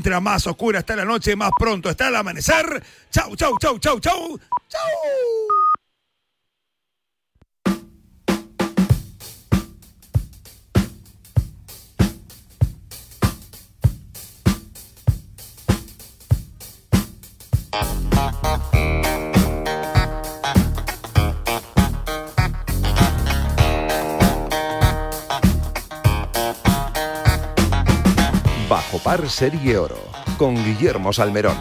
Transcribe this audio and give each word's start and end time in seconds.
Mientras 0.00 0.22
más 0.22 0.46
oscura 0.46 0.78
está 0.78 0.96
la 0.96 1.04
noche, 1.04 1.36
más 1.36 1.50
pronto 1.58 1.90
está 1.90 2.08
el 2.08 2.16
amanecer. 2.16 2.82
Chau, 3.10 3.36
chau, 3.36 3.54
chau, 3.60 3.78
chau, 3.78 4.00
chau. 4.00 4.40
Chau. 4.66 4.80
Par 29.02 29.28
Serie 29.28 29.78
Oro 29.78 29.98
con 30.36 30.54
Guillermo 30.54 31.12
Salmerón. 31.12 31.56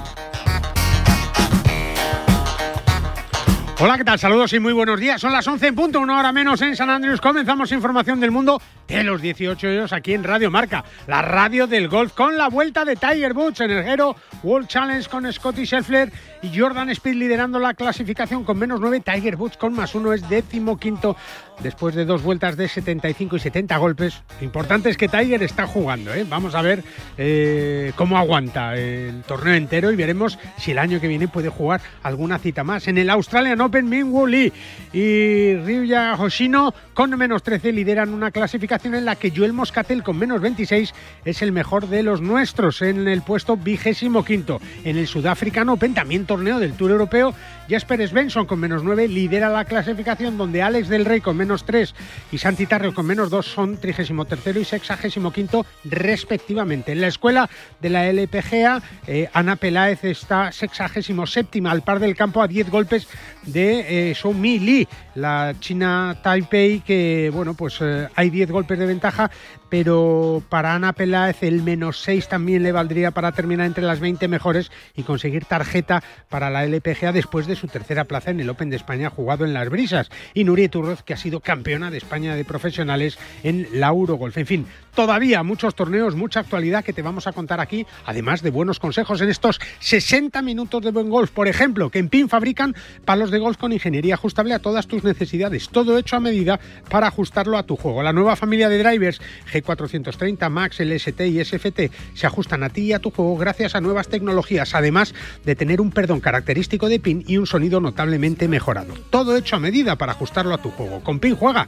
Hola, 3.82 3.98
¿qué 3.98 4.04
tal? 4.04 4.20
Saludos 4.20 4.52
y 4.52 4.60
muy 4.60 4.74
buenos 4.74 5.00
días. 5.00 5.22
Son 5.22 5.32
las 5.32 5.48
11 5.48 5.68
en 5.68 5.76
punto, 5.76 6.02
una 6.02 6.20
hora 6.20 6.34
menos 6.34 6.62
en 6.62 6.76
San 6.76 6.90
Andrés. 6.90 7.22
Comenzamos 7.22 7.72
información 7.72 8.20
del 8.20 8.30
mundo 8.30 8.62
de 8.90 9.04
los 9.06 9.22
18 9.22 9.68
hoyos 9.68 9.94
aquí 9.94 10.14
en 10.14 10.26
Radio 10.26 10.52
Marca, 10.52 10.84
la 11.08 11.22
radio 11.22 11.66
del 11.66 11.88
golf, 11.88 12.12
con 12.14 12.38
la 12.38 12.50
vuelta 12.50 12.84
de 12.84 12.98
Tiger 12.98 13.32
Woods 13.32 13.62
en 13.62 13.72
el 13.72 13.88
Hero 13.88 14.18
World 14.44 14.68
Challenge 14.68 15.08
con 15.08 15.32
Scotty 15.32 15.66
Scheffler 15.66 16.12
y 16.42 16.58
Jordan 16.58 16.90
Speed 16.90 17.16
liderando 17.16 17.60
la 17.60 17.74
clasificación 17.74 18.44
con 18.44 18.58
menos 18.58 18.80
9. 18.80 19.02
Tiger 19.02 19.36
Woods 19.36 19.58
con 19.58 19.74
más 19.74 19.94
1 19.96 20.14
es 20.14 20.30
décimo 20.30 20.78
quinto 20.78 21.16
después 21.62 21.96
de 21.96 22.06
dos 22.06 22.24
vueltas 22.24 22.56
de 22.56 22.68
75 22.68 23.36
y 23.36 23.40
70 23.40 23.78
golpes. 23.78 24.22
Lo 24.40 24.46
importante 24.46 24.90
es 24.90 24.98
que 24.98 25.10
Tiger 25.10 25.44
está 25.44 25.68
jugando. 25.68 26.14
¿eh? 26.14 26.26
Vamos 26.28 26.56
a 26.56 26.62
ver 26.62 26.84
eh, 27.18 27.92
cómo 27.96 28.18
aguanta 28.18 28.76
el 28.76 29.24
torneo 29.24 29.56
entero 29.56 29.92
y 29.92 29.96
veremos 29.96 30.40
si 30.58 30.72
el 30.72 30.80
año 30.80 31.02
que 31.02 31.08
viene 31.08 31.28
puede 31.28 31.50
jugar 31.50 31.82
alguna 32.04 32.40
cita 32.40 32.64
más. 32.64 32.88
En 32.88 32.98
el 32.98 33.10
Australian 33.10 33.60
Open, 33.62 33.90
Min 33.90 34.14
Lee 34.30 34.54
y 34.94 35.56
Ryuya 35.56 36.16
Hoshino 36.16 36.74
con 36.94 37.10
menos 37.18 37.44
13 37.44 37.74
lideran 37.74 38.14
una 38.14 38.32
clasificación 38.32 38.96
en 38.96 39.06
la 39.06 39.16
que 39.16 39.32
Joel 39.36 39.54
Moscatel 39.54 40.04
con 40.04 40.18
menos 40.18 40.42
26 40.42 40.94
es 41.26 41.42
el 41.42 41.52
mejor 41.52 41.88
de 41.88 42.04
los 42.04 42.22
nuestros 42.22 42.82
en 42.82 43.08
el 43.08 43.22
puesto 43.22 43.58
vigésimo 43.58 44.24
quinto. 44.24 44.62
En 44.84 44.98
el 44.98 45.08
Sudáfrica 45.08 45.64
Open, 45.70 45.94
también 45.94 46.26
torneo 46.30 46.60
del 46.60 46.74
Tour 46.74 46.92
Europeo, 46.92 47.34
Jasper 47.70 48.08
Svensson 48.08 48.46
con 48.46 48.60
menos 48.60 48.84
9 48.84 49.08
lidera 49.08 49.50
la 49.50 49.66
clasificación 49.66 50.38
donde 50.38 50.64
Alex 50.64 50.90
del 50.90 51.06
Rey 51.06 51.22
con 51.22 51.38
menos 51.38 51.66
3 51.66 51.94
y 52.32 52.38
Santi 52.40 52.66
Tarrio 52.66 52.94
con 52.94 53.06
menos 53.06 53.30
2 53.30 53.46
son 53.46 53.78
33 53.78 54.58
y 54.58 54.66
65 54.66 55.66
respectivamente. 55.86 56.94
En 56.94 57.02
la 57.02 57.08
escuela 57.08 57.50
de 57.80 57.90
la 57.90 58.08
LPGA, 58.08 58.82
eh, 59.06 59.30
Ana 59.34 59.56
Peláez 59.56 60.04
está 60.04 60.52
67 60.52 61.62
al 61.66 61.84
par 61.84 62.00
del 62.00 62.16
campo 62.16 62.42
a 62.42 62.48
10 62.48 62.70
golpes 62.70 63.08
de 63.44 64.10
eh, 64.10 64.14
Shou 64.14 64.34
Mi 64.34 64.60
Lee, 64.60 64.88
la 65.16 65.54
China 65.60 66.18
Taipei, 66.24 66.80
que 66.82 67.30
bueno, 67.34 67.54
pues 67.54 67.78
eh, 67.82 68.08
hay 68.16 68.30
10 68.30 68.52
golpes 68.52 68.80
de 68.80 68.86
ventaja, 68.86 69.30
pero 69.70 70.42
para 70.50 70.74
Ana 70.74 70.94
Peláez 70.94 71.44
el 71.44 71.62
menos 71.62 72.02
6 72.02 72.28
también 72.28 72.64
le 72.64 72.72
valdría 72.72 73.12
para 73.12 73.32
terminar 73.32 73.68
entre 73.68 73.84
las 73.84 74.00
20 74.00 74.28
mejores 74.28 74.72
y 74.96 75.04
conseguir 75.04 75.46
tarjeta 75.46 76.04
para 76.30 76.50
la 76.50 76.64
LPGA 76.64 77.12
después 77.12 77.46
de 77.46 77.59
su 77.60 77.68
tercera 77.68 78.06
plaza 78.06 78.32
en 78.32 78.40
el 78.40 78.50
Open 78.50 78.70
de 78.70 78.76
España 78.76 79.10
jugado 79.10 79.46
en 79.46 79.54
Las 79.54 79.70
Brisas. 79.70 80.10
Y 80.34 80.44
Nuria 80.44 80.70
Turroz, 80.70 81.04
que 81.04 81.14
ha 81.14 81.18
sido 81.18 81.42
campeona 81.42 81.92
de 81.92 81.98
España 81.98 82.36
de 82.36 82.46
profesionales 82.46 83.20
en 83.44 83.68
la 83.74 83.88
Eurogolf. 83.90 84.38
En 84.38 84.46
fin, 84.46 84.66
todavía 84.96 85.44
muchos 85.44 85.76
torneos, 85.76 86.16
mucha 86.16 86.40
actualidad 86.40 86.84
que 86.84 86.94
te 86.94 87.02
vamos 87.02 87.28
a 87.28 87.34
contar 87.34 87.60
aquí, 87.60 87.86
además 88.06 88.42
de 88.42 88.50
buenos 88.50 88.80
consejos 88.80 89.22
en 89.22 89.30
estos 89.30 89.60
60 89.80 90.42
minutos 90.42 90.84
de 90.84 90.92
buen 90.92 91.10
golf. 91.10 91.32
Por 91.32 91.48
ejemplo, 91.48 91.90
que 91.90 92.00
en 92.00 92.10
PIN 92.10 92.30
fabrican 92.30 92.76
palos 93.06 93.32
de 93.32 93.40
golf 93.40 93.58
con 93.58 93.74
ingeniería 93.74 94.16
ajustable 94.16 94.54
a 94.54 94.60
todas 94.60 94.88
tus 94.88 95.04
necesidades. 95.04 95.70
Todo 95.70 95.98
hecho 95.98 96.16
a 96.16 96.20
medida 96.20 96.60
para 96.90 97.08
ajustarlo 97.08 97.58
a 97.58 97.64
tu 97.64 97.76
juego. 97.76 98.04
La 98.04 98.14
nueva 98.14 98.36
familia 98.36 98.70
de 98.70 98.82
drivers 98.82 99.22
G430, 99.52 100.50
Max, 100.50 100.80
LST 100.80 101.22
y 101.22 101.44
SFT 101.44 101.92
se 102.14 102.28
ajustan 102.28 102.64
a 102.64 102.70
ti 102.70 102.82
y 102.82 102.94
a 102.94 103.00
tu 103.00 103.12
juego 103.12 103.38
gracias 103.38 103.76
a 103.76 103.82
nuevas 103.82 104.08
tecnologías, 104.08 104.76
además 104.76 105.14
de 105.44 105.56
tener 105.56 105.82
un 105.82 105.92
perdón 105.92 106.20
característico 106.20 106.90
de 106.90 107.00
PIN 107.00 107.24
y 107.28 107.38
un 107.38 107.48
sonido 107.50 107.82
notablemente 107.82 108.48
mejorado. 108.48 108.94
Todo 109.10 109.36
hecho 109.36 109.56
a 109.56 109.60
medida 109.60 109.98
para 109.98 110.14
ajustarlo 110.14 110.54
a 110.54 110.60
tu 110.60 110.70
juego. 110.70 111.02
Con 111.02 111.20
PIN 111.20 111.36
juega 111.36 111.68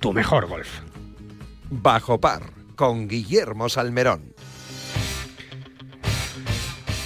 tu 0.00 0.12
mejor 0.12 0.46
golf. 0.48 0.80
Bajo 1.70 2.20
par 2.20 2.42
con 2.74 3.08
Guillermo 3.08 3.68
Salmerón. 3.68 4.34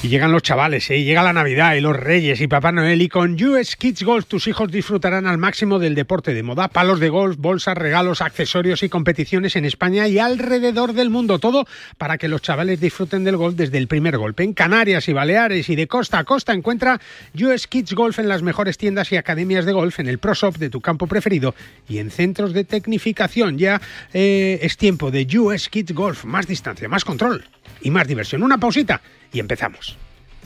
Y 0.05 0.09
llegan 0.09 0.33
los 0.33 0.43
chavales, 0.43 0.91
¿eh? 0.91 0.99
y 0.99 1.05
llega 1.05 1.23
la 1.23 1.33
Navidad 1.33 1.77
y 1.77 1.81
los 1.81 1.97
Reyes 1.97 2.39
y 2.43 2.47
Papá 2.47 2.73
Noel 2.73 3.01
y 3.01 3.09
con 3.09 3.43
US 3.43 3.75
Kids 3.75 4.03
Golf 4.03 4.27
tus 4.27 4.47
hijos 4.49 4.71
disfrutarán 4.71 5.27
al 5.27 5.39
máximo 5.39 5.79
del 5.79 5.95
deporte 5.95 6.35
de 6.35 6.43
moda, 6.43 6.69
palos 6.69 7.01
de 7.01 7.09
golf, 7.09 7.39
bolsas, 7.39 7.79
regalos, 7.79 8.21
accesorios 8.21 8.83
y 8.83 8.91
competiciones 8.91 9.57
en 9.57 9.65
España 9.65 10.07
y 10.07 10.19
alrededor 10.19 10.93
del 10.93 11.09
mundo. 11.09 11.39
Todo 11.39 11.67
para 11.97 12.19
que 12.19 12.29
los 12.29 12.43
chavales 12.43 12.81
disfruten 12.81 13.25
del 13.25 13.39
golf 13.39 13.57
desde 13.57 13.79
el 13.79 13.89
primer 13.89 14.19
golpe. 14.19 14.43
En 14.43 14.53
Canarias 14.53 15.09
y 15.09 15.15
Baleares 15.15 15.71
y 15.71 15.75
de 15.75 15.87
costa 15.87 16.19
a 16.19 16.25
costa 16.25 16.53
encuentra 16.53 17.01
US 17.41 17.67
Kids 17.67 17.95
Golf 17.95 18.19
en 18.19 18.29
las 18.29 18.43
mejores 18.43 18.77
tiendas 18.77 19.11
y 19.11 19.17
academias 19.17 19.65
de 19.65 19.73
golf, 19.73 20.01
en 20.01 20.09
el 20.09 20.19
Pro 20.19 20.35
Shop 20.35 20.59
de 20.59 20.69
tu 20.69 20.83
campo 20.83 21.07
preferido 21.07 21.55
y 21.89 21.97
en 21.97 22.11
centros 22.11 22.53
de 22.53 22.65
tecnificación. 22.65 23.57
Ya 23.57 23.81
eh, 24.13 24.59
es 24.61 24.77
tiempo 24.77 25.11
de 25.11 25.27
US 25.39 25.71
Kids 25.71 25.95
Golf. 25.95 26.27
Más 26.27 26.47
distancia, 26.47 26.91
más 26.91 27.07
control 27.07 27.47
y 27.85 27.91
más 27.93 28.09
diversión. 28.09 28.43
Una 28.43 28.59
pausita 28.59 29.01
y 29.33 29.39
empezamos. 29.39 29.97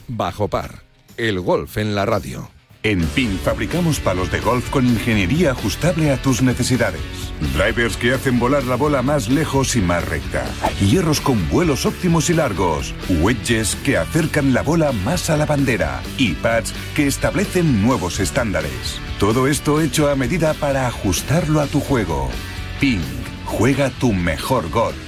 Bajo 0.06 0.48
par, 0.48 0.82
el 1.16 1.40
golf 1.40 1.78
en 1.78 1.94
la 1.94 2.04
radio. 2.04 2.50
En 2.84 3.04
PIN 3.06 3.38
fabricamos 3.40 3.98
palos 3.98 4.30
de 4.30 4.38
golf 4.38 4.70
con 4.70 4.86
ingeniería 4.86 5.50
ajustable 5.50 6.12
a 6.12 6.22
tus 6.22 6.42
necesidades. 6.42 7.00
Drivers 7.54 7.96
que 7.96 8.12
hacen 8.12 8.38
volar 8.38 8.62
la 8.64 8.76
bola 8.76 9.02
más 9.02 9.28
lejos 9.28 9.74
y 9.74 9.80
más 9.80 10.06
recta. 10.08 10.44
Hierros 10.80 11.20
con 11.20 11.48
vuelos 11.48 11.86
óptimos 11.86 12.30
y 12.30 12.34
largos. 12.34 12.94
Wedges 13.20 13.74
que 13.84 13.96
acercan 13.96 14.54
la 14.54 14.62
bola 14.62 14.92
más 14.92 15.28
a 15.28 15.36
la 15.36 15.44
bandera. 15.44 16.00
Y 16.18 16.34
pads 16.34 16.72
que 16.94 17.08
establecen 17.08 17.82
nuevos 17.82 18.20
estándares. 18.20 19.00
Todo 19.18 19.48
esto 19.48 19.80
hecho 19.80 20.08
a 20.08 20.14
medida 20.14 20.54
para 20.54 20.86
ajustarlo 20.86 21.60
a 21.60 21.66
tu 21.66 21.80
juego. 21.80 22.30
PIN, 22.78 23.02
juega 23.44 23.90
tu 23.90 24.12
mejor 24.12 24.70
golf. 24.70 25.07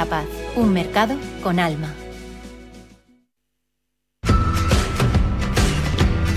Un 0.55 0.73
mercado 0.73 1.15
con 1.43 1.59
alma. 1.59 2.00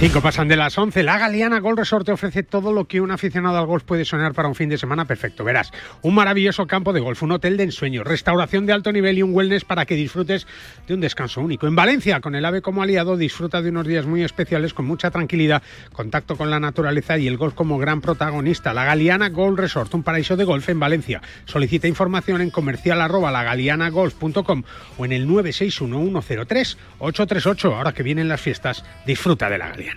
Cinco 0.04 0.20
pasan 0.20 0.48
de 0.48 0.56
las 0.56 0.76
11. 0.76 1.02
La 1.02 1.16
Galeana 1.16 1.60
Golf 1.60 1.78
Resort 1.78 2.04
te 2.04 2.12
ofrece 2.12 2.42
todo 2.42 2.74
lo 2.74 2.84
que 2.84 3.00
un 3.00 3.10
aficionado 3.10 3.56
al 3.56 3.64
golf 3.64 3.84
puede 3.84 4.04
soñar 4.04 4.34
para 4.34 4.48
un 4.48 4.54
fin 4.54 4.68
de 4.68 4.76
semana 4.76 5.06
perfecto. 5.06 5.44
Verás, 5.44 5.72
un 6.02 6.14
maravilloso 6.14 6.66
campo 6.66 6.92
de 6.92 7.00
golf, 7.00 7.22
un 7.22 7.32
hotel 7.32 7.56
de 7.56 7.62
ensueño, 7.62 8.04
restauración 8.04 8.66
de 8.66 8.74
alto 8.74 8.92
nivel 8.92 9.16
y 9.16 9.22
un 9.22 9.32
wellness 9.32 9.64
para 9.64 9.86
que 9.86 9.94
disfrutes 9.94 10.46
de 10.86 10.92
un 10.92 11.00
descanso 11.00 11.40
único. 11.40 11.66
En 11.66 11.74
Valencia, 11.74 12.20
con 12.20 12.34
el 12.34 12.44
AVE 12.44 12.60
como 12.60 12.82
aliado, 12.82 13.16
disfruta 13.16 13.62
de 13.62 13.70
unos 13.70 13.86
días 13.86 14.04
muy 14.04 14.22
especiales 14.22 14.74
con 14.74 14.84
mucha 14.84 15.10
tranquilidad, 15.10 15.62
contacto 15.94 16.36
con 16.36 16.50
la 16.50 16.60
naturaleza 16.60 17.16
y 17.16 17.26
el 17.26 17.38
golf 17.38 17.54
como 17.54 17.78
gran 17.78 18.02
protagonista. 18.02 18.74
La 18.74 18.84
Galeana 18.84 19.30
Golf 19.30 19.58
Resort, 19.58 19.94
un 19.94 20.02
paraíso 20.02 20.36
de 20.36 20.44
golf 20.44 20.68
en 20.68 20.80
Valencia. 20.80 21.22
Solicita 21.46 21.88
información 21.88 22.42
en 22.42 22.50
comercial 22.50 23.00
arroba 23.00 23.30
o 23.30 25.04
en 25.06 25.12
el 25.12 25.26
961 25.26 26.20
103 26.20 26.78
838. 26.98 27.74
Ahora 27.74 27.94
que 27.94 28.02
vienen 28.02 28.28
las 28.28 28.42
fiestas, 28.42 28.84
disfruta 29.06 29.48
de 29.48 29.56
la 29.56 29.68
Galeana. 29.70 29.93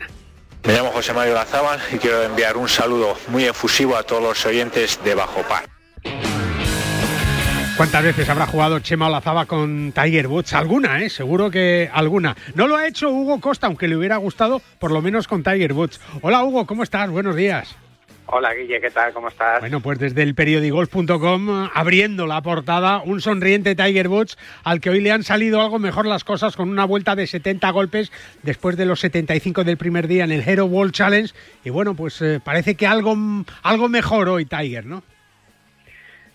Me 0.64 0.74
llamo 0.74 0.92
José 0.92 1.14
Mario 1.14 1.34
Lazábal 1.34 1.80
y 1.94 1.98
quiero 1.98 2.24
enviar 2.24 2.58
un 2.58 2.68
saludo 2.68 3.18
muy 3.30 3.46
efusivo 3.46 3.96
a 3.96 4.04
todos 4.04 4.22
los 4.22 4.46
oyentes 4.46 5.00
de 5.04 5.16
Bajo 5.16 5.42
Par. 5.44 5.66
¿Cuántas 7.78 8.04
veces 8.04 8.28
habrá 8.28 8.48
jugado 8.48 8.80
Chema 8.80 9.08
Olazaba 9.08 9.46
con 9.46 9.92
Tiger 9.94 10.28
Woods? 10.28 10.54
Alguna, 10.54 11.00
¿eh? 11.00 11.12
Seguro 11.12 11.52
que 11.52 11.90
alguna. 11.94 12.36
No 12.56 12.68
lo 12.68 12.76
ha 12.76 12.88
hecho 12.88 13.12
Hugo 13.12 13.40
Costa, 13.40 13.68
aunque 13.68 13.88
le 13.88 13.96
hubiera 13.96 14.18
gustado, 14.18 14.64
por 14.80 14.92
lo 14.92 15.02
menos 15.02 15.28
con 15.28 15.44
Tiger 15.44 15.74
Woods. 15.74 16.02
Hola 16.22 16.44
Hugo, 16.44 16.66
¿cómo 16.66 16.82
estás? 16.82 17.10
Buenos 17.12 17.36
días. 17.36 17.76
Hola 18.30 18.54
Guille, 18.54 18.82
¿qué 18.82 18.92
tal? 18.92 19.14
¿Cómo 19.14 19.30
estás? 19.30 19.62
Bueno, 19.62 19.80
pues 19.80 20.00
desde 20.00 20.22
el 20.22 20.36
periodigolf.com, 20.36 21.70
abriendo 21.74 22.28
la 22.28 22.42
portada, 22.42 23.02
un 23.02 23.22
sonriente 23.22 23.74
Tiger 23.74 24.10
Woods 24.10 24.38
al 24.66 24.82
que 24.82 24.90
hoy 24.90 25.00
le 25.00 25.14
han 25.14 25.24
salido 25.24 25.62
algo 25.62 25.80
mejor 25.80 26.06
las 26.06 26.26
cosas 26.26 26.58
con 26.58 26.70
una 26.70 26.84
vuelta 26.84 27.16
de 27.16 27.26
70 27.26 27.70
golpes 27.72 28.12
después 28.44 28.76
de 28.76 28.86
los 28.86 29.00
75 29.00 29.64
del 29.64 29.78
primer 29.78 30.08
día 30.08 30.26
en 30.26 30.34
el 30.34 30.46
Hero 30.46 30.66
World 30.66 30.92
Challenge. 30.92 31.34
Y 31.64 31.70
bueno, 31.70 31.96
pues 31.96 32.22
eh, 32.22 32.42
parece 32.44 32.76
que 32.76 32.86
algo, 32.86 33.16
algo 33.64 33.88
mejor 33.88 34.28
hoy 34.28 34.46
Tiger, 34.46 34.86
¿no? 34.86 35.04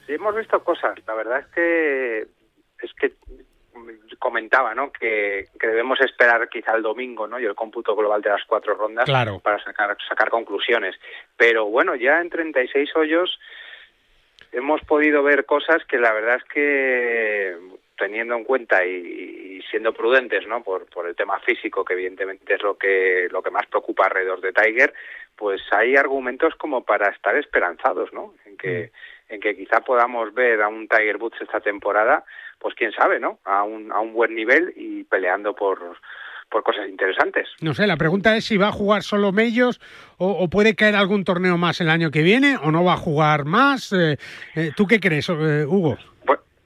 Sí, 0.06 0.14
hemos 0.14 0.34
visto 0.34 0.64
cosas. 0.64 0.98
La 1.06 1.12
verdad 1.12 1.40
es 1.40 1.46
que 1.48 2.26
es 2.82 2.92
que 2.94 3.12
comentaba 4.22 4.72
¿no? 4.72 4.92
que, 4.92 5.48
que, 5.58 5.66
debemos 5.66 6.00
esperar 6.00 6.48
quizá 6.48 6.76
el 6.76 6.82
domingo 6.82 7.26
¿no? 7.26 7.40
y 7.40 7.44
el 7.44 7.56
cómputo 7.56 7.96
global 7.96 8.22
de 8.22 8.30
las 8.30 8.44
cuatro 8.46 8.74
rondas 8.74 9.04
claro. 9.06 9.40
para 9.40 9.58
sacar, 9.64 9.96
sacar 10.08 10.30
conclusiones. 10.30 10.94
Pero 11.36 11.66
bueno, 11.66 11.96
ya 11.96 12.20
en 12.20 12.30
36 12.30 12.94
hoyos 12.94 13.40
hemos 14.52 14.80
podido 14.82 15.24
ver 15.24 15.44
cosas 15.44 15.84
que 15.86 15.98
la 15.98 16.12
verdad 16.12 16.36
es 16.36 16.44
que 16.44 17.56
teniendo 17.98 18.36
en 18.36 18.44
cuenta 18.44 18.86
y, 18.86 19.58
y, 19.58 19.62
siendo 19.70 19.92
prudentes 19.92 20.46
no 20.46 20.62
por, 20.62 20.86
por 20.86 21.08
el 21.08 21.16
tema 21.16 21.40
físico 21.40 21.84
que 21.84 21.94
evidentemente 21.94 22.54
es 22.54 22.62
lo 22.62 22.76
que 22.76 23.28
lo 23.30 23.42
que 23.42 23.50
más 23.50 23.66
preocupa 23.66 24.04
alrededor 24.04 24.40
de 24.40 24.52
Tiger 24.52 24.92
pues 25.36 25.60
hay 25.70 25.96
argumentos 25.96 26.54
como 26.56 26.84
para 26.84 27.10
estar 27.10 27.36
esperanzados 27.36 28.12
no 28.12 28.34
en 28.44 28.56
que 28.56 28.90
mm. 29.28 29.34
en 29.34 29.40
que 29.40 29.56
quizá 29.56 29.80
podamos 29.80 30.34
ver 30.34 30.62
a 30.62 30.68
un 30.68 30.88
Tiger 30.88 31.16
Woods 31.16 31.40
esta 31.40 31.60
temporada 31.60 32.24
pues 32.62 32.74
quién 32.76 32.92
sabe, 32.92 33.18
¿no? 33.18 33.40
A 33.44 33.64
un, 33.64 33.92
a 33.92 34.00
un 34.00 34.14
buen 34.14 34.34
nivel 34.34 34.72
y 34.76 35.02
peleando 35.04 35.54
por, 35.54 35.78
por 36.48 36.62
cosas 36.62 36.88
interesantes. 36.88 37.48
No 37.60 37.74
sé, 37.74 37.86
la 37.86 37.96
pregunta 37.96 38.36
es 38.36 38.44
si 38.44 38.56
va 38.56 38.68
a 38.68 38.72
jugar 38.72 39.02
solo 39.02 39.32
Mellos 39.32 39.80
o, 40.18 40.30
o, 40.30 40.48
puede 40.48 40.76
caer 40.76 40.94
algún 40.94 41.24
torneo 41.24 41.58
más 41.58 41.80
el 41.80 41.90
año 41.90 42.10
que 42.10 42.22
viene 42.22 42.56
o 42.62 42.70
no 42.70 42.84
va 42.84 42.94
a 42.94 42.98
jugar 42.98 43.44
más. 43.44 43.92
Eh, 43.92 44.16
eh, 44.54 44.70
¿Tú 44.76 44.86
qué 44.86 45.00
crees, 45.00 45.28
eh, 45.28 45.66
Hugo? 45.66 45.98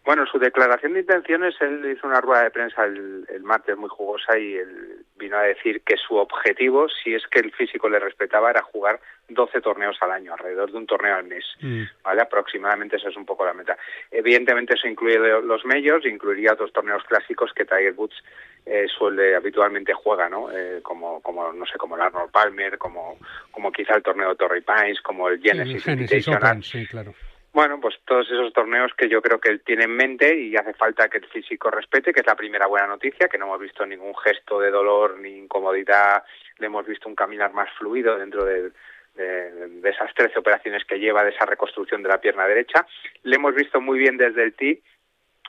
Bueno, 0.07 0.25
su 0.25 0.39
declaración 0.39 0.93
de 0.93 1.01
intenciones, 1.01 1.57
él 1.61 1.85
hizo 1.91 2.07
una 2.07 2.21
rueda 2.21 2.45
de 2.45 2.53
prensa 2.53 2.85
el, 2.85 3.27
el, 3.29 3.43
martes 3.43 3.77
muy 3.77 3.89
jugosa 3.89 4.39
y 4.39 4.55
él 4.55 5.05
vino 5.17 5.37
a 5.37 5.43
decir 5.43 5.83
que 5.83 5.97
su 5.97 6.15
objetivo, 6.15 6.87
si 6.89 7.13
es 7.13 7.27
que 7.27 7.41
el 7.41 7.51
físico 7.53 7.89
le 7.89 7.99
respetaba, 7.99 8.51
era 8.51 8.63
jugar 8.63 9.01
12 9.29 9.61
torneos 9.61 9.97
al 10.01 10.13
año, 10.13 10.33
alrededor 10.33 10.71
de 10.71 10.79
un 10.79 10.87
torneo 10.87 11.17
al 11.17 11.25
mes, 11.25 11.45
mm. 11.61 11.83
¿vale? 12.05 12.23
Aproximadamente 12.23 12.99
esa 12.99 13.09
es 13.09 13.17
un 13.17 13.27
poco 13.27 13.45
la 13.45 13.53
meta. 13.53 13.77
Evidentemente 14.13 14.75
eso 14.75 14.87
incluye 14.87 15.19
los 15.19 15.65
medios, 15.65 16.07
incluiría 16.07 16.53
otros 16.53 16.73
torneos 16.73 17.03
clásicos 17.03 17.53
que 17.53 17.65
Tiger 17.65 17.95
Woods 17.97 18.23
eh, 18.65 18.87
suele 18.87 19.35
habitualmente 19.35 19.93
juega, 19.93 20.29
¿no? 20.29 20.53
Eh, 20.53 20.83
como, 20.85 21.21
como, 21.21 21.53
no 21.53 21.67
sé, 21.67 21.79
como 21.79 21.97
el 21.97 22.03
Arnold 22.03 22.31
Palmer, 22.31 22.79
como, 22.79 23.19
como 23.51 23.73
quizá 23.73 23.97
el 23.97 24.05
torneo 24.05 24.29
de 24.29 24.37
Torrey 24.37 24.63
Pines, 24.63 25.01
como 25.01 25.29
el 25.29 25.41
Genesis, 25.41 25.83
sí, 25.83 25.91
Genesis 25.91 26.29
Open, 26.29 26.63
sí, 26.63 26.87
claro. 26.87 27.13
Bueno, 27.53 27.81
pues 27.81 27.95
todos 28.05 28.31
esos 28.31 28.53
torneos 28.53 28.93
que 28.95 29.09
yo 29.09 29.23
creo 29.23 29.41
que 29.41 29.51
él 29.51 29.63
tiene 29.63 29.85
en 29.85 29.97
mente 29.97 30.39
y 30.39 30.57
hace 30.57 30.75
falta 30.75 31.09
que 31.09 31.19
el 31.19 31.27
físico 31.27 31.71
respete, 31.71 32.13
que 32.13 32.21
es 32.21 32.27
la 32.27 32.37
primera 32.37 32.67
buena 32.67 32.87
noticia, 32.87 33.29
que 33.29 33.39
no 33.39 33.47
hemos 33.47 33.61
visto 33.61 33.87
ningún 33.87 34.15
gesto 34.17 34.61
de 34.61 34.71
dolor 34.71 35.19
ni 35.19 35.39
incomodidad, 35.39 36.23
le 36.59 36.67
hemos 36.67 36.87
visto 36.87 37.09
un 37.09 37.15
caminar 37.15 37.53
más 37.55 37.71
fluido 37.79 38.19
dentro 38.19 38.45
de, 38.45 38.73
esas 39.85 40.13
13 40.15 40.39
operaciones 40.39 40.85
que 40.85 40.99
lleva, 40.99 41.25
de 41.25 41.31
esa 41.31 41.47
reconstrucción 41.47 42.03
de 42.03 42.11
la 42.11 42.21
pierna 42.21 42.47
derecha. 42.47 42.87
Le 43.23 43.37
hemos 43.37 43.55
visto 43.55 43.81
muy 43.81 43.99
bien 43.99 44.19
desde 44.19 44.43
el 44.43 44.55
tee, 44.55 44.83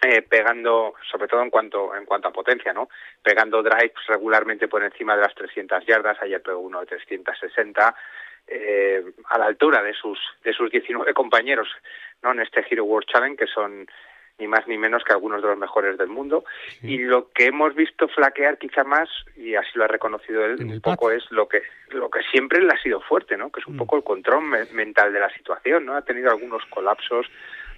eh, 0.01 0.21
pegando, 0.21 0.93
sobre 1.11 1.27
todo 1.27 1.41
en 1.41 1.49
cuanto 1.49 1.95
en 1.95 2.05
cuanto 2.05 2.27
a 2.27 2.31
potencia, 2.31 2.71
¿no? 2.71 2.87
Pegando 3.23 3.63
drives 3.63 4.05
regularmente 4.07 4.67
por 4.67 4.83
encima 4.83 5.15
de 5.15 5.23
las 5.23 5.33
300 5.33 5.85
yardas, 5.85 6.21
ayer 6.21 6.41
pegó 6.41 6.59
uno 6.59 6.81
de 6.81 6.85
360, 6.85 7.95
eh, 8.47 9.03
a 9.29 9.37
la 9.37 9.45
altura 9.45 9.83
de 9.83 9.93
sus 9.93 10.19
de 10.43 10.53
sus 10.53 10.71
19 10.71 11.13
compañeros 11.13 11.67
no 12.23 12.31
en 12.31 12.39
este 12.39 12.65
Hero 12.69 12.85
World 12.85 13.07
Challenge 13.07 13.37
que 13.37 13.47
son 13.47 13.87
ni 14.39 14.47
más 14.47 14.67
ni 14.67 14.77
menos 14.77 15.03
que 15.03 15.13
algunos 15.13 15.41
de 15.41 15.47
los 15.47 15.57
mejores 15.57 15.97
del 15.97 16.09
mundo. 16.09 16.45
Sí. 16.79 16.93
y 16.93 16.97
lo 16.99 17.29
que 17.31 17.47
hemos 17.47 17.73
visto 17.75 18.07
flaquear 18.07 18.57
quizá 18.57 18.83
más 18.83 19.09
y 19.35 19.55
así 19.55 19.69
lo 19.73 19.83
ha 19.83 19.87
reconocido 19.87 20.45
él 20.45 20.63
un 20.63 20.81
poco 20.81 21.11
es 21.11 21.23
lo 21.31 21.47
que 21.47 21.61
lo 21.89 22.09
que 22.09 22.21
siempre 22.31 22.61
le 22.61 22.71
ha 22.71 22.81
sido 22.81 23.01
fuerte 23.01 23.35
no 23.35 23.51
que 23.51 23.59
es 23.59 23.67
un 23.67 23.75
mm. 23.75 23.79
poco 23.79 23.97
el 23.97 24.03
control 24.03 24.43
me 24.43 24.65
mental 24.73 25.11
de 25.11 25.19
la 25.19 25.29
situación 25.33 25.85
no 25.85 25.95
ha 25.95 26.03
tenido 26.03 26.29
algunos 26.29 26.63
colapsos 26.67 27.27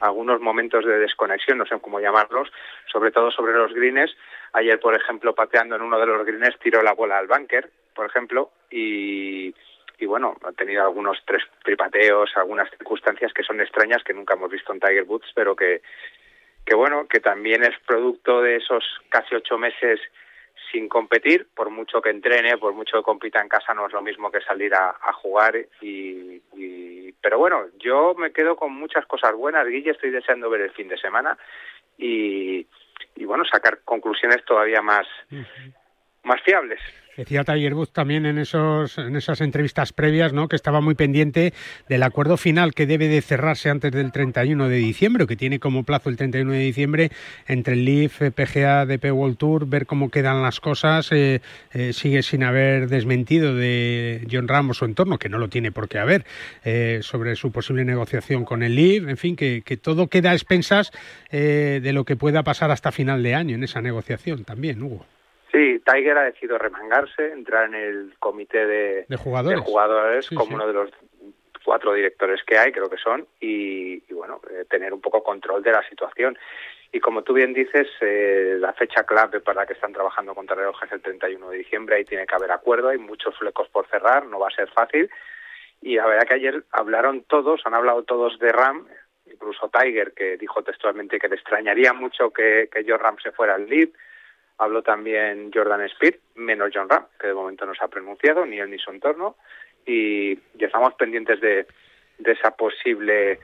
algunos 0.02 0.40
momentos 0.42 0.86
de 0.86 1.00
desconexión 1.00 1.58
no 1.58 1.66
sé 1.66 1.80
cómo 1.82 2.00
llamarlos 2.00 2.52
sobre 2.92 3.12
todo 3.12 3.32
sobre 3.32 3.54
los 3.54 3.74
greens. 3.74 4.16
Ayer 4.54 4.80
por 4.80 4.96
ejemplo 4.96 5.34
pateando 5.34 5.76
en 5.76 5.82
uno 5.82 6.00
de 6.00 6.06
los 6.06 6.26
greens 6.26 6.58
tiró 6.60 6.82
la 6.82 6.94
bola 6.94 7.18
al 7.18 7.28
bunker 7.28 7.70
por 7.94 8.06
ejemplo 8.06 8.52
y 8.70 9.54
y 10.00 10.06
bueno, 10.06 10.38
ha 10.44 10.52
tenido 10.54 10.84
algunos 10.84 11.18
tres 11.26 11.44
tripateos, 11.64 12.32
algunas 12.36 12.70
circunstancias 12.70 13.34
que 13.34 13.44
son 13.44 13.60
extrañas 13.60 14.04
que 14.04 14.14
nunca 14.14 14.36
hemos 14.36 14.50
visto 14.50 14.72
en 14.74 14.80
Tiger 14.80 15.04
Woods, 15.04 15.32
pero 15.36 15.56
que, 15.56 15.82
que 16.66 16.76
bueno, 16.76 17.08
que 17.08 17.20
también 17.20 17.64
es 17.64 17.78
producto 17.86 18.42
de 18.42 18.58
esos 18.58 18.84
casi 19.10 19.36
ocho 19.36 19.58
meses 19.58 20.00
sin 20.72 20.88
competir, 20.88 21.48
por 21.54 21.70
mucho 21.70 22.02
que 22.02 22.12
entrene, 22.12 22.58
por 22.58 22.74
mucho 22.74 22.98
que 22.98 23.04
compita 23.04 23.42
en 23.42 23.50
casa, 23.50 23.74
no 23.74 23.88
es 23.88 23.94
lo 23.94 24.02
mismo 24.02 24.32
que 24.32 24.42
salir 24.42 24.74
a, 24.74 24.94
jugar. 25.14 25.56
Y, 25.82 26.42
y, 26.56 27.12
pero 27.22 27.40
bueno, 27.40 27.66
yo 27.80 28.14
me 28.18 28.32
quedo 28.32 28.56
con 28.56 28.74
muchas 28.74 29.06
cosas 29.06 29.34
buenas, 29.34 29.68
Guille, 29.68 29.92
estoy 29.92 30.12
deseando 30.12 30.50
ver 30.50 30.62
el 30.62 30.72
fin 30.72 30.88
de 30.88 30.98
semana 30.98 31.38
y, 31.98 32.66
y 33.16 33.26
bueno, 33.26 33.44
sacar 33.46 33.80
conclusiones 33.84 34.46
todavía 34.46 34.82
más, 34.82 35.08
uh 35.32 35.44
más 36.24 36.42
fiables. 36.42 36.80
Decía 37.20 37.44
Tiger 37.44 37.74
Woods 37.74 37.92
también 37.92 38.26
en, 38.26 38.38
esos, 38.38 38.98
en 38.98 39.18
esas 39.18 39.42
entrevistas 39.42 39.92
previas 39.92 40.32
¿no? 40.32 40.48
que 40.48 40.56
estaba 40.56 40.80
muy 40.80 40.96
pendiente 40.96 41.54
del 41.90 42.04
acuerdo 42.04 42.38
final 42.38 42.74
que 42.74 42.86
debe 42.86 43.10
de 43.10 43.22
cerrarse 43.22 43.70
antes 43.70 43.92
del 43.92 44.14
31 44.14 44.70
de 44.70 44.78
diciembre, 44.78 45.28
que 45.28 45.36
tiene 45.36 45.60
como 45.60 45.84
plazo 45.84 46.10
el 46.10 46.16
31 46.16 46.54
de 46.54 46.60
diciembre 46.60 47.12
entre 47.46 47.74
el 47.74 47.84
Leaf, 47.84 48.22
PGA, 48.34 48.86
DP 48.86 49.12
World 49.12 49.36
Tour, 49.36 49.68
ver 49.68 49.86
cómo 49.86 50.10
quedan 50.10 50.42
las 50.42 50.62
cosas. 50.62 51.12
Eh, 51.12 51.42
eh, 51.74 51.92
sigue 51.92 52.24
sin 52.24 52.42
haber 52.42 52.88
desmentido 52.88 53.54
de 53.54 54.26
John 54.32 54.48
Ramos 54.48 54.78
su 54.78 54.86
entorno, 54.86 55.20
que 55.20 55.28
no 55.28 55.40
lo 55.40 55.50
tiene 55.50 55.74
por 55.74 55.90
qué 55.90 56.00
haber, 56.00 56.24
eh, 56.64 57.00
sobre 57.02 57.36
su 57.36 57.52
posible 57.52 57.84
negociación 57.84 58.46
con 58.46 58.64
el 58.64 58.76
Leaf. 58.76 59.10
En 59.10 59.18
fin, 59.18 59.36
que, 59.36 59.62
que 59.66 59.76
todo 59.76 60.08
queda 60.08 60.32
a 60.32 60.36
expensas 60.36 60.94
de 61.32 61.92
lo 61.94 62.06
que 62.06 62.16
pueda 62.16 62.44
pasar 62.44 62.72
hasta 62.72 62.94
final 62.94 63.24
de 63.24 63.36
año 63.36 63.56
en 63.56 63.64
esa 63.66 63.82
negociación 63.82 64.46
también, 64.46 64.82
Hugo. 64.82 65.06
Sí, 65.52 65.82
Tiger 65.86 66.18
ha 66.18 66.24
decidido 66.24 66.58
remangarse, 66.58 67.32
entrar 67.32 67.66
en 67.66 67.76
el 67.76 68.14
comité 68.20 68.66
de, 68.66 69.06
jugadores, 69.62 70.30
como 70.30 70.56
uno 70.56 70.68
de 70.68 70.74
los 70.74 70.92
cuatro 71.64 71.94
directores 71.94 72.44
que 72.44 72.58
hay, 72.58 72.72
creo 72.72 72.90
que 72.90 72.98
son, 72.98 73.28
y, 73.40 74.00
bueno, 74.14 74.42
eh, 74.52 74.66
tener 74.70 74.94
un 74.94 75.02
poco 75.02 75.24
control 75.24 75.64
de 75.64 75.72
la 75.72 75.88
situación. 75.88 76.38
Y 76.92 77.00
como 77.00 77.24
tú 77.24 77.34
bien 77.34 77.54
dices, 77.54 77.88
eh, 78.02 78.58
la 78.60 78.74
fecha 78.74 79.04
clave 79.04 79.40
para 79.40 79.62
la 79.62 79.68
que 79.68 79.74
están 79.74 79.94
trabajando 79.94 80.34
contra 80.34 80.56
reloj 80.56 80.84
es 80.84 80.92
el 80.92 81.02
31 81.02 81.50
de 81.50 81.58
diciembre, 81.58 81.96
ahí 81.96 82.06
tiene 82.06 82.26
que 82.26 82.36
haber 82.36 82.52
acuerdo, 82.52 82.90
hay 82.90 82.98
muchos 82.98 83.38
flecos 83.38 83.70
por 83.70 83.88
cerrar, 83.88 84.26
no 84.26 84.40
va 84.40 84.48
a 84.48 84.56
ser 84.56 84.70
fácil. 84.70 85.10
Y 85.82 85.96
la 85.96 86.08
verdad 86.08 86.28
que 86.28 86.36
ayer 86.36 86.64
hablaron 86.72 87.24
todos, 87.24 87.62
han 87.66 87.74
hablado 87.74 88.04
todos 88.04 88.38
de 88.40 88.52
RAM, 88.52 88.88
incluso 89.32 89.70
Tiger, 89.70 90.14
que 90.14 90.38
dijo 90.38 90.64
textualmente 90.64 91.20
que 91.20 91.30
le 91.30 91.36
extrañaría 91.36 91.94
mucho 91.94 92.32
que, 92.32 92.70
que 92.72 92.82
Ram 92.98 93.18
se 93.22 93.32
fuera 93.32 93.56
al 93.56 93.70
lead, 93.70 93.90
Habló 94.60 94.84
también 94.84 95.52
Jordan 95.54 95.82
Speed, 95.86 96.16
menos 96.36 96.70
John 96.74 96.90
Ram, 96.90 97.06
que 97.20 97.28
de 97.28 97.34
momento 97.34 97.66
no 97.66 97.74
se 97.74 97.84
ha 97.84 97.88
pronunciado, 97.88 98.46
ni 98.46 98.60
él 98.60 98.70
ni 98.70 98.78
su 98.78 98.92
entorno, 98.92 99.38
y 99.86 100.36
ya 100.56 100.68
estamos 100.68 100.94
pendientes 100.96 101.40
de, 101.42 101.66
de 102.20 102.32
esa 102.32 102.52
posible 102.52 103.40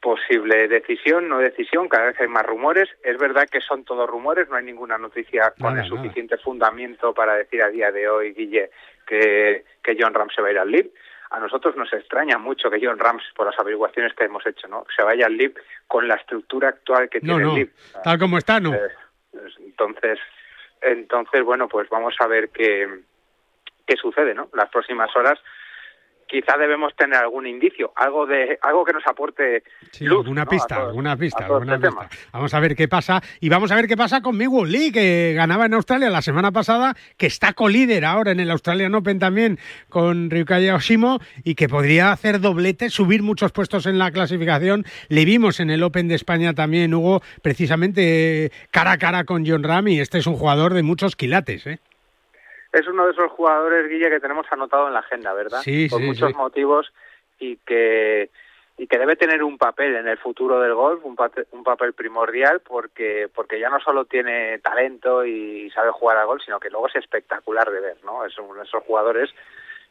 posible 0.00 0.68
decisión, 0.68 1.28
no 1.28 1.38
decisión, 1.38 1.88
cada 1.88 2.06
vez 2.06 2.20
hay 2.20 2.28
más 2.28 2.46
rumores. 2.46 2.88
Es 3.02 3.18
verdad 3.18 3.48
que 3.50 3.60
son 3.60 3.84
todos 3.84 4.08
rumores, 4.08 4.48
no 4.48 4.56
hay 4.56 4.64
ninguna 4.64 4.98
noticia 4.98 5.52
con 5.60 5.76
el 5.78 5.88
suficiente 5.88 6.36
fundamento 6.38 7.12
para 7.12 7.34
decir 7.34 7.62
a 7.62 7.70
día 7.70 7.90
de 7.90 8.08
hoy, 8.08 8.32
Guille, 8.32 8.70
que, 9.06 9.64
que 9.82 9.96
John 9.98 10.14
Ram 10.14 10.28
se 10.30 10.42
va 10.42 10.48
a 10.48 10.52
ir 10.52 10.58
al 10.58 10.70
LIB. 10.70 10.92
A 11.30 11.40
nosotros 11.40 11.74
nos 11.76 11.92
extraña 11.92 12.38
mucho 12.38 12.70
que 12.70 12.78
John 12.80 13.00
Rams, 13.00 13.24
por 13.34 13.46
las 13.46 13.58
averiguaciones 13.58 14.14
que 14.14 14.24
hemos 14.24 14.46
hecho, 14.46 14.68
no 14.68 14.86
se 14.94 15.02
vaya 15.02 15.26
al 15.26 15.36
LIB 15.36 15.58
con 15.88 16.06
la 16.06 16.14
estructura 16.14 16.68
actual 16.68 17.08
que 17.08 17.20
tiene 17.20 17.42
el 17.42 17.54
LIB. 17.54 17.72
Tal 18.04 18.18
como 18.18 18.38
está, 18.38 18.60
¿no? 18.60 18.74
Eh, 18.74 18.90
entonces, 19.58 20.18
entonces, 20.80 21.42
bueno, 21.42 21.68
pues 21.68 21.88
vamos 21.88 22.14
a 22.20 22.26
ver 22.26 22.50
qué, 22.50 22.88
qué 23.86 23.96
sucede, 23.96 24.34
¿no? 24.34 24.48
Las 24.52 24.70
próximas 24.70 25.14
horas 25.16 25.38
quizá 26.26 26.56
debemos 26.56 26.94
tener 26.96 27.18
algún 27.18 27.46
indicio, 27.46 27.92
algo 27.96 28.26
de 28.26 28.58
algo 28.62 28.84
que 28.84 28.92
nos 28.92 29.06
aporte 29.06 29.62
luz, 30.00 30.18
alguna 30.18 30.46
pista, 30.46 30.76
alguna 30.76 31.16
pista, 31.16 31.44
alguna 31.44 31.74
este 31.76 31.88
pista. 31.88 32.08
Vamos 32.32 32.54
a 32.54 32.60
ver 32.60 32.76
qué 32.76 32.88
pasa 32.88 33.22
y 33.40 33.48
vamos 33.48 33.70
a 33.70 33.76
ver 33.76 33.86
qué 33.86 33.96
pasa 33.96 34.20
con 34.20 34.36
Miguel 34.36 34.70
Lee 34.70 34.92
que 34.92 35.34
ganaba 35.34 35.66
en 35.66 35.74
Australia 35.74 36.10
la 36.10 36.22
semana 36.22 36.52
pasada, 36.52 36.94
que 37.16 37.26
está 37.26 37.52
colíder 37.52 38.04
ahora 38.04 38.32
en 38.32 38.40
el 38.40 38.50
Australian 38.50 38.94
Open 38.94 39.18
también 39.18 39.58
con 39.88 40.30
Ryukaya 40.30 40.74
Oshimo 40.74 41.20
y 41.44 41.54
que 41.54 41.68
podría 41.68 42.12
hacer 42.12 42.40
doblete, 42.40 42.90
subir 42.90 43.22
muchos 43.22 43.52
puestos 43.52 43.86
en 43.86 43.98
la 43.98 44.10
clasificación. 44.10 44.84
Le 45.08 45.24
vimos 45.24 45.60
en 45.60 45.70
el 45.70 45.82
Open 45.82 46.08
de 46.08 46.14
España 46.14 46.54
también, 46.54 46.94
Hugo, 46.94 47.22
precisamente 47.42 48.50
cara 48.70 48.92
a 48.92 48.98
cara 48.98 49.24
con 49.24 49.46
John 49.46 49.62
Ram 49.62 49.88
y 49.88 50.00
este 50.00 50.18
es 50.18 50.26
un 50.26 50.34
jugador 50.34 50.74
de 50.74 50.82
muchos 50.82 51.16
quilates, 51.16 51.66
¿eh? 51.66 51.78
Es 52.78 52.86
uno 52.86 53.06
de 53.06 53.12
esos 53.12 53.30
jugadores, 53.32 53.88
Guille, 53.88 54.10
que 54.10 54.20
tenemos 54.20 54.46
anotado 54.50 54.86
en 54.86 54.94
la 54.94 55.00
agenda, 55.00 55.32
¿verdad? 55.32 55.60
Sí, 55.62 55.88
Por 55.88 56.02
muchos 56.02 56.34
motivos 56.34 56.92
y 57.38 57.56
que 57.58 58.30
y 58.78 58.86
que 58.86 58.98
debe 58.98 59.16
tener 59.16 59.42
un 59.42 59.56
papel 59.56 59.96
en 59.96 60.06
el 60.06 60.18
futuro 60.18 60.60
del 60.60 60.74
golf, 60.74 61.02
un 61.02 61.16
papel, 61.16 61.46
un 61.52 61.64
papel 61.64 61.94
primordial, 61.94 62.60
porque 62.60 63.30
porque 63.34 63.58
ya 63.58 63.70
no 63.70 63.80
solo 63.80 64.04
tiene 64.04 64.58
talento 64.58 65.24
y 65.24 65.70
sabe 65.70 65.90
jugar 65.90 66.18
al 66.18 66.26
golf, 66.26 66.42
sino 66.44 66.60
que 66.60 66.68
luego 66.68 66.88
es 66.88 66.96
espectacular 66.96 67.70
de 67.70 67.80
ver, 67.80 67.96
¿no? 68.04 68.26
Es 68.26 68.38
uno 68.38 68.60
de 68.60 68.64
esos 68.64 68.84
jugadores 68.84 69.30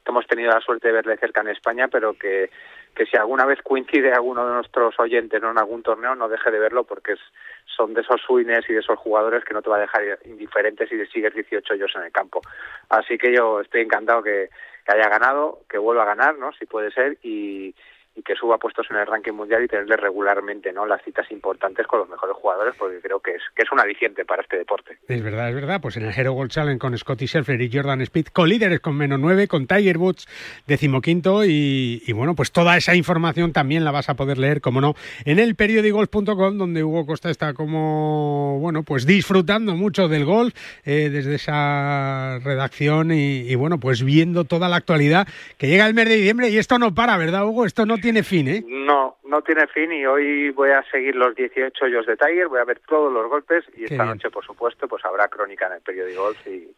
que 0.04 0.12
hemos 0.12 0.28
tenido 0.28 0.52
la 0.52 0.62
suerte 0.62 0.90
de 0.90 0.94
verle 0.94 1.18
cerca 1.18 1.42
en 1.42 1.48
España, 1.48 1.88
pero 1.88 2.14
que 2.14 2.52
que 2.96 3.06
si 3.06 3.18
alguna 3.18 3.46
vez 3.46 3.62
coincide 3.62 4.14
alguno 4.14 4.48
de 4.48 4.54
nuestros 4.54 4.98
oyentes 5.00 5.44
en 5.44 5.58
algún 5.58 5.84
torneo, 5.84 6.16
no 6.16 6.30
deje 6.30 6.50
de 6.50 6.60
verlo 6.60 6.86
porque 6.86 7.14
es, 7.14 7.20
son 7.66 7.94
de 7.94 8.02
esos 8.02 8.22
winners 8.30 8.70
y 8.70 8.74
de 8.74 8.80
esos 8.80 8.98
jugadores 8.98 9.44
que 9.44 9.54
no 9.54 9.62
te 9.62 9.70
va 9.70 9.78
a 9.78 9.82
dejar 9.82 10.20
indiferentes 10.26 10.92
y 10.92 11.06
sigues 11.08 11.34
18 11.34 11.74
ellos 11.74 11.92
en 11.96 12.04
el 12.04 12.12
campo. 12.12 12.42
Así 12.90 13.18
que 13.18 13.34
yo 13.34 13.62
estoy 13.62 13.82
encantado 13.82 14.24
que, 14.24 14.50
que 14.86 14.94
haya 14.94 15.10
ganado, 15.10 15.62
que 15.70 15.78
vuelva 15.78 16.04
a 16.04 16.08
ganar, 16.08 16.38
¿no? 16.38 16.52
Si 16.54 16.66
puede 16.66 16.92
ser, 16.92 17.18
y, 17.24 17.76
y 18.16 18.22
que 18.22 18.36
suba 18.36 18.58
puestos 18.58 18.88
en 18.90 18.98
el 18.98 19.06
ranking 19.06 19.34
mundial 19.34 19.64
y 19.64 19.68
tenerle 19.68 19.98
regularmente 19.98 20.72
no 20.72 20.86
las 20.86 21.04
citas 21.04 21.30
importantes 21.32 21.86
con 21.86 22.00
los 22.00 22.10
mejores 22.10 22.36
jugadores 22.36 22.74
porque 22.78 23.00
creo 23.02 23.20
que 23.20 23.32
es 23.32 23.42
que 23.54 23.64
es 23.64 23.72
un 23.72 23.80
aliciente 23.80 24.24
para 24.24 24.42
este 24.42 24.58
deporte. 24.58 24.98
Es 25.08 25.22
verdad, 25.22 25.50
es 25.50 25.56
verdad. 25.56 25.82
Pues 25.82 25.98
en 25.98 26.06
el 26.06 26.14
Hero 26.18 26.34
World 26.34 26.52
Challenge 26.52 26.80
con 26.80 26.98
Scotty 26.98 27.28
Scheffler 27.28 27.62
y 27.62 27.70
Jordan 27.72 28.02
Speed, 28.02 28.28
con 28.28 28.50
líderes 28.50 28.80
con 28.80 28.96
menos 28.96 29.20
nueve, 29.20 29.48
con 29.48 29.68
Tiger 29.68 29.98
Woods 29.98 30.28
decimoquinto 30.66 31.44
y, 31.44 32.04
y 32.06 32.14
bueno, 32.14 32.36
pues 32.36 32.52
toda 32.52 32.78
esa 32.78 32.96
información 32.96 33.52
también 33.52 33.84
la 33.84 33.92
vas 33.92 34.10
a 34.10 34.16
poder 34.16 34.38
leer, 34.38 34.62
como 34.62 34.80
no, 34.80 34.96
en 35.26 35.40
el 35.40 35.56
periódicos.com 35.56 36.58
donde 36.58 36.84
Hugo 36.84 37.06
Costa 37.06 37.30
está 37.30 37.54
como, 37.54 38.60
bueno, 38.60 38.84
pues 38.84 39.06
disfrutando 39.06 39.76
mucho 39.76 40.08
del 40.08 40.26
golf 40.26 40.54
eh, 40.86 41.10
desde 41.10 41.36
esa 41.36 42.40
redacción 42.40 43.12
y, 43.12 43.42
y 43.42 43.56
bueno, 43.56 43.80
pues 43.80 44.04
viendo 44.04 44.46
toda 44.46 44.70
la 44.70 44.78
actualidad 44.78 45.28
que 45.58 45.68
llega 45.68 45.86
el 45.86 45.94
mes 45.94 46.08
de 46.08 46.16
diciembre 46.16 46.50
y 46.50 46.58
esto 46.58 46.80
no 46.80 46.94
para, 46.94 47.18
¿verdad 47.18 47.46
Hugo? 47.46 47.66
Esto 47.66 47.86
no 47.86 47.98
tiene 48.06 48.22
fin, 48.22 48.48
¿eh? 48.48 48.64
No, 48.68 49.18
no 49.24 49.42
tiene 49.42 49.66
fin 49.66 49.92
y 49.92 50.06
hoy 50.06 50.52
voy 50.52 50.70
a 50.70 50.84
seguir 50.92 51.16
los 51.16 51.36
18 51.36 51.86
hoyos 51.86 52.06
de 52.06 52.16
Tiger, 52.16 52.48
voy 52.48 52.60
a 52.60 52.64
ver 52.64 52.80
todos 52.88 53.12
los 53.12 53.28
golpes 53.28 53.64
y 53.76 53.86
esta 53.86 54.06
noche, 54.06 54.30
por 54.30 54.46
supuesto, 54.46 54.88
pues 54.88 55.04
habrá 55.04 55.28
crónica 55.28 55.66
en 55.66 55.74
el 55.74 55.82
periódico 55.82 56.22
Golf 56.22 56.46
y, 56.46 56.70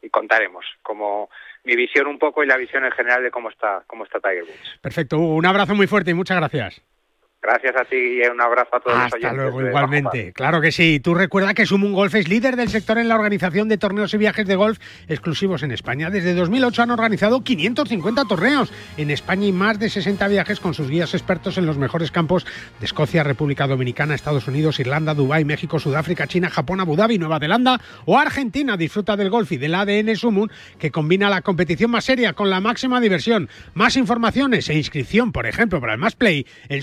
y 0.00 0.08
contaremos 0.08 0.64
como 0.82 1.30
mi 1.64 1.74
visión 1.74 2.06
un 2.06 2.20
poco 2.20 2.44
y 2.44 2.46
la 2.46 2.56
visión 2.56 2.84
en 2.84 2.92
general 2.92 3.24
de 3.24 3.32
cómo 3.32 3.48
está 3.50 3.82
cómo 3.88 4.04
está 4.04 4.20
Tiger 4.20 4.44
Woods. 4.44 4.78
Perfecto, 4.80 5.18
Hugo, 5.18 5.34
un 5.34 5.46
abrazo 5.46 5.74
muy 5.74 5.88
fuerte 5.88 6.12
y 6.12 6.14
muchas 6.14 6.36
gracias. 6.36 6.80
Gracias 7.40 7.76
a 7.76 7.84
ti 7.84 7.96
y 7.96 8.26
un 8.26 8.40
abrazo 8.40 8.76
a 8.76 8.80
todos 8.80 8.98
Hasta 8.98 9.16
los 9.16 9.24
oyentes. 9.24 9.36
luego, 9.36 9.68
igualmente. 9.68 10.32
Claro 10.32 10.60
que 10.60 10.72
sí. 10.72 10.98
Tú 10.98 11.14
recuerda 11.14 11.54
que 11.54 11.66
Sumun 11.66 11.92
Golf 11.92 12.12
es 12.16 12.28
líder 12.28 12.56
del 12.56 12.68
sector 12.68 12.98
en 12.98 13.06
la 13.06 13.14
organización 13.14 13.68
de 13.68 13.78
torneos 13.78 14.12
y 14.12 14.18
viajes 14.18 14.44
de 14.46 14.56
golf 14.56 14.78
exclusivos 15.06 15.62
en 15.62 15.70
España. 15.70 16.10
Desde 16.10 16.34
2008 16.34 16.82
han 16.82 16.90
organizado 16.90 17.42
550 17.42 18.24
torneos 18.24 18.72
en 18.96 19.12
España 19.12 19.46
y 19.46 19.52
más 19.52 19.78
de 19.78 19.88
60 19.88 20.26
viajes 20.26 20.58
con 20.58 20.74
sus 20.74 20.90
guías 20.90 21.14
expertos 21.14 21.58
en 21.58 21.66
los 21.66 21.78
mejores 21.78 22.10
campos 22.10 22.44
de 22.80 22.86
Escocia, 22.86 23.22
República 23.22 23.68
Dominicana, 23.68 24.16
Estados 24.16 24.48
Unidos, 24.48 24.80
Irlanda, 24.80 25.14
Dubái, 25.14 25.44
México, 25.44 25.78
Sudáfrica, 25.78 26.26
China, 26.26 26.50
Japón, 26.50 26.80
Abu 26.80 26.96
Dhabi, 26.96 27.18
Nueva 27.18 27.38
Zelanda 27.38 27.80
o 28.04 28.18
Argentina. 28.18 28.76
Disfruta 28.76 29.16
del 29.16 29.30
golf 29.30 29.52
y 29.52 29.58
del 29.58 29.76
ADN 29.76 30.16
Sumun 30.16 30.50
que 30.80 30.90
combina 30.90 31.30
la 31.30 31.42
competición 31.42 31.92
más 31.92 32.04
seria 32.04 32.32
con 32.32 32.50
la 32.50 32.60
máxima 32.60 33.00
diversión. 33.00 33.48
Más 33.74 33.96
informaciones 33.96 34.68
e 34.68 34.74
inscripción, 34.74 35.30
por 35.30 35.46
ejemplo, 35.46 35.80
para 35.80 35.92
el 35.92 36.00
Más 36.00 36.16
Play 36.16 36.44
en 36.68 36.82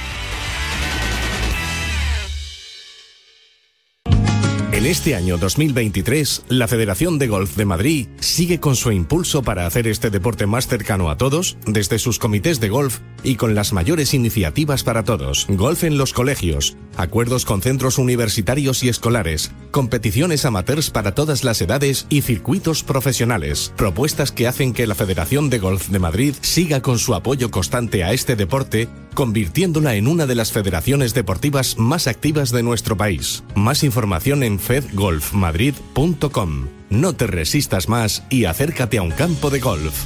En 4.81 4.87
este 4.87 5.13
año 5.13 5.37
2023, 5.37 6.45
la 6.49 6.67
Federación 6.67 7.19
de 7.19 7.27
Golf 7.27 7.55
de 7.55 7.65
Madrid 7.65 8.07
sigue 8.19 8.59
con 8.59 8.75
su 8.75 8.91
impulso 8.91 9.43
para 9.43 9.67
hacer 9.67 9.85
este 9.85 10.09
deporte 10.09 10.47
más 10.47 10.65
cercano 10.65 11.11
a 11.11 11.17
todos, 11.17 11.55
desde 11.67 11.99
sus 11.99 12.17
comités 12.17 12.59
de 12.59 12.69
golf 12.69 12.97
y 13.23 13.35
con 13.35 13.53
las 13.53 13.73
mayores 13.73 14.15
iniciativas 14.15 14.81
para 14.83 15.03
todos. 15.03 15.45
Golf 15.49 15.83
en 15.83 15.99
los 15.99 16.13
colegios, 16.13 16.77
acuerdos 16.97 17.45
con 17.45 17.61
centros 17.61 17.97
universitarios 17.97 18.83
y 18.83 18.89
escolares, 18.89 19.51
competiciones 19.71 20.45
amateurs 20.45 20.89
para 20.89 21.13
todas 21.13 21.43
las 21.43 21.61
edades 21.61 22.05
y 22.09 22.21
circuitos 22.21 22.83
profesionales. 22.83 23.73
Propuestas 23.77 24.31
que 24.31 24.47
hacen 24.47 24.73
que 24.73 24.87
la 24.87 24.95
Federación 24.95 25.49
de 25.49 25.59
Golf 25.59 25.89
de 25.89 25.99
Madrid 25.99 26.35
siga 26.41 26.81
con 26.81 26.99
su 26.99 27.15
apoyo 27.15 27.51
constante 27.51 28.03
a 28.03 28.13
este 28.13 28.35
deporte, 28.35 28.89
convirtiéndola 29.13 29.95
en 29.95 30.07
una 30.07 30.25
de 30.25 30.35
las 30.35 30.51
federaciones 30.51 31.13
deportivas 31.13 31.77
más 31.77 32.07
activas 32.07 32.51
de 32.51 32.63
nuestro 32.63 32.97
país. 32.97 33.43
Más 33.55 33.83
información 33.83 34.43
en 34.43 34.59
fedgolfmadrid.com. 34.59 36.67
No 36.89 37.13
te 37.13 37.27
resistas 37.27 37.87
más 37.87 38.23
y 38.29 38.45
acércate 38.45 38.97
a 38.97 39.01
un 39.01 39.11
campo 39.11 39.49
de 39.49 39.59
golf. 39.59 40.05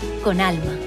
con 0.23 0.41
alma. 0.41 0.77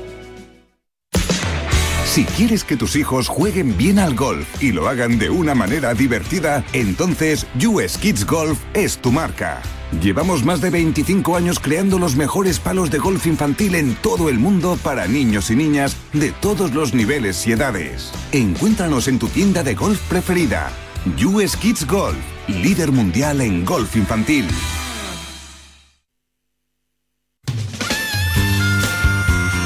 Si 2.14 2.25
quieres 2.25 2.62
que 2.62 2.76
tus 2.76 2.94
hijos 2.94 3.26
jueguen 3.26 3.76
bien 3.76 3.99
al 3.99 4.14
golf 4.14 4.62
y 4.62 4.71
lo 4.71 4.88
hagan 4.88 5.18
de 5.18 5.30
una 5.30 5.56
manera 5.56 5.94
divertida, 5.94 6.64
entonces 6.73 7.44
US 7.66 7.99
Kids 7.99 8.25
Golf 8.25 8.61
es 8.73 8.99
tu 8.99 9.11
marca. 9.11 9.61
Llevamos 10.00 10.44
más 10.44 10.61
de 10.61 10.71
25 10.71 11.37
años 11.37 11.59
creando 11.59 11.99
los 11.99 12.14
mejores 12.14 12.61
palos 12.61 12.92
de 12.92 12.99
golf 12.99 13.26
infantil 13.26 13.75
en 13.75 13.97
todo 13.97 14.28
el 14.28 14.38
mundo 14.38 14.78
para 14.83 15.09
niños 15.09 15.50
y 15.50 15.56
niñas 15.56 15.97
de 16.12 16.30
todos 16.30 16.73
los 16.73 16.94
niveles 16.94 17.44
y 17.49 17.52
edades. 17.52 18.12
Encuéntranos 18.30 19.09
en 19.09 19.18
tu 19.18 19.26
tienda 19.26 19.64
de 19.64 19.75
golf 19.75 20.00
preferida. 20.09 20.71
US 21.25 21.56
Kids 21.56 21.85
Golf, 21.85 22.16
líder 22.47 22.92
mundial 22.92 23.40
en 23.40 23.64
golf 23.64 23.97
infantil. 23.97 24.47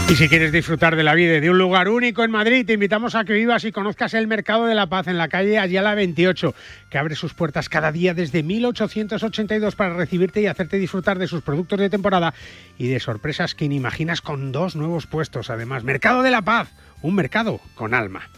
Y 0.08 0.16
si 0.16 0.26
quieres 0.30 0.52
disfrutar 0.52 0.96
de 0.96 1.02
la 1.02 1.14
vida 1.14 1.34
y 1.34 1.40
de 1.40 1.50
un 1.50 1.58
lugar 1.58 1.90
único 1.90 2.24
en 2.24 2.30
Madrid, 2.30 2.64
te 2.64 2.72
invitamos 2.72 3.14
a 3.14 3.24
que 3.24 3.34
vivas 3.34 3.64
y 3.64 3.72
conozcas 3.72 4.14
el 4.14 4.26
Mercado 4.26 4.64
de 4.64 4.74
la 4.74 4.86
Paz 4.86 5.06
en 5.06 5.18
la 5.18 5.28
calle 5.28 5.58
Ayala 5.58 5.94
28, 5.94 6.54
que 6.88 6.96
abre 6.96 7.14
sus 7.14 7.34
puertas 7.34 7.68
cada 7.68 7.92
día 7.92 8.14
desde 8.14 8.42
1882 8.42 9.76
para 9.76 9.92
recibirte 9.92 10.40
y 10.40 10.46
hacerte 10.46 10.78
disfrutar 10.78 11.18
de 11.18 11.26
sus 11.26 11.42
productos 11.42 11.78
de 11.78 11.90
temporada 11.90 12.32
y 12.78 12.88
de 12.88 13.00
sorpresas 13.00 13.54
que 13.54 13.68
ni 13.68 13.76
imaginas 13.76 14.22
con 14.22 14.50
dos 14.50 14.76
nuevos 14.76 15.06
puestos. 15.06 15.50
Además, 15.50 15.84
Mercado 15.84 16.22
de 16.22 16.30
la 16.30 16.40
Paz, 16.40 16.72
un 17.02 17.14
mercado 17.14 17.60
con 17.74 17.92
alma. 17.92 18.30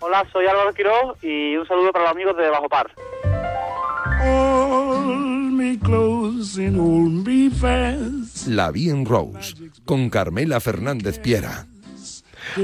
Hola, 0.00 0.22
soy 0.34 0.46
Álvaro 0.46 0.74
Quiroz 0.74 1.16
y 1.24 1.56
un 1.56 1.66
saludo 1.66 1.92
para 1.92 2.04
los 2.04 2.12
amigos 2.12 2.36
de 2.36 2.50
Bajo 2.50 2.68
Par. 2.68 2.90
La 8.48 8.70
Bien 8.70 9.04
Rose, 9.06 9.54
con 9.84 10.10
Carmela 10.10 10.60
Fernández 10.60 11.18
Piera. 11.18 11.66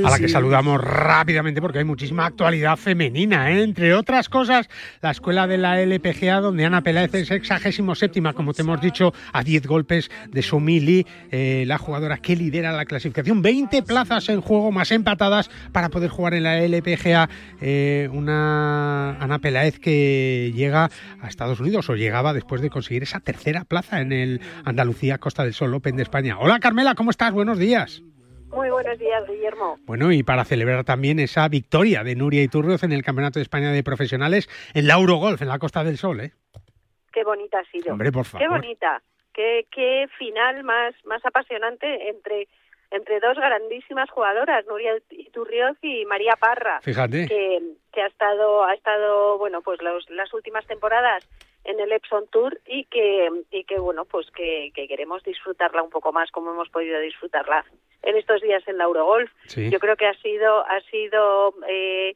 A 0.05 0.11
la 0.11 0.19
que 0.19 0.29
saludamos 0.29 0.81
rápidamente 0.81 1.61
porque 1.61 1.79
hay 1.79 1.85
muchísima 1.85 2.27
actualidad 2.27 2.77
femenina, 2.77 3.51
¿eh? 3.51 3.63
entre 3.63 3.95
otras 3.95 4.29
cosas, 4.29 4.69
la 5.01 5.11
escuela 5.11 5.47
de 5.47 5.59
la 5.59 5.81
LPGA, 5.81 6.41
donde 6.41 6.65
Ana 6.65 6.83
Peláez 6.83 7.15
es 7.15 7.29
sexagésimo 7.29 7.95
séptima, 7.95 8.33
como 8.33 8.55
te 8.55 8.63
hemos 8.63 8.81
dicho, 8.81 9.13
a 9.33 9.43
10 9.43 9.67
golpes 9.67 10.11
de 10.31 10.43
Somili, 10.43 11.07
eh, 11.31 11.65
la 11.67 11.79
jugadora 11.79 12.19
que 12.19 12.37
lidera 12.37 12.73
la 12.73 12.85
clasificación. 12.85 13.43
20 13.43 13.83
plazas 13.83 14.29
en 14.29 14.41
juego 14.41 14.73
más 14.73 14.91
empatadas 14.93 15.51
para 15.73 15.89
poder 15.89 16.11
jugar 16.11 16.35
en 16.35 16.45
la 16.45 16.59
LPGA. 16.59 17.29
Eh, 17.61 18.09
una 18.13 19.17
Ana 19.21 19.39
Peláez 19.39 19.79
que 19.79 20.53
llega 20.55 20.91
a 21.21 21.29
Estados 21.29 21.61
Unidos 21.61 21.89
o 21.91 21.95
llegaba 21.95 22.33
después 22.33 22.61
de 22.61 22.71
conseguir 22.71 23.03
esa 23.03 23.21
tercera 23.21 23.65
plaza 23.65 24.01
en 24.01 24.13
el 24.13 24.41
Andalucía 24.65 25.19
Costa 25.19 25.45
del 25.45 25.55
Sol 25.55 25.75
Open 25.75 25.97
de 25.97 26.03
España. 26.03 26.39
Hola 26.39 26.61
Carmela, 26.61 26.95
¿cómo 26.95 27.11
estás? 27.11 27.33
Buenos 27.33 27.59
días. 27.59 28.03
Muy 28.53 28.69
buenos 28.71 28.99
días, 28.99 29.27
Guillermo. 29.29 29.79
Bueno, 29.87 30.13
y 30.13 30.23
para 30.23 30.45
celebrar 30.45 30.85
también 30.85 31.19
esa 31.19 31.49
victoria 31.49 32.03
de 32.03 32.17
Nuria 32.17 32.43
Iturrioz 32.43 32.83
en 32.83 32.93
el 32.93 33.03
Campeonato 33.03 33.39
de 33.39 33.45
España 33.45 33.71
de 33.73 33.83
Profesionales 33.83 34.49
en 34.75 34.87
la 34.87 34.95
Eurogolf, 34.95 35.41
en 35.41 35.49
la 35.49 35.59
Costa 35.59 35.85
del 35.85 35.99
Sol, 35.99 36.21
¿eh? 36.21 36.33
Qué 37.13 37.25
bonita 37.25 37.59
ha 37.61 37.65
sido. 37.71 37.93
Hombre, 37.93 38.13
por 38.13 38.25
favor. 38.25 38.47
Qué 38.47 38.53
bonita. 38.53 39.03
Qué, 39.33 39.67
qué 39.71 40.07
final 40.19 40.65
más, 40.65 40.95
más 41.05 41.25
apasionante 41.25 42.09
entre 42.09 42.49
entre 42.91 43.21
dos 43.21 43.37
grandísimas 43.37 44.11
jugadoras, 44.11 44.67
Nuria 44.67 44.99
Iturrioz 45.11 45.77
y 45.81 46.05
María 46.07 46.35
Parra. 46.35 46.81
Fíjate. 46.83 47.29
Que, 47.29 47.63
que 47.93 48.03
ha 48.03 48.09
estado, 48.09 48.65
ha 48.65 48.75
estado, 48.75 49.39
bueno, 49.39 49.63
pues 49.63 49.81
los, 49.81 50.11
las 50.11 50.35
últimas 50.35 50.67
temporadas 50.67 51.25
en 51.65 51.81
el 51.81 51.93
Epson 51.93 52.27
Tour 52.29 52.59
y 52.67 52.85
que, 52.85 53.29
y 53.51 53.65
que 53.65 53.79
bueno, 53.79 54.05
pues 54.05 54.31
que, 54.31 54.71
que, 54.75 54.89
queremos 54.89 55.23
disfrutarla 55.23 55.83
un 55.83 55.91
poco 55.91 56.13
más 56.13 56.31
como 56.31 56.53
hemos 56.53 56.69
podido 56.69 56.99
disfrutarla 57.01 57.65
en 58.03 58.17
estos 58.17 58.41
días 58.41 58.67
en 58.67 58.79
la 58.79 58.85
Eurogolf. 58.85 59.31
Sí. 59.47 59.71
Yo 59.71 59.79
creo 59.79 59.97
que 59.97 60.07
ha 60.07 60.15
sido, 60.15 60.67
ha 60.67 60.81
sido 60.91 61.55
eh, 61.69 62.15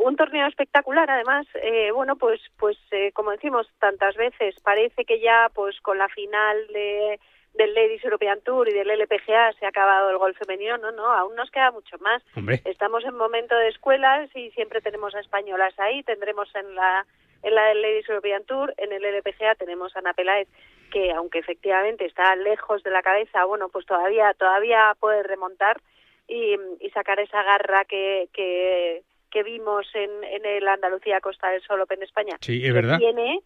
un 0.00 0.16
torneo 0.16 0.46
espectacular 0.48 1.08
además 1.08 1.46
eh, 1.62 1.92
bueno 1.92 2.16
pues 2.16 2.40
pues 2.56 2.76
eh, 2.90 3.12
como 3.12 3.30
decimos 3.30 3.68
tantas 3.78 4.16
veces 4.16 4.56
parece 4.64 5.04
que 5.04 5.20
ya 5.20 5.48
pues 5.54 5.80
con 5.80 5.98
la 5.98 6.08
final 6.08 6.66
de 6.68 7.20
del 7.54 7.74
Ladies 7.74 8.04
European 8.04 8.40
Tour 8.40 8.68
y 8.68 8.72
del 8.72 8.90
LPGA 8.90 9.52
se 9.58 9.66
ha 9.66 9.70
acabado 9.70 10.10
el 10.10 10.18
golf 10.18 10.38
femenino, 10.38 10.78
no, 10.78 10.92
no, 10.92 11.12
aún 11.12 11.34
nos 11.34 11.50
queda 11.50 11.72
mucho 11.72 11.98
más. 11.98 12.22
Hombre. 12.36 12.60
Estamos 12.64 13.04
en 13.04 13.16
momento 13.16 13.56
de 13.56 13.68
escuelas 13.68 14.30
y 14.36 14.50
siempre 14.52 14.80
tenemos 14.80 15.14
a 15.14 15.20
españolas 15.20 15.76
ahí, 15.78 16.04
tendremos 16.04 16.48
en 16.54 16.74
la 16.76 17.04
en 17.42 17.54
la 17.54 17.66
del 17.66 17.82
Ladies 17.82 18.08
European 18.08 18.44
Tour, 18.44 18.74
en 18.76 18.92
el 18.92 19.04
LPGA 19.04 19.54
tenemos 19.54 19.94
a 19.94 20.00
Ana 20.00 20.14
Peláez 20.14 20.48
que 20.90 21.12
aunque 21.12 21.38
efectivamente 21.38 22.06
está 22.06 22.34
lejos 22.36 22.82
de 22.82 22.90
la 22.90 23.02
cabeza, 23.02 23.44
bueno, 23.44 23.68
pues 23.68 23.84
todavía 23.84 24.32
todavía 24.38 24.94
puede 24.98 25.22
remontar 25.22 25.80
y, 26.26 26.56
y 26.80 26.90
sacar 26.90 27.20
esa 27.20 27.42
garra 27.42 27.84
que, 27.84 28.28
que, 28.32 29.02
que 29.30 29.42
vimos 29.42 29.86
en, 29.94 30.10
en 30.24 30.46
el 30.46 30.66
Andalucía 30.66 31.20
Costa 31.20 31.50
del 31.50 31.60
Sol 31.62 31.80
Open 31.82 31.98
de 31.98 32.06
España. 32.06 32.36
Sí, 32.40 32.58
es 32.62 32.68
que 32.68 32.72
verdad. 32.72 32.98
Tiene 32.98 33.40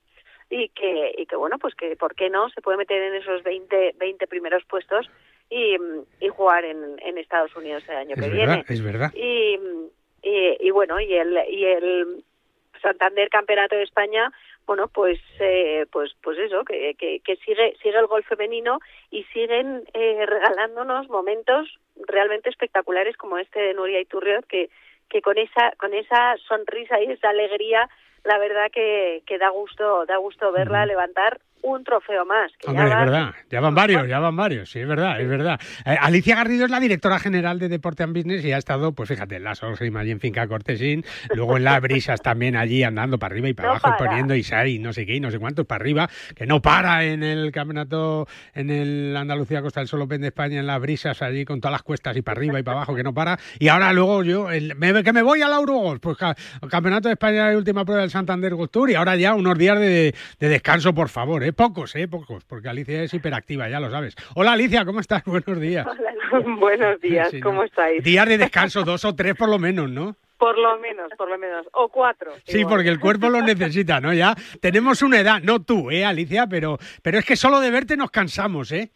y 0.50 0.68
que, 0.68 1.14
y 1.18 1.26
que 1.26 1.34
bueno, 1.36 1.58
pues 1.58 1.74
que 1.74 1.96
por 1.96 2.14
qué 2.14 2.30
no 2.30 2.48
se 2.50 2.60
puede 2.62 2.78
meter 2.78 3.02
en 3.02 3.14
esos 3.14 3.42
20, 3.42 3.94
20 3.98 4.26
primeros 4.28 4.64
puestos 4.66 5.10
y, 5.50 5.76
y 6.20 6.28
jugar 6.28 6.64
en, 6.64 7.00
en 7.00 7.18
Estados 7.18 7.54
Unidos 7.56 7.82
el 7.88 7.96
año 7.96 8.14
Es 8.16 8.22
que 8.22 8.28
verdad, 8.30 8.46
viene. 8.46 8.64
es 8.68 8.82
verdad. 8.84 9.10
Y, 9.14 9.58
y, 10.22 10.56
y 10.60 10.70
bueno, 10.70 11.00
y 11.00 11.12
el, 11.14 11.38
y 11.48 11.64
el 11.64 12.24
Santander 12.82 13.30
Campeonato 13.30 13.76
de 13.76 13.84
España, 13.84 14.30
bueno, 14.66 14.88
pues 14.88 15.18
eh, 15.40 15.86
pues 15.90 16.12
pues 16.22 16.38
eso, 16.38 16.64
que, 16.64 16.94
que, 16.98 17.20
que 17.20 17.36
sigue 17.36 17.76
sigue 17.82 17.98
el 17.98 18.06
gol 18.06 18.24
femenino 18.24 18.78
y 19.10 19.24
siguen 19.32 19.84
eh, 19.94 20.26
regalándonos 20.26 21.08
momentos 21.08 21.78
realmente 22.06 22.50
espectaculares 22.50 23.16
como 23.16 23.38
este 23.38 23.60
de 23.60 23.74
Nuria 23.74 24.00
Iturrioz, 24.00 24.44
que 24.46 24.70
que 25.08 25.20
con 25.20 25.36
esa 25.38 25.72
con 25.78 25.92
esa 25.94 26.36
sonrisa 26.48 27.00
y 27.00 27.12
esa 27.12 27.30
alegría 27.30 27.88
la 28.24 28.38
verdad 28.38 28.70
que, 28.70 29.22
que 29.26 29.38
da 29.38 29.50
gusto 29.50 30.06
da 30.06 30.16
gusto 30.16 30.52
verla 30.52 30.86
levantar 30.86 31.40
un 31.62 31.84
trofeo 31.84 32.24
más. 32.26 32.50
que 32.58 32.68
Hombre, 32.70 32.88
ya 32.88 32.92
es 32.92 32.98
verdad, 33.00 33.34
ya 33.50 33.60
van 33.60 33.74
varios, 33.74 34.08
ya 34.08 34.18
van 34.18 34.36
varios, 34.36 34.70
sí, 34.70 34.80
es 34.80 34.86
verdad, 34.88 35.20
es 35.20 35.28
verdad. 35.28 35.60
Eh, 35.86 35.96
Alicia 36.00 36.36
Garrido 36.36 36.64
es 36.64 36.70
la 36.70 36.80
directora 36.80 37.18
general 37.18 37.58
de 37.58 37.68
Deporte 37.68 38.02
and 38.02 38.14
Business 38.16 38.44
y 38.44 38.52
ha 38.52 38.58
estado, 38.58 38.92
pues 38.92 39.08
fíjate, 39.08 39.36
en 39.36 39.44
la 39.44 39.54
Solheim, 39.54 39.96
allí 39.96 40.10
en 40.10 40.20
Finca 40.20 40.46
Cortesín, 40.48 41.04
luego 41.34 41.56
en 41.56 41.64
las 41.64 41.80
brisas 41.80 42.20
también 42.20 42.56
allí 42.56 42.82
andando 42.82 43.18
para 43.18 43.32
arriba 43.32 43.48
y 43.48 43.54
para 43.54 43.68
No 43.68 43.72
abajo 43.74 43.88
y 43.88 43.98
para. 43.98 44.10
poniendo 44.10 44.34
Isai, 44.34 44.78
no 44.78 44.92
sé 44.92 45.06
qué, 45.06 45.14
y 45.16 45.20
no 45.20 45.30
sé 45.30 45.38
cuántos 45.38 45.66
para 45.66 45.82
arriba, 45.82 46.08
que 46.34 46.46
no 46.46 46.60
para 46.60 47.04
en 47.04 47.22
el 47.22 47.52
campeonato, 47.52 48.26
en 48.54 48.70
el 48.70 49.16
Andalucía 49.16 49.62
Costa 49.62 49.80
del 49.80 49.88
Sol 49.88 50.02
Open 50.02 50.20
de 50.20 50.28
España, 50.28 50.58
en 50.60 50.66
las 50.66 50.80
brisas 50.80 51.22
allí 51.22 51.44
con 51.44 51.60
todas 51.60 51.72
las 51.72 51.82
cuestas 51.82 52.16
y 52.16 52.22
para 52.22 52.38
arriba 52.38 52.58
y 52.58 52.62
para 52.62 52.78
abajo, 52.78 52.94
que 52.94 53.02
no 53.02 53.14
para. 53.14 53.38
Y 53.58 53.68
ahora 53.68 53.92
luego 53.92 54.22
yo, 54.24 54.50
el- 54.50 54.74
me- 54.76 55.02
que 55.04 55.12
me 55.12 55.22
voy 55.22 55.42
al 55.42 55.52
Eurogolf, 55.52 56.00
pues 56.00 56.16
ca- 56.16 56.34
Campeonato 56.68 57.08
de 57.08 57.12
España 57.14 57.48
de 57.48 57.56
última 57.56 57.84
prueba 57.84 58.02
del 58.02 58.10
Santander 58.10 58.54
Golf 58.54 58.70
Tour 58.70 58.90
y 58.90 58.94
ahora 58.94 59.16
ya 59.16 59.34
unos 59.34 59.56
días 59.56 59.78
de, 59.78 60.14
de 60.40 60.48
descanso, 60.48 60.92
por 60.94 61.08
favor, 61.08 61.44
¿eh? 61.44 61.51
Pocos, 61.56 61.94
¿eh? 61.96 62.08
Pocos, 62.08 62.44
porque 62.44 62.68
Alicia 62.68 63.02
es 63.02 63.14
hiperactiva, 63.14 63.68
ya 63.68 63.80
lo 63.80 63.90
sabes. 63.90 64.14
Hola 64.34 64.52
Alicia, 64.52 64.84
¿cómo 64.84 65.00
estás? 65.00 65.22
Buenos 65.26 65.60
días. 65.60 65.86
Buenos 66.58 67.00
días, 67.00 67.30
Sí, 67.30 67.40
¿cómo 67.40 67.58
¿no? 67.58 67.64
estáis? 67.64 68.02
Días 68.02 68.26
de 68.26 68.38
descanso, 68.38 68.84
dos 68.84 69.04
o 69.04 69.14
tres 69.14 69.34
por 69.34 69.48
lo 69.48 69.58
menos, 69.58 69.90
¿no? 69.90 70.16
Por 70.42 70.58
lo 70.58 70.76
menos, 70.80 71.08
por 71.16 71.28
lo 71.30 71.38
menos. 71.38 71.64
O 71.72 71.88
cuatro. 71.88 72.32
Sí, 72.44 72.58
igual. 72.58 72.74
porque 72.74 72.88
el 72.88 72.98
cuerpo 72.98 73.28
lo 73.30 73.40
necesita, 73.42 74.00
¿no? 74.00 74.12
Ya 74.12 74.34
tenemos 74.60 75.00
una 75.02 75.20
edad, 75.20 75.40
no 75.40 75.62
tú, 75.62 75.88
¿eh, 75.92 76.04
Alicia? 76.04 76.48
Pero, 76.48 76.78
pero 77.00 77.18
es 77.20 77.24
que 77.24 77.36
solo 77.36 77.60
de 77.60 77.70
verte 77.70 77.96
nos 77.96 78.10
cansamos, 78.10 78.72
¿eh? 78.72 78.90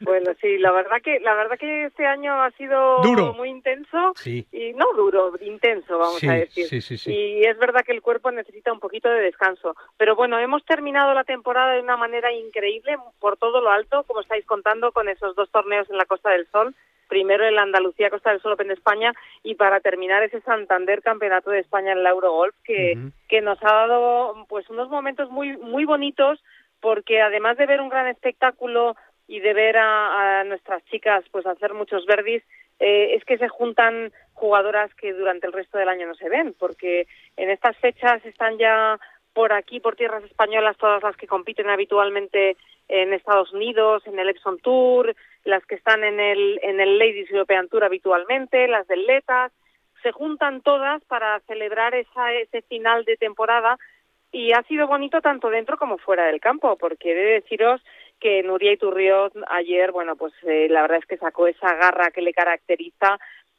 Bueno, 0.00 0.32
sí, 0.40 0.56
la 0.58 0.72
verdad 0.72 0.96
que 1.04 1.20
la 1.20 1.34
verdad 1.34 1.56
que 1.58 1.84
este 1.84 2.06
año 2.06 2.42
ha 2.42 2.50
sido 2.52 3.02
Duro. 3.02 3.34
muy 3.34 3.50
intenso 3.50 4.12
Sí. 4.16 4.44
y 4.50 4.72
no 4.72 4.86
duro, 4.96 5.34
intenso, 5.42 5.98
vamos 5.98 6.18
Sí, 6.20 6.28
a 6.28 6.32
decir. 6.32 6.66
sí, 6.66 6.80
sí, 6.80 6.96
sí. 6.96 7.12
Y 7.14 7.44
es 7.44 7.56
verdad 7.58 7.82
que 7.84 7.92
el 7.92 8.00
cuerpo 8.02 8.30
necesita 8.32 8.72
un 8.72 8.80
poquito 8.80 9.08
de 9.10 9.20
descanso. 9.20 9.76
Pero 9.98 10.16
bueno, 10.16 10.38
hemos 10.40 10.64
terminado 10.64 11.12
la 11.14 11.22
temporada 11.24 11.74
de 11.74 11.80
una 11.82 11.96
manera 11.98 12.32
increíble 12.32 12.96
por 13.20 13.36
todo 13.36 13.60
lo 13.60 13.70
alto, 13.70 14.02
como 14.04 14.22
estáis 14.22 14.44
contando, 14.46 14.90
con 14.92 15.08
esos 15.08 15.36
dos 15.36 15.48
torneos 15.50 15.88
en 15.90 15.98
la 15.98 16.06
Costa 16.06 16.30
del 16.30 16.48
Sol. 16.50 16.74
Primero 17.08 17.46
el 17.46 17.58
Andalucía 17.58 18.10
Costa 18.10 18.30
del 18.30 18.40
Sol 18.40 18.52
Open 18.52 18.68
de 18.68 18.74
España 18.74 19.12
y 19.42 19.54
para 19.54 19.80
terminar 19.80 20.22
ese 20.22 20.40
Santander 20.42 21.02
Campeonato 21.02 21.50
de 21.50 21.60
España 21.60 21.92
en 21.92 22.02
la 22.02 22.10
Eurogolf 22.10 22.54
que, 22.64 22.98
que 23.28 23.40
nos 23.40 23.58
ha 23.62 23.72
dado 23.72 24.46
pues 24.48 24.68
unos 24.70 24.88
momentos 24.88 25.30
muy 25.30 25.56
muy 25.56 25.84
bonitos 25.84 26.42
porque 26.80 27.20
además 27.20 27.56
de 27.56 27.66
ver 27.66 27.80
un 27.80 27.88
gran 27.88 28.06
espectáculo 28.06 28.94
y 29.26 29.40
de 29.40 29.54
ver 29.54 29.76
a, 29.76 30.40
a 30.40 30.44
nuestras 30.44 30.84
chicas 30.86 31.24
pues 31.30 31.46
hacer 31.46 31.74
muchos 31.74 32.06
verdis 32.06 32.42
eh, 32.78 33.14
es 33.14 33.24
que 33.24 33.38
se 33.38 33.48
juntan 33.48 34.12
jugadoras 34.34 34.94
que 34.94 35.12
durante 35.12 35.46
el 35.46 35.52
resto 35.52 35.78
del 35.78 35.88
año 35.88 36.06
no 36.06 36.14
se 36.14 36.28
ven 36.28 36.54
porque 36.58 37.06
en 37.36 37.50
estas 37.50 37.76
fechas 37.78 38.24
están 38.24 38.56
ya 38.58 38.98
por 39.32 39.52
aquí 39.52 39.80
por 39.80 39.96
tierras 39.96 40.24
españolas 40.24 40.76
todas 40.76 41.02
las 41.02 41.16
que 41.16 41.26
compiten 41.26 41.68
habitualmente 41.68 42.56
en 42.88 43.12
Estados 43.12 43.52
Unidos 43.52 44.02
en 44.06 44.18
el 44.18 44.28
Epson 44.28 44.58
Tour 44.58 45.14
las 45.44 45.64
que 45.66 45.76
están 45.76 46.04
en 46.04 46.20
el 46.20 46.60
en 46.62 46.80
el 46.80 46.98
Ladies 46.98 47.30
European 47.30 47.68
Tour 47.68 47.84
habitualmente 47.84 48.68
las 48.68 48.86
del 48.88 49.06
Letas 49.06 49.52
se 50.02 50.12
juntan 50.12 50.60
todas 50.60 51.02
para 51.04 51.40
celebrar 51.40 51.94
esa, 51.94 52.32
ese 52.32 52.62
final 52.62 53.04
de 53.04 53.16
temporada 53.16 53.78
y 54.30 54.52
ha 54.52 54.62
sido 54.64 54.86
bonito 54.86 55.20
tanto 55.20 55.48
dentro 55.50 55.78
como 55.78 55.98
fuera 55.98 56.26
del 56.26 56.40
campo, 56.40 56.76
porque 56.76 57.12
he 57.12 57.14
de 57.14 57.32
deciros 57.40 57.80
que 58.20 58.42
Nuria 58.42 58.72
Iturrioz 58.72 59.32
ayer, 59.48 59.92
bueno, 59.92 60.16
pues 60.16 60.32
eh, 60.42 60.68
la 60.68 60.82
verdad 60.82 60.98
es 60.98 61.06
que 61.06 61.16
sacó 61.16 61.46
esa 61.46 61.74
garra 61.74 62.10
que 62.10 62.20
le 62.20 62.32
caracteriza, 62.32 63.18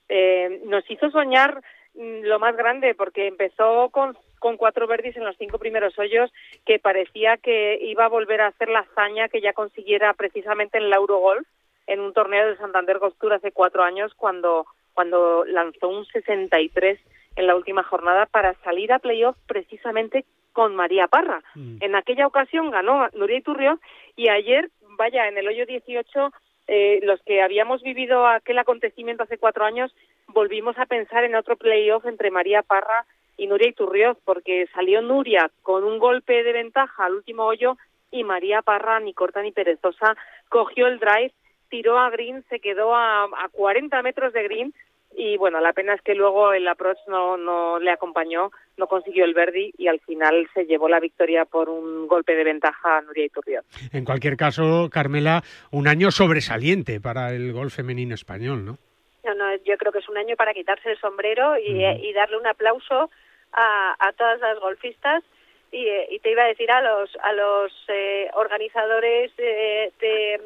eh, 0.10 0.62
nos 0.66 0.90
hizo 0.90 1.10
soñar 1.10 1.62
mm, 1.96 2.22
lo 2.24 2.40
más 2.40 2.56
grande, 2.56 2.94
porque 2.94 3.28
empezó 3.28 3.90
con, 3.90 4.18
con 4.38 4.58
cuatro 4.58 4.86
verdis 4.86 5.16
en 5.18 5.26
los 5.26 5.38
cinco 5.38 5.58
primeros 5.58 5.98
hoyos, 5.98 6.32
que 6.66 6.78
parecía 6.78 7.38
que 7.38 7.80
iba 7.82 8.06
a 8.06 8.10
volver 8.10 8.42
a 8.42 8.48
hacer 8.48 8.70
la 8.70 8.80
hazaña 8.80 9.30
que 9.30 9.42
ya 9.42 9.54
consiguiera 9.54 10.14
precisamente 10.14 10.78
en 10.78 10.90
la 10.90 10.98
Eurogolf, 10.98 11.48
en 11.90 12.00
un 12.00 12.14
torneo 12.14 12.48
de 12.48 12.58
Santander 12.58 13.00
Tour 13.20 13.34
hace 13.34 13.52
cuatro 13.52 13.84
años, 13.84 14.14
cuando, 14.16 14.68
cuando 14.94 15.44
lanzó 15.46 15.90
un 15.90 16.06
63 16.06 17.00
en 17.36 17.48
la 17.48 17.56
última 17.56 17.84
jornada 17.84 18.28
para 18.28 18.54
salir 18.64 18.94
a 18.94 19.00
playoff 19.00 19.36
precisamente 19.48 20.24
con 20.54 20.76
María 20.76 21.08
Parra. 21.08 21.42
En 21.56 21.96
aquella 21.96 22.28
ocasión 22.28 22.70
ganó 22.70 23.08
Nuria 23.14 23.40
Iturrioz 23.40 23.80
y 24.16 24.30
ayer, 24.30 24.70
vaya, 24.98 25.28
en 25.28 25.38
el 25.38 25.48
hoyo 25.48 25.66
18, 25.66 26.32
eh, 26.68 27.00
los 27.02 27.20
que 27.24 27.42
habíamos 27.42 27.82
vivido 27.82 28.28
aquel 28.28 28.60
acontecimiento 28.60 29.24
hace 29.24 29.40
cuatro 29.40 29.66
años, 29.66 29.92
volvimos 30.28 30.78
a 30.78 30.86
pensar 30.86 31.24
en 31.24 31.36
otro 31.36 31.58
playoff 31.58 32.06
entre 32.06 32.30
María 32.30 32.62
Parra 32.62 33.06
y 33.36 33.48
Nuria 33.48 33.70
Iturrioz, 33.70 34.18
porque 34.26 34.68
salió 34.76 35.02
Nuria 35.02 35.50
con 35.64 35.84
un 35.84 35.98
golpe 35.98 36.44
de 36.44 36.54
ventaja 36.54 37.06
al 37.06 37.16
último 37.16 37.46
hoyo 37.46 37.78
y 38.12 38.24
María 38.24 38.62
Parra, 38.62 39.00
ni 39.00 39.14
corta 39.14 39.42
ni 39.42 39.52
perezosa, 39.52 40.16
cogió 40.50 40.88
el 40.88 41.00
drive, 41.00 41.34
tiró 41.70 42.00
a 42.00 42.10
green, 42.10 42.44
se 42.50 42.60
quedó 42.60 42.96
a, 42.96 43.24
a 43.24 43.50
40 43.52 44.02
metros 44.02 44.34
de 44.34 44.44
green 44.44 44.74
y 45.16 45.38
bueno, 45.38 45.60
la 45.60 45.74
pena 45.74 45.96
es 45.96 46.02
que 46.02 46.16
luego 46.16 46.54
el 46.54 46.68
approach 46.68 47.00
no, 47.08 47.36
no 47.36 47.80
le 47.80 47.92
acompañó, 47.92 48.52
no 48.78 48.88
consiguió 48.88 49.26
el 49.26 49.34
verdi 49.34 49.74
y 49.78 49.88
al 49.88 50.00
final 50.00 50.48
se 50.54 50.66
llevó 50.66 50.88
la 50.88 51.00
victoria 51.00 51.46
por 51.46 51.68
un 51.70 52.08
golpe 52.08 52.36
de 52.36 52.44
ventaja 52.44 52.98
a 52.98 53.02
Nuria 53.02 53.26
Iturrioz. 53.26 53.66
En 53.92 54.06
cualquier 54.06 54.38
caso, 54.38 54.90
Carmela, 54.92 55.44
un 55.72 55.88
año 55.88 56.12
sobresaliente 56.12 57.02
para 57.02 57.34
el 57.34 57.52
golf 57.52 57.76
femenino 57.76 58.14
español, 58.14 58.66
¿no? 58.66 58.78
No, 59.26 59.36
no, 59.36 59.56
yo 59.66 59.78
creo 59.78 59.92
que 59.92 60.00
es 60.00 60.10
un 60.10 60.18
año 60.18 60.36
para 60.36 60.54
quitarse 60.54 60.92
el 60.92 60.98
sombrero 61.00 61.58
y, 61.58 61.84
y 61.84 62.14
darle 62.14 62.38
un 62.38 62.48
aplauso 62.48 63.10
a, 63.52 63.96
a 64.00 64.14
todas 64.14 64.40
las 64.40 64.60
golfistas 64.60 65.24
y, 65.72 65.86
eh, 65.88 66.08
y 66.12 66.20
te 66.20 66.32
iba 66.32 66.44
a 66.44 66.48
decir 66.48 66.72
a 66.72 66.82
los 66.82 67.16
a 67.22 67.34
los 67.34 67.72
eh, 67.90 68.30
organizadores 68.34 69.32
eh, 69.38 69.92
de, 70.00 70.42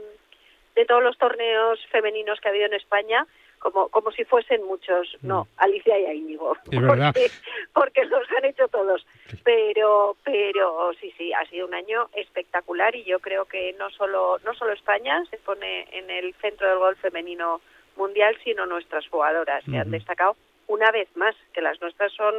de 0.76 0.86
todos 0.86 1.04
los 1.04 1.18
torneos 1.18 1.80
femeninos 1.92 2.40
que 2.40 2.48
ha 2.48 2.52
habido 2.52 2.66
en 2.66 2.74
España 2.74 3.26
como 3.64 3.88
como 3.88 4.12
si 4.12 4.26
fuesen 4.26 4.64
muchos. 4.66 5.18
No 5.22 5.48
Alicia 5.58 5.98
y 5.98 6.06
a 6.06 6.14
Íñigo 6.14 6.56
porque, 6.66 7.32
porque 7.74 8.06
los 8.06 8.30
han 8.38 8.46
hecho 8.46 8.68
todos. 8.68 9.06
Pero 9.44 10.18
pero 10.24 10.92
sí 11.00 11.14
sí 11.18 11.32
ha 11.34 11.46
sido 11.46 11.68
un 11.68 11.74
año 11.74 12.10
espectacular 12.14 12.96
y 12.96 13.06
yo 13.06 13.20
creo 13.20 13.46
que 13.46 13.74
no 13.80 13.90
solo 13.92 14.38
no 14.44 14.54
solo 14.54 14.74
España 14.74 15.24
se 15.30 15.38
pone 15.38 15.88
en 15.92 16.10
el 16.10 16.34
centro 16.36 16.68
del 16.68 16.80
golf 16.80 17.00
femenino 17.00 17.62
mundial 17.96 18.36
sino 18.44 18.66
nuestras 18.66 19.08
jugadoras 19.08 19.64
que 19.64 19.78
han 19.78 19.92
destacado 19.92 20.36
una 20.68 20.92
vez 20.92 21.08
más 21.16 21.36
que 21.54 21.62
las 21.62 21.80
nuestras 21.80 22.12
son 22.14 22.34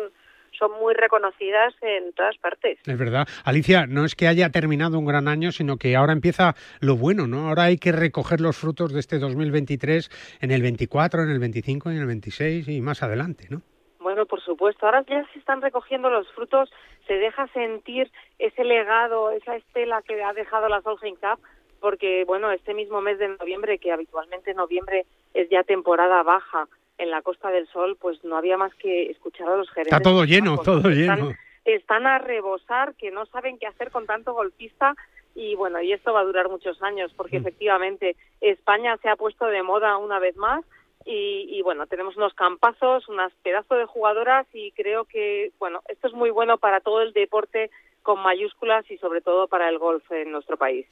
son 0.58 0.72
muy 0.80 0.94
reconocidas 0.94 1.74
en 1.82 2.12
todas 2.12 2.36
partes 2.38 2.78
Es 2.84 2.98
verdad. 2.98 3.26
Alicia, 3.44 3.86
no 3.86 4.04
es 4.04 4.14
que 4.14 4.28
haya 4.28 4.50
terminado 4.50 4.98
un 4.98 5.04
gran 5.04 5.28
año, 5.28 5.52
sino 5.52 5.76
que 5.76 5.96
ahora 5.96 6.12
empieza 6.12 6.54
lo 6.80 6.96
bueno, 6.96 7.26
¿no? 7.26 7.48
Ahora 7.48 7.64
hay 7.64 7.78
que 7.78 7.92
recoger 7.92 8.40
los 8.40 8.56
frutos 8.56 8.92
de 8.92 9.00
este 9.00 9.18
2023 9.18 10.38
en 10.40 10.50
el 10.50 10.62
24, 10.62 11.22
en 11.22 11.30
el 11.30 11.38
25 11.38 11.90
y 11.90 11.94
en 11.94 12.00
el 12.00 12.06
26 12.06 12.68
y 12.68 12.80
más 12.80 13.02
adelante, 13.02 13.46
¿no? 13.50 13.62
Bueno, 14.00 14.26
por 14.26 14.42
supuesto. 14.42 14.84
Ahora 14.84 15.02
ya 15.08 15.26
se 15.32 15.38
están 15.38 15.62
recogiendo 15.62 16.10
los 16.10 16.30
frutos, 16.32 16.70
se 17.06 17.14
deja 17.14 17.48
sentir 17.48 18.10
ese 18.38 18.62
legado, 18.62 19.30
esa 19.30 19.56
estela 19.56 20.02
que 20.02 20.22
ha 20.22 20.32
dejado 20.34 20.68
la 20.68 20.82
Solheim 20.82 21.16
Cup, 21.16 21.40
porque, 21.80 22.24
bueno, 22.26 22.50
este 22.52 22.74
mismo 22.74 23.00
mes 23.00 23.18
de 23.18 23.28
noviembre, 23.28 23.78
que 23.78 23.92
habitualmente 23.92 24.54
noviembre 24.54 25.06
es 25.32 25.48
ya 25.50 25.62
temporada 25.64 26.22
baja 26.22 26.68
en 26.98 27.10
la 27.10 27.22
Costa 27.22 27.50
del 27.50 27.66
Sol, 27.68 27.96
pues 28.00 28.22
no 28.24 28.36
había 28.36 28.56
más 28.56 28.74
que 28.74 29.10
escuchar 29.10 29.48
a 29.48 29.56
los 29.56 29.68
gerentes. 29.70 29.92
Está 29.92 30.10
todo 30.10 30.24
lleno, 30.24 30.58
todo 30.58 30.88
lleno. 30.90 31.32
Están 31.64 32.06
a 32.06 32.18
rebosar, 32.18 32.94
que 32.94 33.10
no 33.10 33.26
saben 33.26 33.58
qué 33.58 33.66
hacer 33.66 33.90
con 33.90 34.06
tanto 34.06 34.34
golfista 34.34 34.94
y 35.34 35.54
bueno, 35.56 35.80
y 35.80 35.92
esto 35.92 36.12
va 36.12 36.20
a 36.20 36.24
durar 36.24 36.48
muchos 36.48 36.80
años 36.82 37.12
porque 37.16 37.38
efectivamente 37.38 38.16
España 38.40 38.96
se 38.98 39.08
ha 39.08 39.16
puesto 39.16 39.46
de 39.46 39.62
moda 39.62 39.96
una 39.96 40.18
vez 40.18 40.36
más 40.36 40.64
y, 41.06 41.46
y, 41.50 41.60
bueno, 41.62 41.86
tenemos 41.86 42.16
unos 42.16 42.32
campazos, 42.32 43.08
unas 43.08 43.32
pedazos 43.42 43.76
de 43.76 43.84
jugadoras 43.84 44.46
y 44.54 44.72
creo 44.72 45.04
que 45.04 45.52
bueno, 45.58 45.82
esto 45.88 46.08
es 46.08 46.14
muy 46.14 46.30
bueno 46.30 46.58
para 46.58 46.80
todo 46.80 47.02
el 47.02 47.12
deporte 47.12 47.70
con 48.04 48.22
mayúsculas 48.22 48.84
y 48.90 48.98
sobre 48.98 49.22
todo 49.22 49.48
para 49.48 49.68
el 49.70 49.78
golf 49.78 50.04
en 50.12 50.30
nuestro 50.30 50.58
país. 50.58 50.86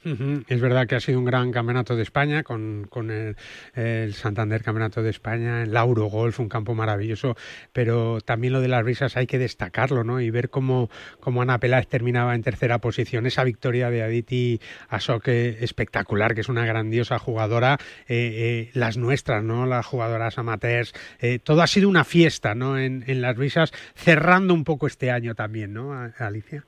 Es 0.47 0.59
verdad 0.59 0.87
que 0.87 0.95
ha 0.95 0.99
sido 0.99 1.19
un 1.19 1.25
gran 1.25 1.51
campeonato 1.51 1.95
de 1.95 2.01
España 2.01 2.41
con, 2.41 2.87
con 2.89 3.11
el, 3.11 4.13
Santander 4.13 4.63
Campeonato 4.63 5.03
de 5.03 5.11
España, 5.11 5.61
el 5.61 5.73
Lauro 5.73 6.05
Golf, 6.05 6.39
un 6.39 6.49
campo 6.49 6.73
maravilloso, 6.73 7.35
pero 7.71 8.19
también 8.19 8.51
lo 8.51 8.61
de 8.61 8.67
las 8.67 8.83
risas 8.83 9.15
hay 9.15 9.27
que 9.27 9.37
destacarlo, 9.37 10.03
¿no? 10.03 10.21
Y 10.21 10.31
ver 10.31 10.49
cómo, 10.49 10.89
cómo 11.19 11.43
Ana 11.43 11.59
Peláez 11.59 11.87
terminaba 11.87 12.33
en 12.33 12.41
tercera 12.41 12.79
posición. 12.79 13.27
Esa 13.27 13.43
victoria 13.43 13.91
de 13.91 14.01
Aditi 14.01 14.59
Asoke 14.89 15.63
espectacular, 15.63 16.33
que 16.33 16.41
es 16.41 16.49
una 16.49 16.65
grandiosa 16.65 17.19
jugadora. 17.19 17.77
eh, 18.07 18.31
eh, 18.67 18.71
las 18.73 18.97
nuestras, 18.97 19.43
¿no? 19.43 19.67
Las 19.67 19.85
jugadoras 19.85 20.39
amateurs. 20.39 20.93
eh, 21.19 21.37
todo 21.37 21.61
ha 21.61 21.67
sido 21.67 21.87
una 21.87 22.05
fiesta, 22.05 22.55
¿no? 22.55 22.79
En, 22.79 23.03
en 23.05 23.21
las 23.21 23.37
risas, 23.37 23.71
cerrando 23.93 24.55
un 24.55 24.63
poco 24.63 24.87
este 24.87 25.11
año 25.11 25.35
también, 25.35 25.73
¿no, 25.73 25.93
Alicia? 26.17 26.65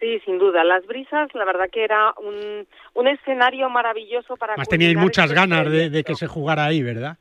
Sí, 0.00 0.20
sin 0.24 0.38
duda. 0.38 0.62
Las 0.64 0.86
brisas, 0.86 1.34
la 1.34 1.44
verdad 1.44 1.68
que 1.70 1.82
era 1.82 2.14
un, 2.18 2.66
un 2.94 3.08
escenario 3.08 3.68
maravilloso 3.68 4.36
para... 4.36 4.56
Más 4.56 4.68
teníais 4.68 4.96
muchas 4.96 5.26
este 5.26 5.34
ganas 5.34 5.70
de, 5.70 6.04
que 6.04 6.14
se 6.14 6.26
jugara 6.26 6.66
ahí, 6.66 6.82
¿verdad? 6.82 7.16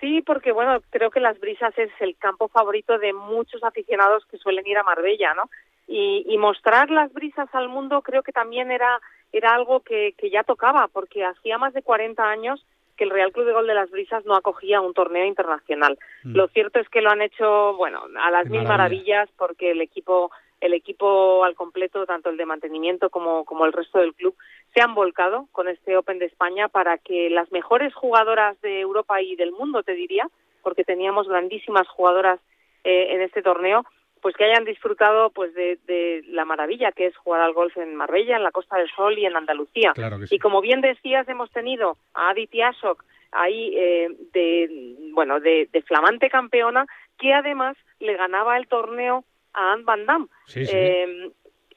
Sí, 0.00 0.22
porque 0.22 0.52
bueno, 0.52 0.80
creo 0.90 1.10
que 1.10 1.20
las 1.20 1.38
brisas 1.38 1.76
es 1.78 1.90
el 2.00 2.16
campo 2.16 2.48
favorito 2.48 2.98
de 2.98 3.12
muchos 3.12 3.62
aficionados 3.62 4.24
que 4.26 4.38
suelen 4.38 4.66
ir 4.66 4.78
a 4.78 4.82
Marbella, 4.82 5.34
¿no? 5.34 5.50
Y, 5.86 6.24
y 6.26 6.38
mostrar 6.38 6.90
las 6.90 7.12
brisas 7.12 7.48
al 7.52 7.68
mundo 7.68 8.00
creo 8.00 8.22
que 8.22 8.32
también 8.32 8.70
era 8.70 9.00
era 9.34 9.52
algo 9.52 9.80
que, 9.80 10.14
que 10.16 10.30
ya 10.30 10.44
tocaba, 10.44 10.88
porque 10.88 11.24
hacía 11.24 11.58
más 11.58 11.74
de 11.74 11.82
40 11.82 12.22
años 12.22 12.64
que 12.96 13.02
el 13.02 13.10
Real 13.10 13.32
Club 13.32 13.46
de 13.46 13.52
Gol 13.52 13.66
de 13.66 13.74
las 13.74 13.90
Brisas 13.90 14.24
no 14.24 14.36
acogía 14.36 14.80
un 14.80 14.94
torneo 14.94 15.24
internacional. 15.24 15.98
Mm. 16.22 16.36
Lo 16.36 16.46
cierto 16.48 16.78
es 16.78 16.88
que 16.88 17.00
lo 17.00 17.10
han 17.10 17.20
hecho, 17.20 17.74
bueno, 17.74 18.04
a 18.20 18.30
las 18.30 18.44
Qué 18.44 18.50
mil 18.50 18.62
maravilla. 18.62 18.68
maravillas 18.68 19.28
porque 19.36 19.72
el 19.72 19.80
equipo 19.80 20.30
el 20.64 20.72
equipo 20.72 21.44
al 21.44 21.54
completo, 21.54 22.06
tanto 22.06 22.30
el 22.30 22.36
de 22.36 22.46
mantenimiento 22.46 23.10
como, 23.10 23.44
como 23.44 23.66
el 23.66 23.72
resto 23.72 23.98
del 23.98 24.14
club, 24.14 24.34
se 24.72 24.80
han 24.80 24.94
volcado 24.94 25.46
con 25.52 25.68
este 25.68 25.96
Open 25.96 26.18
de 26.18 26.26
España 26.26 26.68
para 26.68 26.98
que 26.98 27.28
las 27.30 27.52
mejores 27.52 27.94
jugadoras 27.94 28.60
de 28.62 28.80
Europa 28.80 29.20
y 29.20 29.36
del 29.36 29.52
mundo, 29.52 29.82
te 29.82 29.92
diría, 29.92 30.28
porque 30.62 30.84
teníamos 30.84 31.28
grandísimas 31.28 31.86
jugadoras 31.88 32.40
eh, 32.82 33.08
en 33.10 33.20
este 33.20 33.42
torneo, 33.42 33.84
pues 34.22 34.34
que 34.36 34.44
hayan 34.44 34.64
disfrutado 34.64 35.28
pues 35.30 35.52
de, 35.52 35.78
de 35.84 36.22
la 36.28 36.46
maravilla 36.46 36.92
que 36.92 37.06
es 37.06 37.16
jugar 37.18 37.42
al 37.42 37.52
golf 37.52 37.76
en 37.76 37.94
Marbella, 37.94 38.36
en 38.36 38.42
la 38.42 38.52
Costa 38.52 38.78
del 38.78 38.90
Sol 38.90 39.18
y 39.18 39.26
en 39.26 39.36
Andalucía. 39.36 39.92
Claro 39.92 40.18
sí. 40.26 40.36
Y 40.36 40.38
como 40.38 40.62
bien 40.62 40.80
decías, 40.80 41.28
hemos 41.28 41.50
tenido 41.50 41.98
a 42.14 42.30
Aditi 42.30 42.62
Ashok 42.62 43.04
ahí 43.32 43.74
eh, 43.76 44.08
de 44.32 44.96
bueno 45.12 45.40
de, 45.40 45.68
de 45.70 45.82
flamante 45.82 46.30
campeona 46.30 46.86
que 47.18 47.34
además 47.34 47.76
le 48.00 48.16
ganaba 48.16 48.56
el 48.56 48.66
torneo 48.66 49.24
a 49.54 49.72
Anne 49.72 49.84
Van 49.84 50.06
Damme. 50.06 50.26
Sí, 50.46 50.66
sí. 50.66 50.72
Eh, 50.76 51.30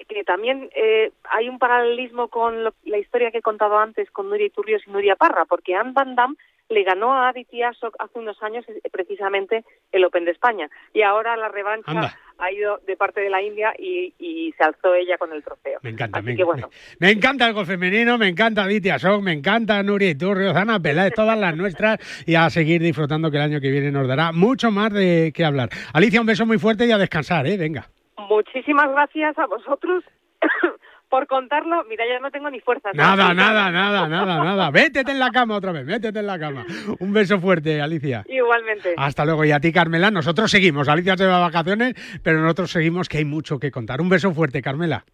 que 0.08 0.24
también 0.24 0.70
eh, 0.74 1.12
hay 1.32 1.50
un 1.50 1.60
paralelismo 1.60 2.30
con 2.30 2.64
lo- 2.64 2.74
la 2.86 2.98
historia 2.98 3.30
que 3.32 3.40
he 3.40 3.42
contado 3.42 3.78
antes 3.78 4.10
con 4.12 4.30
Nuria 4.30 4.46
Iturrios 4.48 4.84
y 4.88 4.92
Nuria 4.92 5.16
Parra, 5.16 5.46
porque 5.46 5.76
Anne 5.76 5.92
Van 5.94 6.16
Damme 6.16 6.36
le 6.70 6.84
ganó 6.84 7.14
a 7.14 7.30
Aditi 7.30 7.62
Ashok 7.64 7.96
hace 8.00 8.20
unos 8.20 8.42
años 8.44 8.64
eh, 8.70 8.82
precisamente 8.92 9.64
el 9.92 10.06
Open 10.06 10.26
de 10.26 10.32
España 10.32 10.70
y 10.94 11.02
ahora 11.02 11.36
la 11.38 11.50
revancha 11.50 11.92
Anda. 11.92 12.18
Ha 12.40 12.52
ido 12.52 12.80
de 12.86 12.96
parte 12.96 13.22
de 13.22 13.30
la 13.30 13.42
India 13.42 13.74
y, 13.78 14.14
y 14.20 14.52
se 14.54 14.64
alzó 14.64 14.94
ella 14.94 15.18
con 15.18 15.34
el 15.34 15.44
trofeo. 15.44 15.80
Me 15.82 15.92
encanta, 15.92 16.20
Así 16.20 16.28
me, 16.28 16.36
que 16.36 16.44
bueno, 16.44 16.70
me 17.00 17.12
encanta 17.12 17.48
el 17.48 17.54
golf 17.54 17.68
femenino, 17.68 18.18
me 18.18 18.28
encanta 18.28 18.64
Aditya 18.64 18.96
Ashok, 18.96 19.22
me 19.22 19.34
encanta 19.34 19.82
Nuria 19.84 20.10
Iturrios, 20.10 20.56
Ana 20.56 20.80
Peláez, 20.80 21.14
todas 21.14 21.38
las 21.38 21.56
nuestras 21.56 21.98
y 22.26 22.36
a 22.36 22.50
seguir 22.50 22.82
disfrutando 22.82 23.32
que 23.32 23.38
el 23.38 23.44
año 23.44 23.62
que 23.62 23.72
viene 23.72 23.92
nos 23.92 24.08
dará 24.08 24.32
mucho 24.32 24.72
más 24.72 24.92
de 24.94 25.32
qué 25.34 25.46
hablar. 25.46 25.70
Alicia, 25.94 26.22
un 26.22 26.28
beso 26.28 26.46
muy 26.46 26.58
fuerte 26.58 26.86
y 26.86 26.92
a 26.92 26.98
descansar, 26.98 27.48
¿eh? 27.48 27.58
Venga. 27.58 27.86
muchísimas 28.30 28.90
gracias 28.92 29.38
a 29.38 29.46
vosotros 29.48 30.04
por 31.10 31.28
contarlo. 31.28 31.84
Mira, 31.90 32.06
ya 32.08 32.20
no 32.20 32.32
tengo 32.32 32.50
ni 32.50 32.60
fuerzas. 32.60 32.94
Nada, 32.96 33.34
nada, 33.34 33.72
nada, 33.72 34.08
nada, 34.08 34.44
nada. 34.44 34.72
Vétete 34.78 35.12
en 35.12 35.20
la 35.20 35.32
cama 35.32 35.56
otra 35.56 35.72
vez, 35.72 35.86
métete 35.86 36.20
en 36.20 36.28
la 36.28 36.40
cama. 36.40 36.66
Un 37.00 37.14
beso 37.14 37.40
fuerte, 37.40 37.82
Alicia. 37.82 38.24
Igualmente. 38.28 38.94
Hasta 38.98 39.26
luego. 39.26 39.46
Y 39.46 39.52
a 39.52 39.60
ti, 39.60 39.72
Carmela, 39.72 40.12
nosotros 40.12 40.52
seguimos. 40.52 40.88
Alicia 40.88 41.18
se 41.18 41.26
va 41.26 41.38
a 41.38 41.42
vacaciones, 41.42 41.94
pero 42.24 42.42
nosotros 42.42 42.72
seguimos 42.72 43.10
que 43.10 43.20
hay 43.20 43.26
mucho 43.26 43.60
que 43.60 43.72
contar. 43.72 44.02
Un 44.02 44.10
beso 44.10 44.34
fuerte, 44.34 44.62
Carmela. 44.62 45.06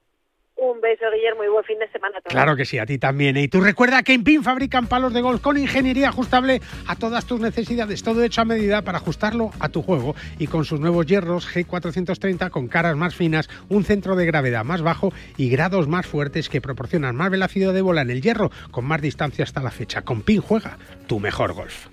Guillermo, 0.84 1.44
y 1.44 1.48
buen 1.48 1.64
fin 1.64 1.80
de 1.80 1.90
semana. 1.90 2.20
Claro 2.26 2.56
que 2.56 2.66
sí, 2.66 2.78
a 2.78 2.86
ti 2.86 2.98
también. 2.98 3.38
¿eh? 3.38 3.44
Y 3.44 3.48
tú 3.48 3.62
recuerda 3.62 4.04
que 4.04 4.14
en 4.14 4.24
PIN 4.24 4.44
fabrican 4.44 4.88
palos 4.88 5.14
de 5.14 5.22
golf 5.22 5.42
con 5.42 5.58
ingeniería 5.58 6.10
ajustable 6.10 6.62
a 6.88 6.96
todas 6.96 7.26
tus 7.26 7.40
necesidades, 7.40 8.04
todo 8.04 8.24
hecho 8.24 8.42
a 8.42 8.46
medida 8.46 8.82
para 8.82 8.98
ajustarlo 8.98 9.52
a 9.60 9.70
tu 9.70 9.82
juego. 9.82 10.16
Y 10.40 10.48
con 10.48 10.66
sus 10.66 10.80
nuevos 10.80 11.06
hierros 11.06 11.48
G430 11.54 12.50
con 12.50 12.68
caras 12.68 12.96
más 12.96 13.16
finas, 13.16 13.50
un 13.70 13.84
centro 13.84 14.16
de 14.16 14.26
gravedad 14.26 14.64
más 14.64 14.82
bajo 14.82 15.14
y 15.38 15.50
grados 15.50 15.88
más 15.88 16.06
fuertes 16.06 16.50
que 16.50 16.62
proporcionan 16.62 17.16
más 17.16 17.32
velocidad 17.32 17.74
de 17.74 17.82
bola 17.82 18.02
en 18.02 18.10
el 18.10 18.22
hierro 18.22 18.52
con 18.72 18.86
más 18.86 19.02
distancia 19.02 19.44
hasta 19.44 19.62
la 19.62 19.72
fecha. 19.72 20.02
Con 20.02 20.22
PIN 20.22 20.42
juega 20.42 20.78
tu 21.08 21.20
mejor 21.20 21.54
golf. 21.54 21.88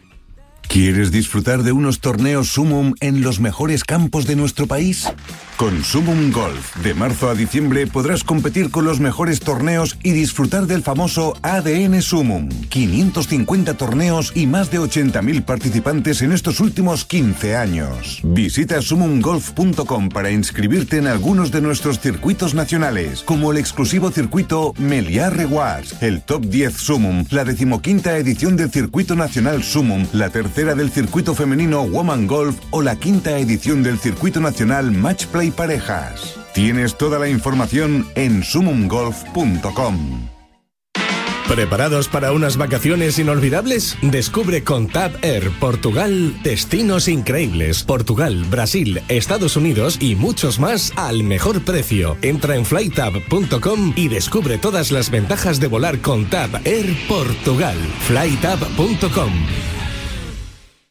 ¿Quieres 0.71 1.11
disfrutar 1.11 1.65
de 1.65 1.73
unos 1.73 1.99
torneos 1.99 2.53
Sumum 2.53 2.95
en 3.01 3.23
los 3.23 3.41
mejores 3.41 3.83
campos 3.83 4.29
de 4.29 4.37
nuestro 4.37 4.69
país? 4.69 5.09
Con 5.57 5.83
Sumum 5.83 6.31
Golf, 6.31 6.77
de 6.77 6.95
marzo 6.95 7.29
a 7.29 7.35
diciembre 7.35 7.89
podrás 7.89 8.23
competir 8.23 8.71
con 8.71 8.85
los 8.85 9.01
mejores 9.01 9.41
torneos 9.41 9.99
y 10.05 10.13
disfrutar 10.13 10.67
del 10.67 10.83
famoso 10.83 11.37
ADN 11.43 12.01
Sumum. 12.01 12.49
550 12.69 13.75
torneos 13.75 14.33
y 14.37 14.47
más 14.47 14.71
de 14.71 14.79
80.000 14.79 15.45
participantes 15.45 16.23
en 16.23 16.31
estos 16.31 16.61
últimos 16.61 17.05
15 17.05 17.57
años. 17.57 18.21
Visita 18.23 18.81
sumumgolf.com 18.81 20.09
para 20.09 20.31
inscribirte 20.31 20.99
en 20.99 21.09
algunos 21.09 21.51
de 21.51 21.61
nuestros 21.61 21.99
circuitos 21.99 22.55
nacionales, 22.55 23.23
como 23.25 23.51
el 23.51 23.59
exclusivo 23.59 24.13
circuito 24.13 24.73
Meliá 24.79 25.31
Rewards, 25.31 26.01
el 26.01 26.23
Top 26.23 26.47
10 26.47 26.75
Sumum, 26.75 27.27
la 27.29 27.45
decimoquinta 27.45 28.17
edición 28.17 28.57
del 28.57 28.71
circuito 28.71 29.15
nacional 29.17 29.63
Sumum, 29.63 30.07
la 30.13 30.31
tercera 30.31 30.60
del 30.65 30.91
circuito 30.91 31.35
femenino 31.35 31.83
Woman 31.85 32.27
Golf 32.27 32.59
o 32.71 32.83
la 32.83 32.97
quinta 32.97 33.39
edición 33.39 33.83
del 33.83 33.99
circuito 33.99 34.41
nacional 34.41 34.93
Match 34.93 35.27
Play 35.27 35.51
Parejas. 35.51 36.37
Tienes 36.53 36.97
toda 36.99 37.19
la 37.19 37.29
información 37.29 38.07
en 38.15 38.45
sumumgolf.com. 38.45 40.29
¿Preparados 41.49 42.07
para 42.09 42.33
unas 42.33 42.57
vacaciones 42.57 43.19
inolvidables? 43.19 43.97
Descubre 44.03 44.63
con 44.63 44.87
Tab 44.87 45.13
Air 45.23 45.51
Portugal 45.59 46.41
destinos 46.45 47.09
increíbles. 47.09 47.83
Portugal, 47.83 48.45
Brasil, 48.49 49.03
Estados 49.09 49.57
Unidos 49.57 49.97
y 50.01 50.15
muchos 50.15 50.61
más 50.61 50.93
al 50.95 51.25
mejor 51.25 51.63
precio. 51.63 52.17
Entra 52.23 52.55
en 52.55 52.65
flytab.com 52.65 53.95
y 53.97 54.09
descubre 54.09 54.59
todas 54.59 54.93
las 54.93 55.11
ventajas 55.11 55.59
de 55.59 55.67
volar 55.67 56.01
con 56.01 56.27
Tab 56.27 56.51
Air 56.65 56.95
Portugal. 57.09 57.79
flytab.com. 58.07 59.80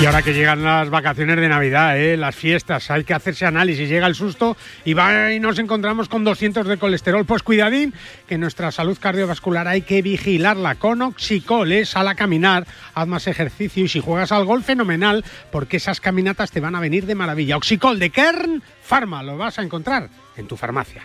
Y 0.00 0.06
ahora 0.06 0.22
que 0.22 0.32
llegan 0.32 0.62
las 0.62 0.88
vacaciones 0.88 1.36
de 1.36 1.46
Navidad, 1.46 2.00
¿eh? 2.00 2.16
las 2.16 2.34
fiestas, 2.34 2.90
hay 2.90 3.04
que 3.04 3.12
hacerse 3.12 3.44
análisis, 3.44 3.86
llega 3.86 4.06
el 4.06 4.14
susto 4.14 4.56
y, 4.82 4.94
va, 4.94 5.30
y 5.30 5.40
nos 5.40 5.58
encontramos 5.58 6.08
con 6.08 6.24
200 6.24 6.66
de 6.66 6.78
colesterol. 6.78 7.26
Pues 7.26 7.42
cuidadín, 7.42 7.92
que 8.26 8.38
nuestra 8.38 8.72
salud 8.72 8.96
cardiovascular 8.98 9.68
hay 9.68 9.82
que 9.82 10.00
vigilarla 10.00 10.76
con 10.76 11.02
Oxicol, 11.02 11.84
sal 11.84 12.08
a 12.08 12.14
caminar, 12.14 12.66
haz 12.94 13.08
más 13.08 13.26
ejercicio 13.26 13.84
y 13.84 13.88
si 13.88 14.00
juegas 14.00 14.32
al 14.32 14.46
golf, 14.46 14.64
fenomenal, 14.64 15.22
porque 15.52 15.76
esas 15.76 16.00
caminatas 16.00 16.50
te 16.50 16.60
van 16.60 16.76
a 16.76 16.80
venir 16.80 17.04
de 17.04 17.14
maravilla. 17.14 17.58
Oxicol 17.58 17.98
de 17.98 18.08
Kern 18.08 18.62
Pharma, 18.82 19.22
lo 19.22 19.36
vas 19.36 19.58
a 19.58 19.62
encontrar 19.62 20.08
en 20.34 20.48
tu 20.48 20.56
farmacia. 20.56 21.02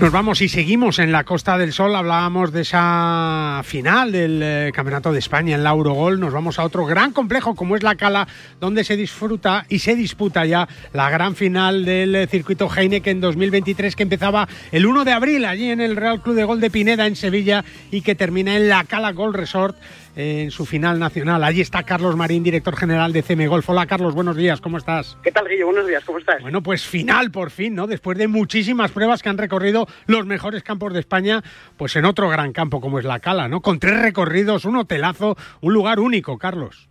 Nos 0.00 0.12
vamos 0.12 0.40
y 0.42 0.48
seguimos 0.48 1.00
en 1.00 1.10
la 1.10 1.24
Costa 1.24 1.58
del 1.58 1.72
Sol. 1.72 1.96
Hablábamos 1.96 2.52
de 2.52 2.60
esa 2.60 3.62
final 3.64 4.12
del 4.12 4.40
eh, 4.40 4.70
Campeonato 4.72 5.10
de 5.10 5.18
España 5.18 5.56
en 5.56 5.64
la 5.64 5.70
Eurogol. 5.70 6.20
Nos 6.20 6.32
vamos 6.32 6.60
a 6.60 6.64
otro 6.64 6.86
gran 6.86 7.10
complejo 7.12 7.56
como 7.56 7.74
es 7.74 7.82
la 7.82 7.96
Cala, 7.96 8.28
donde 8.60 8.84
se 8.84 8.96
disfruta 8.96 9.66
y 9.68 9.80
se 9.80 9.96
disputa 9.96 10.46
ya 10.46 10.68
la 10.92 11.10
gran 11.10 11.34
final 11.34 11.84
del 11.84 12.14
eh, 12.14 12.26
circuito 12.28 12.68
Heineken 12.72 13.20
2023 13.20 13.96
que 13.96 14.04
empezaba 14.04 14.48
el 14.70 14.86
1 14.86 15.04
de 15.04 15.12
abril 15.12 15.44
allí 15.44 15.68
en 15.68 15.80
el 15.80 15.96
Real 15.96 16.22
Club 16.22 16.36
de 16.36 16.44
Gol 16.44 16.60
de 16.60 16.70
Pineda 16.70 17.08
en 17.08 17.16
Sevilla 17.16 17.64
y 17.90 18.02
que 18.02 18.14
termina 18.14 18.56
en 18.56 18.68
la 18.68 18.84
Cala 18.84 19.10
Golf 19.10 19.34
Resort 19.34 19.76
en 20.18 20.50
su 20.50 20.66
final 20.66 20.98
nacional. 20.98 21.44
Allí 21.44 21.60
está 21.60 21.84
Carlos 21.84 22.16
Marín, 22.16 22.42
director 22.42 22.76
general 22.76 23.12
de 23.12 23.22
CM 23.22 23.46
Golf. 23.46 23.70
Hola 23.70 23.86
Carlos, 23.86 24.16
buenos 24.16 24.34
días, 24.34 24.60
¿cómo 24.60 24.76
estás? 24.76 25.16
¿Qué 25.22 25.30
tal, 25.30 25.46
Guillo? 25.46 25.66
Buenos 25.66 25.86
días, 25.86 26.04
¿cómo 26.04 26.18
estás? 26.18 26.42
Bueno, 26.42 26.60
pues 26.60 26.84
final 26.84 27.30
por 27.30 27.50
fin, 27.50 27.76
¿no? 27.76 27.86
Después 27.86 28.18
de 28.18 28.26
muchísimas 28.26 28.90
pruebas 28.90 29.22
que 29.22 29.28
han 29.28 29.38
recorrido 29.38 29.86
los 30.06 30.26
mejores 30.26 30.64
campos 30.64 30.92
de 30.92 30.98
España, 30.98 31.40
pues 31.76 31.94
en 31.94 32.04
otro 32.04 32.28
gran 32.28 32.52
campo 32.52 32.80
como 32.80 32.98
es 32.98 33.04
la 33.04 33.20
Cala, 33.20 33.46
¿no? 33.46 33.60
Con 33.60 33.78
tres 33.78 34.02
recorridos, 34.02 34.64
un 34.64 34.76
hotelazo, 34.78 35.36
un 35.60 35.72
lugar 35.72 36.00
único, 36.00 36.36
Carlos. 36.36 36.88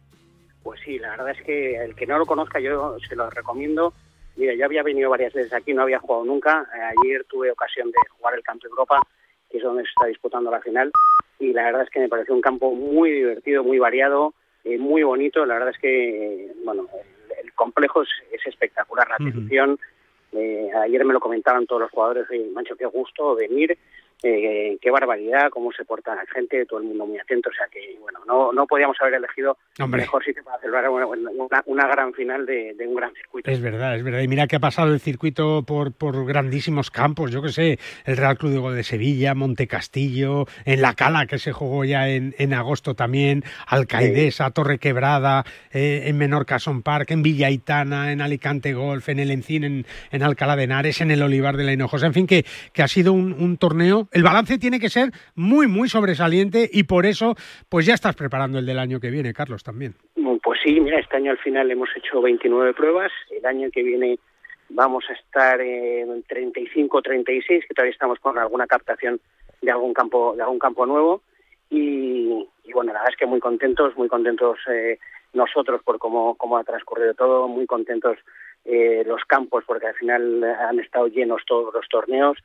Pues 0.63 0.79
sí, 0.85 0.97
la 0.97 1.09
verdad 1.09 1.31
es 1.31 1.45
que 1.45 1.83
el 1.83 1.95
que 1.95 2.07
no 2.07 2.17
lo 2.17 2.25
conozca 2.25 2.61
yo 2.61 2.95
se 3.09 3.15
lo 3.17 3.29
recomiendo. 3.29 3.93
Mira, 4.37 4.53
yo 4.53 4.63
había 4.63 4.83
venido 4.83 5.09
varias 5.09 5.33
veces 5.33 5.51
aquí, 5.51 5.73
no 5.73 5.81
había 5.81 5.99
jugado 5.99 6.23
nunca. 6.23 6.65
Ayer 7.03 7.25
tuve 7.29 7.51
ocasión 7.51 7.91
de 7.91 7.97
jugar 8.09 8.35
el 8.35 8.43
Campo 8.43 8.67
Europa, 8.67 9.01
que 9.49 9.57
es 9.57 9.63
donde 9.63 9.83
se 9.83 9.89
está 9.89 10.07
disputando 10.07 10.51
la 10.51 10.61
final 10.61 10.91
y 11.39 11.53
la 11.53 11.63
verdad 11.63 11.83
es 11.83 11.89
que 11.89 11.99
me 11.99 12.09
pareció 12.09 12.33
un 12.33 12.41
campo 12.41 12.73
muy 12.73 13.11
divertido, 13.11 13.63
muy 13.63 13.77
variado, 13.77 14.33
eh, 14.63 14.77
muy 14.77 15.03
bonito. 15.03 15.45
La 15.45 15.55
verdad 15.55 15.69
es 15.69 15.77
que, 15.77 16.51
bueno, 16.63 16.87
el, 17.43 17.53
complejo 17.53 18.01
es, 18.01 18.09
espectacular, 18.45 19.07
la 19.07 19.15
afición. 19.15 19.79
Eh, 20.33 20.69
ayer 20.81 21.05
me 21.05 21.13
lo 21.13 21.19
comentaban 21.19 21.67
todos 21.67 21.83
los 21.83 21.91
jugadores, 21.91 22.25
y 22.31 22.49
Mancho, 22.51 22.75
qué 22.75 22.85
gusto 22.85 23.35
venir 23.35 23.77
eh, 24.23 24.77
qué 24.81 24.89
barbaridad, 24.89 25.49
cómo 25.51 25.71
se 25.71 25.85
porta 25.85 26.15
la 26.15 26.25
gente, 26.25 26.65
todo 26.65 26.79
el 26.79 26.87
mundo 26.87 27.05
muy 27.05 27.19
atento, 27.19 27.49
o 27.49 27.53
sea 27.53 27.67
que, 27.67 27.97
bueno, 27.99 28.19
no, 28.25 28.51
no 28.51 28.65
podíamos 28.65 28.97
haber 28.99 29.15
elegido 29.15 29.57
Hombre. 29.79 30.01
mejor 30.01 30.23
sitio 30.23 30.43
para 30.43 30.59
celebrar 30.59 30.89
una, 30.89 31.05
una, 31.65 31.87
gran 31.87 32.13
final 32.13 32.45
de, 32.45 32.75
un 32.87 32.95
gran 32.95 33.13
circuito. 33.13 33.51
Es 33.51 33.61
verdad, 33.61 33.95
es 33.95 34.03
verdad. 34.03 34.21
Y 34.21 34.27
mira 34.27 34.47
que 34.47 34.55
ha 34.55 34.59
pasado 34.59 34.91
el 34.91 34.99
circuito 34.99 35.63
por, 35.63 35.93
por 35.93 36.25
grandísimos 36.25 36.89
campos, 36.89 37.31
yo 37.31 37.43
que 37.43 37.49
sé, 37.49 37.79
el 38.05 38.17
Real 38.17 38.37
Club 38.39 38.53
de 38.53 38.57
Gol 38.57 38.75
de 38.75 38.83
Sevilla, 38.83 39.35
Monte 39.35 39.67
Castillo, 39.67 40.45
en 40.65 40.81
La 40.81 40.95
Cala, 40.95 41.27
que 41.27 41.37
se 41.37 41.51
jugó 41.51 41.85
ya 41.85 42.09
en, 42.09 42.33
en 42.39 42.55
agosto 42.55 42.95
también, 42.95 43.43
Alcaidesa, 43.67 44.49
Torre 44.49 44.79
Quebrada, 44.79 45.45
eh, 45.71 46.03
en 46.05 46.17
Menorca 46.17 46.57
Son 46.57 46.81
Park, 46.81 47.11
en 47.11 47.21
Villaitana, 47.21 48.11
en 48.11 48.21
Alicante 48.21 48.73
Golf, 48.73 49.09
en 49.09 49.19
el 49.19 49.29
Encín, 49.29 49.63
en, 49.63 49.85
en 50.11 50.23
Alcalá 50.23 50.55
de 50.55 50.63
Henares, 50.63 51.01
en 51.01 51.11
el 51.11 51.21
Olivar 51.21 51.55
de 51.55 51.65
la 51.65 51.73
Hinojosa, 51.73 52.07
en 52.07 52.13
fin, 52.13 52.25
que, 52.25 52.45
que 52.73 52.81
ha 52.81 52.87
sido 52.87 53.13
un, 53.13 53.33
un 53.33 53.57
torneo 53.57 54.06
el 54.11 54.23
balance 54.23 54.57
tiene 54.57 54.79
que 54.79 54.89
ser 54.89 55.11
muy, 55.35 55.67
muy 55.67 55.89
sobresaliente 55.89 56.69
y 56.71 56.83
por 56.83 57.05
eso, 57.05 57.35
pues 57.69 57.85
ya 57.85 57.93
estás 57.93 58.15
preparando 58.15 58.59
el 58.59 58.65
del 58.65 58.79
año 58.79 58.99
que 58.99 59.09
viene, 59.09 59.33
Carlos, 59.33 59.63
también. 59.63 59.95
Pues 60.43 60.59
sí, 60.63 60.79
mira, 60.79 60.99
este 60.99 61.17
año 61.17 61.31
al 61.31 61.37
final 61.39 61.69
hemos 61.69 61.89
hecho 61.95 62.21
29 62.21 62.73
pruebas, 62.73 63.11
el 63.31 63.45
año 63.45 63.69
que 63.71 63.83
viene 63.83 64.17
vamos 64.69 65.05
a 65.09 65.13
estar 65.13 65.59
en 65.61 66.23
35 66.23 67.01
36, 67.01 67.65
que 67.67 67.73
todavía 67.73 67.91
estamos 67.91 68.19
con 68.19 68.37
alguna 68.37 68.67
captación 68.67 69.19
de 69.61 69.71
algún 69.71 69.93
campo, 69.93 70.35
de 70.35 70.43
algún 70.43 70.59
campo 70.59 70.85
nuevo. 70.85 71.21
Y, 71.69 72.47
bueno, 72.73 72.93
la 72.93 72.99
verdad 72.99 73.13
es 73.13 73.17
que 73.17 73.25
muy 73.25 73.39
contentos, 73.39 73.95
muy 73.97 74.07
contentos 74.07 74.57
eh, 74.71 74.99
nosotros 75.33 75.81
por 75.83 75.99
cómo, 75.99 76.35
cómo 76.35 76.57
ha 76.57 76.63
transcurrido 76.63 77.13
todo, 77.13 77.47
muy 77.47 77.65
contentos 77.65 78.17
eh, 78.65 79.03
los 79.05 79.23
campos 79.25 79.63
porque 79.65 79.87
al 79.87 79.95
final 79.95 80.43
han 80.43 80.79
estado 80.79 81.07
llenos 81.07 81.41
todos 81.45 81.73
los 81.73 81.87
torneos, 81.89 82.37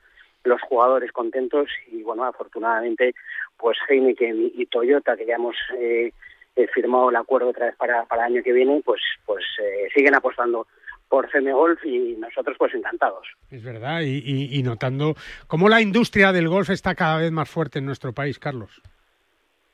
los 0.45 0.61
jugadores 0.63 1.13
contentos 1.13 1.69
y 1.91 2.03
bueno, 2.03 2.25
afortunadamente 2.25 3.15
pues 3.57 3.79
Heineken 3.89 4.53
y 4.55 4.67
Toyota 4.67 5.17
que 5.17 5.27
ya 5.27 5.37
hemos 5.37 5.57
eh, 5.79 6.13
eh, 6.57 6.67
firmado 6.69 7.11
el 7.11 7.17
acuerdo 7.17 7.51
otra 7.51 7.67
vez 7.67 7.77
para, 7.77 8.05
para 8.05 8.27
el 8.27 8.35
año 8.35 8.43
que 8.43 8.53
viene, 8.53 8.83
pues 8.85 9.01
pues 9.25 9.45
eh, 9.63 9.89
siguen 9.95 10.15
apostando 10.15 10.67
por 11.09 11.31
CM 11.31 11.53
Golf 11.53 11.85
y 11.85 12.17
nosotros 12.17 12.57
pues 12.59 12.75
encantados. 12.75 13.27
Es 13.51 13.63
verdad, 13.63 14.01
y, 14.01 14.49
y, 14.59 14.63
notando 14.63 15.15
cómo 15.47 15.69
la 15.69 15.83
industria 15.83 16.33
del 16.33 16.49
golf 16.49 16.71
está 16.71 16.95
cada 16.95 17.19
vez 17.19 17.31
más 17.31 17.51
fuerte 17.51 17.81
en 17.81 17.87
nuestro 17.87 18.15
país, 18.15 18.39
Carlos. 18.39 18.81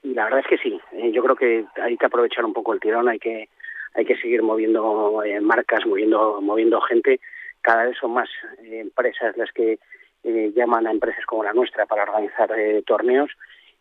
Y 0.02 0.14
la 0.14 0.24
verdad 0.24 0.40
es 0.40 0.46
que 0.46 0.59
sí, 0.59 0.81
yo 1.12 1.22
creo 1.22 1.37
que 1.37 1.64
hay 1.81 1.96
que 1.96 2.07
aprovechar 2.07 2.44
un 2.44 2.52
poco 2.52 2.72
el 2.74 2.81
tirón, 2.81 3.09
hay 3.09 3.18
que 3.18 3.48
hay 3.94 4.04
que 4.04 4.16
seguir 4.16 4.42
moviendo 4.42 5.22
marcas, 5.42 5.87
moviendo 5.87 6.40
moviendo 6.40 6.81
gente. 6.83 7.20
Cada 7.62 7.85
vez 7.85 7.96
son 8.00 8.12
más 8.12 8.28
empresas 8.62 9.37
las 9.37 9.50
que 9.52 9.78
eh, 10.24 10.52
llaman 10.54 10.87
a 10.87 10.90
empresas 10.90 11.24
como 11.26 11.44
la 11.44 11.52
nuestra 11.52 11.87
para 11.87 12.02
organizar 12.02 12.50
eh, 12.59 12.83
torneos. 12.87 13.31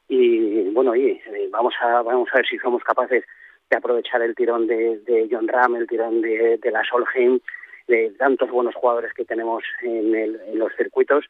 Y 0.07 0.69
bueno, 0.69 0.95
y, 0.95 1.11
eh, 1.11 1.47
vamos 1.51 1.73
a 1.81 2.01
vamos 2.01 2.29
a 2.31 2.37
ver 2.37 2.47
si 2.47 2.57
somos 2.59 2.83
capaces 2.83 3.23
de 3.69 3.77
aprovechar 3.77 4.21
el 4.21 4.35
tirón 4.35 4.67
de, 4.67 5.27
John 5.29 5.47
Ram, 5.47 5.75
el 5.75 5.87
tirón 5.87 6.21
de, 6.21 6.57
de 6.57 6.71
la 6.71 6.83
Solheim, 6.83 7.39
de 7.87 8.11
tantos 8.17 8.49
buenos 8.49 8.75
jugadores 8.75 9.13
que 9.13 9.25
tenemos 9.25 9.63
en, 9.81 10.15
el, 10.15 10.39
en 10.47 10.59
los 10.59 10.73
circuitos 10.75 11.25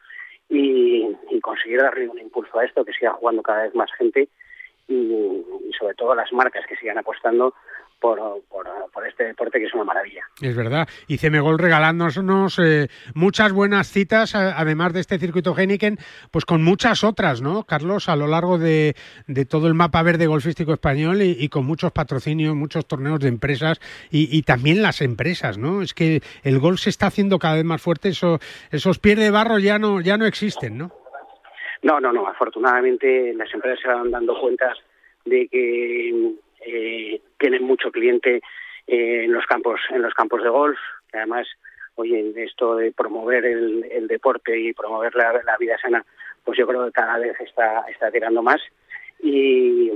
y, 0.50 1.15
conseguir 1.41 1.80
darle 1.82 2.10
un 2.10 2.20
impulso 2.20 2.60
a 2.60 2.65
esto, 2.65 2.84
que 2.84 2.91
siga 2.93 3.12
jugando 3.12 3.41
cada 3.41 3.63
vez 3.63 3.76
más 3.76 3.89
gente 3.98 4.28
y 4.88 5.46
sobre 5.78 5.93
todo 5.96 6.13
las 6.13 6.32
marcas 6.34 6.65
que 6.67 6.76
sigan 6.76 6.98
apostando 6.98 7.54
por, 8.00 8.20
por, 8.50 9.08
este 9.08 9.26
deporte 9.26 9.60
que 9.60 9.66
es 9.66 9.74
una 9.74 9.86
maravilla. 9.86 10.24
Es 10.42 10.56
verdad. 10.56 10.88
Y 11.08 11.18
Cemegol 11.18 11.58
regalándonos 11.58 12.60
eh, 12.60 12.90
muchas 13.14 13.54
buenas 13.54 13.88
citas, 13.88 14.36
además 14.36 14.94
de 14.94 15.00
este 15.00 15.18
circuito 15.18 15.56
Heineken, 15.58 15.98
pues 16.32 16.46
con 16.46 16.64
muchas 16.64 17.04
otras, 17.04 17.42
¿no, 17.42 17.64
Carlos? 17.64 18.10
A 18.10 18.16
lo 18.16 18.28
largo 18.28 18.58
de, 18.58 18.96
de 19.28 19.46
todo 19.46 19.68
el 19.68 19.74
mapa 19.74 20.04
verde 20.04 20.28
golfístico 20.28 20.74
español 20.74 21.22
y, 21.22 21.48
con 21.50 21.66
muchos 21.66 21.92
patrocinios, 21.92 22.56
muchos 22.56 22.86
torneos 22.86 23.20
de 23.20 23.30
empresas 23.30 23.80
y, 24.12 24.42
también 24.44 24.82
las 24.82 25.02
empresas, 25.02 25.58
¿no? 25.58 25.82
Es 25.82 25.94
que 25.94 26.22
el 26.44 26.60
golf 26.60 26.80
se 26.80 26.90
está 26.90 27.08
haciendo 27.08 27.40
cada 27.40 27.56
vez 27.56 27.66
más 27.66 27.82
fuerte, 27.82 28.10
eso, 28.10 28.40
esos 28.72 29.00
pies 29.00 29.18
de 29.18 29.32
barro 29.32 29.60
ya 29.60 29.80
no, 29.80 30.02
ya 30.02 30.18
no 30.18 30.26
existen, 30.26 30.78
¿no? 30.78 30.92
No, 31.84 32.00
no, 32.00 32.12
no. 32.12 32.28
Afortunadamente 32.28 33.34
las 33.34 33.54
empresas 33.54 33.80
se 33.82 33.88
van 33.88 34.12
dando 34.12 34.40
cuenta 34.40 34.74
de 35.26 35.48
que 35.48 36.36
eh, 36.66 37.22
tienen 37.38 37.63
mucho 37.63 37.91
cliente 37.91 38.41
eh, 38.88 39.23
en 39.26 39.34
los 39.34 39.45
campos 39.45 39.80
en 39.89 40.02
los 40.02 40.13
campos 40.13 40.43
de 40.43 40.50
golf 40.50 40.78
además 41.13 41.47
oye 41.95 42.34
esto 42.38 42.76
de 42.76 42.91
promover 42.91 43.45
el, 43.45 44.08
deporte 44.08 44.58
y 44.58 44.73
promover 44.73 45.15
la, 45.15 45.58
vida 45.60 45.78
sana 45.82 46.06
pues 46.43 46.58
yo 46.58 46.67
creo 46.67 46.86
que 46.86 46.91
cada 46.91 47.17
vez 47.17 47.39
está 47.39 47.86
está 47.89 48.12
tirando 48.12 48.41
más 48.41 48.62
y, 49.21 49.91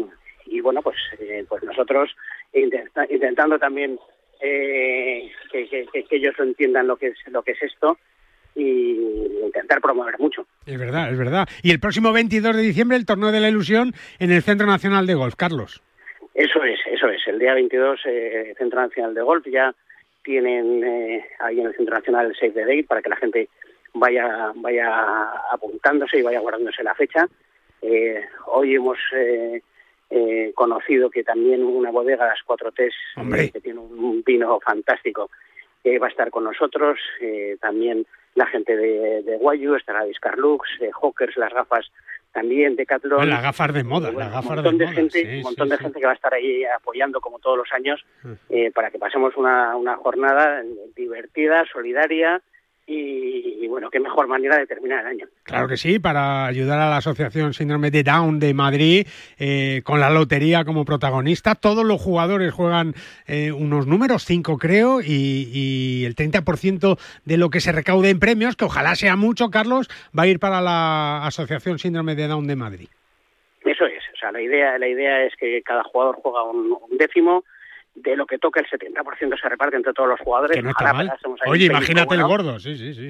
y 0.46 0.62
bueno 0.62 0.82
pues 0.82 0.98
eh, 1.20 1.46
pues 1.48 1.64
nosotros 1.64 2.16
intentando 2.54 3.58
también 3.58 3.98
eh, 4.42 5.32
que, 5.52 5.68
que, 5.68 6.04
que, 6.04 6.16
ellos 6.16 6.34
entiendan 6.40 6.88
lo 6.88 6.98
que 6.98 7.08
es 7.08 7.18
lo 7.28 7.44
que 7.44 7.52
es 7.52 7.62
esto 7.62 7.98
y 8.56 8.98
intentar 9.46 9.82
promover 9.82 10.20
mucho. 10.20 10.46
Es 10.66 10.78
verdad, 10.78 11.12
es 11.12 11.18
verdad. 11.18 11.48
Y 11.62 11.72
el 11.72 11.80
próximo 11.80 12.12
22 12.12 12.56
de 12.56 12.62
diciembre 12.62 12.98
el 12.98 13.06
torneo 13.06 13.32
de 13.32 13.40
la 13.40 13.50
ilusión 13.50 13.94
en 14.20 14.32
el 14.32 14.42
Centro 14.42 14.68
Nacional 14.68 15.08
de 15.08 15.16
Golf, 15.16 15.36
Carlos. 15.36 15.82
Eso 16.34 16.64
es, 16.64 16.80
eso 16.88 17.08
es. 17.10 17.28
El 17.28 17.40
día 17.40 17.54
22, 17.54 18.00
eh, 18.06 18.54
Centro 18.58 18.82
Nacional 18.82 19.14
de 19.14 19.22
Golf, 19.22 19.46
ya 19.48 19.74
tienen 20.24 20.84
eh, 20.84 21.26
ahí 21.40 21.60
en 21.60 21.68
el 21.68 21.76
Centro 21.76 21.96
Nacional 21.96 22.28
el 22.28 22.36
Save 22.36 22.52
the 22.52 22.62
Date 22.62 22.86
para 22.88 23.02
que 23.02 23.10
la 23.10 23.16
gente 23.18 23.50
vaya, 23.94 24.52
vaya 24.56 25.32
apuntándose 25.52 26.20
y 26.20 26.22
vaya 26.22 26.40
guardándose 26.40 26.84
la 26.84 26.96
fecha. 26.96 27.28
Eh, 27.82 28.22
hoy 28.48 28.76
hemos 28.76 28.98
eh, 29.16 29.62
eh, 30.10 30.52
conocido 30.56 31.10
que 31.10 31.24
también 31.24 31.64
una 31.64 31.92
bodega, 31.92 32.28
las 32.28 32.44
Cuatro 32.44 32.72
Ts, 32.72 32.94
que 33.52 33.62
tiene 33.62 33.80
un 33.80 34.24
vino 34.24 34.60
fantástico, 34.60 35.30
va 35.86 36.08
a 36.08 36.10
estar 36.10 36.30
con 36.30 36.44
nosotros. 36.44 37.00
también 37.60 38.06
la 38.36 38.46
gente 38.46 38.76
de, 38.76 39.24
de 39.24 39.38
Guayu, 39.38 39.76
estará 39.76 40.04
Discarlux, 40.04 40.70
Hawkers, 41.02 41.38
las 41.38 41.54
gafas 41.54 41.92
también 42.32 42.76
Decathlon. 42.76 43.30
Las 43.30 43.44
gafas 43.44 43.74
de 43.74 43.84
moda, 43.84 44.12
las 44.12 44.32
gafas 44.32 44.56
montón 44.56 44.78
de, 44.78 44.86
de 44.86 44.92
gente, 44.92 45.38
un 45.38 45.42
montón 45.44 45.70
de 45.70 45.78
gente 45.78 46.00
que 46.00 46.06
va 46.06 46.12
a 46.12 46.16
estar 46.16 46.34
ahí 46.34 46.64
apoyando 46.66 47.20
como 47.20 47.40
todos 47.40 47.58
los 47.58 47.72
años 47.74 48.04
eh, 48.50 48.72
para 48.72 48.90
que 48.90 49.00
pasemos 49.00 49.36
una, 49.38 49.76
una 49.76 49.96
jornada 49.98 50.64
divertida, 50.96 51.66
solidaria 51.72 52.42
y, 52.86 53.31
bueno, 53.72 53.90
qué 53.90 54.00
mejor 54.00 54.28
manera 54.28 54.58
de 54.58 54.68
terminar 54.68 55.00
el 55.00 55.08
año. 55.08 55.26
Claro 55.44 55.68
que 55.68 55.78
sí, 55.78 55.98
para 55.98 56.46
ayudar 56.46 56.80
a 56.80 56.90
la 56.90 56.98
Asociación 56.98 57.54
Síndrome 57.54 57.90
de 57.90 58.04
Down 58.04 58.40
de 58.40 58.54
Madrid, 58.54 59.08
eh, 59.40 59.82
con 59.84 60.00
la 60.00 60.10
lotería 60.10 60.64
como 60.66 60.86
protagonista. 60.86 61.56
Todos 61.56 61.86
los 61.86 62.00
jugadores 62.00 62.54
juegan 62.54 62.94
eh, 63.28 63.52
unos 63.52 63.88
números, 63.88 64.26
cinco 64.26 64.58
creo, 64.58 65.02
y, 65.02 65.50
y 65.54 66.06
el 66.06 66.16
30% 66.16 67.00
de 67.26 67.38
lo 67.38 67.50
que 67.50 67.62
se 67.62 67.72
recaude 67.72 68.10
en 68.10 68.20
premios, 68.20 68.56
que 68.56 68.66
ojalá 68.66 68.96
sea 68.96 69.16
mucho, 69.16 69.50
Carlos, 69.50 69.88
va 70.18 70.24
a 70.24 70.28
ir 70.28 70.40
para 70.40 70.62
la 70.62 71.26
Asociación 71.26 71.80
Síndrome 71.80 72.16
de 72.16 72.28
Down 72.28 72.48
de 72.48 72.56
Madrid. 72.56 72.90
Eso 73.64 73.86
es, 73.86 74.04
o 74.14 74.18
sea, 74.20 74.32
la 74.32 74.42
idea, 74.42 74.78
la 74.78 74.88
idea 74.88 75.24
es 75.24 75.34
que 75.40 75.62
cada 75.64 75.84
jugador 75.84 76.18
juega 76.22 76.44
un 76.44 76.78
décimo 76.98 77.44
de 77.96 78.16
lo 78.16 78.26
que 78.26 78.38
toca 78.38 78.60
el 78.60 78.68
70% 78.68 79.40
se 79.40 79.50
reparte 79.50 79.76
entre 79.76 79.94
todos 79.94 80.10
los 80.10 80.20
jugadores. 80.20 80.56
Que 80.56 80.64
no 80.64 80.70
está 80.70 80.94
mal. 80.94 81.12
Oye, 81.48 81.66
imagínate 81.66 82.16
el 82.16 82.24
gordo, 82.24 82.60
sí, 82.60 82.78
sí, 82.78 82.94
sí. 82.94 83.10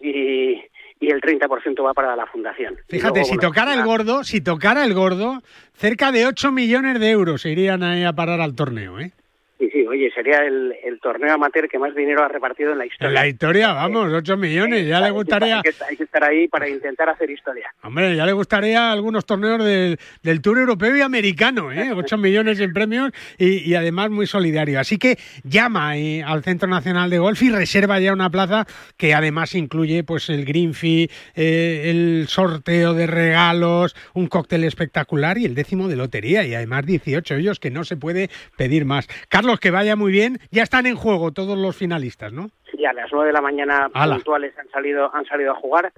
Y, 0.00 0.62
y 1.00 1.10
el 1.10 1.20
30% 1.20 1.84
va 1.84 1.94
para 1.94 2.14
la 2.16 2.26
fundación. 2.26 2.76
Fíjate, 2.88 3.24
si 3.24 3.36
tocara 3.38 3.74
el 3.74 3.84
gordo, 3.84 4.24
si 4.24 4.40
tocara 4.40 4.84
el 4.84 4.94
gordo, 4.94 5.42
cerca 5.74 6.12
de 6.12 6.26
8 6.26 6.52
millones 6.52 7.00
de 7.00 7.10
euros 7.10 7.42
se 7.42 7.50
irían 7.50 7.82
ahí 7.82 8.04
a 8.04 8.12
parar 8.12 8.40
al 8.40 8.54
torneo, 8.54 8.98
¿eh? 9.00 9.12
Sí, 9.58 9.68
sí, 9.72 9.84
oye, 9.88 10.08
sería 10.14 10.44
el, 10.44 10.72
el, 10.84 11.00
torneo 11.00 11.34
amateur 11.34 11.68
que 11.68 11.80
más 11.80 11.92
dinero 11.92 12.22
ha 12.22 12.28
repartido 12.28 12.72
en 12.72 12.78
la 12.78 12.86
historia. 12.86 13.08
En 13.08 13.14
la 13.14 13.26
historia, 13.26 13.72
vamos, 13.72 14.12
8 14.12 14.36
millones, 14.36 14.86
ya 14.86 15.00
le 15.00 15.10
gustaría... 15.10 15.56
Hay 15.56 15.62
que, 15.62 15.74
hay 15.88 15.96
que, 15.96 16.04
estar 16.04 16.22
ahí 16.22 16.46
para 16.46 16.68
intentar 16.68 17.08
hacer 17.08 17.28
historia. 17.28 17.68
Hombre, 17.82 18.14
ya 18.14 18.24
le 18.24 18.32
gustaría 18.32 18.92
algunos 18.92 19.26
torneos 19.26 19.64
del, 19.64 19.98
del 20.22 20.42
Tour 20.42 20.58
Europeo 20.58 20.96
y 20.96 21.00
Americano, 21.00 21.72
¿eh? 21.72 21.90
8 21.96 22.18
millones 22.18 22.60
en 22.60 22.72
premios 22.72 23.10
y, 23.36 23.68
y, 23.68 23.74
además 23.74 24.10
muy 24.10 24.28
solidario. 24.28 24.78
Así 24.78 24.96
que 24.96 25.18
llama 25.42 25.96
eh, 25.96 26.22
al 26.22 26.44
Centro 26.44 26.68
Nacional 26.68 27.10
de 27.10 27.18
Golf 27.18 27.42
y 27.42 27.50
reserva 27.50 27.98
ya 27.98 28.12
una 28.12 28.30
plaza 28.30 28.64
que 28.96 29.12
además 29.12 29.56
incluye 29.56 30.04
pues 30.04 30.30
el 30.30 30.44
green 30.44 30.72
fee, 30.72 31.10
eh, 31.34 31.90
el 31.90 32.26
sorteo 32.28 32.94
de 32.94 33.08
regalos, 33.08 33.96
un 34.14 34.28
cóctel 34.28 34.62
espectacular 34.62 35.36
y 35.36 35.46
el 35.46 35.56
décimo 35.56 35.88
de 35.88 35.96
lotería 35.96 36.44
y 36.44 36.54
además 36.54 36.86
18 36.86 37.34
ellos 37.34 37.58
que 37.58 37.72
no 37.72 37.82
se 37.82 37.96
puede 37.96 38.30
pedir 38.56 38.84
más. 38.84 39.08
Carlos, 39.28 39.47
que 39.56 39.70
vaya 39.70 39.96
muy 39.96 40.12
bien. 40.12 40.38
Ya 40.50 40.62
están 40.62 40.86
en 40.86 40.96
juego 40.96 41.32
todos 41.32 41.56
los 41.56 41.76
finalistas, 41.76 42.32
¿no? 42.32 42.50
Sí, 42.70 42.84
a 42.84 42.92
las 42.92 43.10
9 43.10 43.28
de 43.28 43.32
la 43.32 43.40
mañana 43.40 43.90
Ala. 43.94 44.16
puntuales 44.16 44.56
han 44.58 44.68
salido, 44.70 45.14
han 45.14 45.24
salido 45.24 45.52
a 45.52 45.56
jugar 45.56 45.92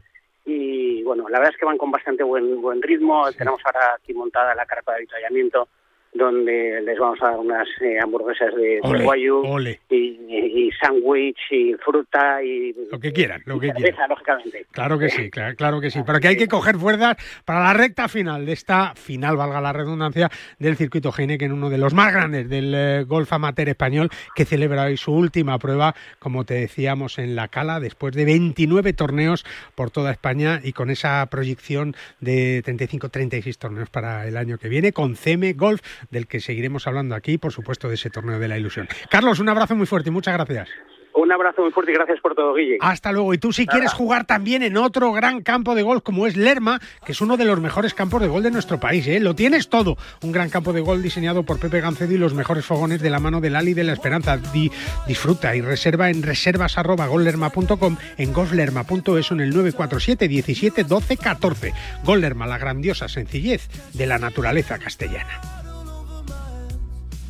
y 0.45 1.03
bueno, 1.03 1.29
la 1.29 1.39
verdad 1.39 1.53
es 1.55 1.59
que 1.59 1.67
van 1.67 1.79
con 1.79 1.91
bastante 1.91 2.23
buen 2.23 2.61
buen 2.63 2.81
ritmo. 2.81 3.31
Tenemos 3.33 3.61
ahora 3.65 3.97
aquí 3.97 4.15
montada 4.15 4.55
la 4.55 4.67
carpa 4.67 4.93
de 4.93 4.99
avituallamiento 4.99 5.69
donde 6.13 6.81
les 6.83 6.99
vamos 6.99 7.21
a 7.23 7.27
dar 7.31 7.39
unas 7.39 7.69
eh, 7.81 7.99
hamburguesas 8.03 8.55
de, 8.55 8.81
Ole, 8.83 8.99
de 8.99 9.05
guayu 9.05 9.37
ole. 9.47 9.81
y, 9.89 10.19
y, 10.29 10.67
y 10.67 10.71
sándwich 10.73 11.39
y 11.51 11.75
fruta 11.75 12.43
y 12.43 12.75
Lo 12.91 12.99
que 12.99 13.13
quieran, 13.13 13.43
lo 13.47 13.61
que 13.61 13.69
cerveza, 13.69 13.81
quieran. 13.93 14.09
lógicamente. 14.11 14.67
Claro 14.73 14.99
que 14.99 15.09
sí, 15.09 15.31
claro, 15.31 15.55
claro 15.57 15.81
que 15.81 15.91
sí. 15.91 16.01
Pero 16.07 16.19
que 16.21 16.29
hay 16.29 16.37
que 16.37 16.49
coger 16.49 16.77
fuerzas 16.77 17.17
para 17.45 17.61
la 17.61 17.73
recta 17.75 18.09
final 18.09 18.45
de 18.45 18.53
esta 18.53 18.95
final, 18.97 19.37
valga 19.37 19.61
la 19.61 19.73
redundancia, 19.73 20.29
del 20.59 20.77
circuito 20.77 21.13
Heineken, 21.17 21.53
uno 21.53 21.71
de 21.71 21.79
los 21.79 21.95
más 21.95 22.13
grandes 22.13 22.49
del 22.49 22.75
eh, 22.75 23.05
golf 23.05 23.33
amateur 23.33 23.69
español, 23.69 24.11
que 24.35 24.45
celebra 24.45 24.85
hoy 24.85 24.97
su 24.97 25.13
última 25.13 25.59
prueba, 25.59 25.95
como 26.19 26.45
te 26.45 26.55
decíamos, 26.55 27.19
en 27.19 27.37
la 27.37 27.49
Cala, 27.49 27.79
después 27.81 28.15
de 28.15 28.25
29 28.25 28.93
torneos 28.95 29.45
por 29.75 29.91
toda 29.91 30.11
España 30.11 30.61
y 30.63 30.73
con 30.73 30.91
esa 30.91 31.25
proyección 31.27 31.95
de 32.21 32.63
35-36 32.65 33.57
torneos 33.59 33.91
para 33.91 34.27
el 34.27 34.37
año 34.37 34.59
que 34.59 34.69
viene, 34.69 34.93
con 34.93 35.15
CM 35.17 35.53
Golf, 35.53 35.81
del 36.11 36.27
que 36.27 36.41
seguiremos 36.41 36.87
hablando 36.87 37.15
aquí, 37.15 37.39
por 37.39 37.53
supuesto, 37.53 37.89
de 37.89 37.95
ese 37.95 38.11
torneo 38.11 38.39
de 38.39 38.49
la 38.49 38.59
ilusión. 38.59 38.89
Carlos, 39.11 39.39
un 39.41 39.49
abrazo 39.49 39.75
muy 39.77 39.87
fuerte 39.87 40.09
y 40.11 40.13
muchas 40.13 40.35
gracias. 40.35 40.69
Un 41.13 41.33
abrazo 41.33 41.63
muy 41.63 41.73
fuerte 41.73 41.91
y 41.91 41.95
gracias 41.95 42.21
por 42.21 42.37
todo, 42.37 42.55
Guille. 42.55 42.79
Hasta 42.81 43.11
luego. 43.11 43.35
Y 43.35 43.39
tú 43.39 43.53
si 43.53 43.67
quieres 43.67 43.93
jugar 43.93 44.27
también 44.27 44.63
en 44.63 44.77
otro 44.77 45.13
gran 45.13 45.43
campo 45.43 45.75
de 45.75 45.83
golf 45.83 46.05
como 46.05 46.25
es 46.29 46.37
Lerma, 46.37 46.81
que 47.05 47.11
es 47.13 47.21
uno 47.21 47.37
de 47.37 47.45
los 47.45 47.61
mejores 47.61 47.95
campos 47.95 48.23
de 48.23 48.29
golf 48.29 48.45
de 48.45 48.53
nuestro 48.53 48.79
país, 48.79 49.07
¿eh? 49.09 49.19
Lo 49.19 49.35
tienes 49.35 49.69
todo. 49.69 49.99
Un 50.23 50.31
gran 50.31 50.51
campo 50.51 50.73
de 50.73 50.81
golf 50.81 51.03
diseñado 51.03 51.43
por 51.43 51.59
Pepe 51.59 51.81
Gancedo 51.81 52.13
y 52.15 52.17
los 52.17 52.33
mejores 52.33 52.65
fogones 52.65 53.03
de 53.03 53.11
la 53.11 53.19
mano 53.19 53.41
del 53.41 53.57
Ali 53.57 53.75
de 53.75 53.83
la 53.83 53.93
Esperanza. 53.93 54.37
Di- 54.37 54.71
disfruta 55.09 55.55
y 55.57 55.61
reserva 55.63 56.11
en 56.11 56.23
reservas@gollerma.com, 56.23 57.97
en 58.17 58.33
golflerma.es 58.33 59.31
o 59.31 59.35
en 59.35 59.41
el 59.41 59.51
947 59.51 60.29
17 60.29 60.85
12 60.85 61.17
14. 61.17 61.73
Gollerma, 62.05 62.47
la 62.47 62.59
grandiosa 62.59 63.09
sencillez 63.09 63.69
de 63.95 64.07
la 64.07 64.19
naturaleza 64.19 64.79
castellana. 64.79 65.41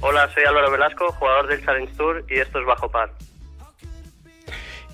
Hola, 0.03 0.31
soy 0.33 0.45
Álvaro 0.45 0.71
Velasco, 0.71 1.13
jugador 1.13 1.49
del 1.49 1.65
Challenge 1.65 1.93
Tour 1.95 2.25
y 2.29 2.39
esto 2.39 2.59
es 2.59 2.67
Bajo 2.67 2.91
Par. 2.91 3.13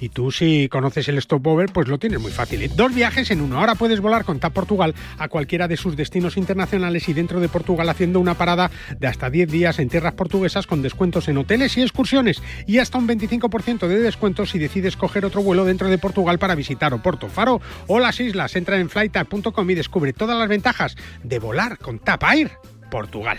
Y 0.00 0.10
tú 0.10 0.30
si 0.30 0.68
conoces 0.68 1.08
el 1.08 1.20
stopover, 1.22 1.72
pues 1.72 1.88
lo 1.88 1.98
tienes 1.98 2.20
muy 2.20 2.30
fácil. 2.30 2.62
¿eh? 2.62 2.70
Dos 2.74 2.94
viajes 2.94 3.30
en 3.30 3.40
uno. 3.40 3.58
Ahora 3.58 3.76
puedes 3.76 4.00
volar 4.00 4.24
con 4.24 4.40
TAP 4.40 4.52
Portugal 4.52 4.94
a 5.18 5.28
cualquiera 5.28 5.68
de 5.68 5.76
sus 5.76 5.96
destinos 5.96 6.36
internacionales 6.36 7.08
y 7.08 7.14
dentro 7.14 7.40
de 7.40 7.48
Portugal 7.48 7.88
haciendo 7.88 8.20
una 8.20 8.34
parada 8.34 8.70
de 8.98 9.06
hasta 9.06 9.30
10 9.30 9.50
días 9.50 9.78
en 9.78 9.88
tierras 9.88 10.14
portuguesas 10.14 10.66
con 10.66 10.82
descuentos 10.82 11.28
en 11.28 11.38
hoteles 11.38 11.76
y 11.78 11.82
excursiones 11.82 12.42
y 12.66 12.78
hasta 12.78 12.98
un 12.98 13.08
25% 13.08 13.86
de 13.86 14.00
descuento 14.00 14.44
si 14.44 14.58
decides 14.58 14.96
coger 14.96 15.24
otro 15.24 15.42
vuelo 15.42 15.64
dentro 15.64 15.88
de 15.88 15.98
Portugal 15.98 16.38
para 16.38 16.54
visitar 16.54 16.92
Oporto, 16.92 17.28
Faro 17.28 17.60
o 17.86 17.98
las 17.98 18.20
islas. 18.20 18.54
Entra 18.56 18.78
en 18.78 18.90
flytap.com 18.90 19.70
y 19.70 19.74
descubre 19.74 20.12
todas 20.12 20.36
las 20.36 20.48
ventajas 20.48 20.96
de 21.22 21.38
volar 21.38 21.78
con 21.78 22.00
TAP 22.00 22.22
Air 22.24 22.50
Portugal. 22.90 23.38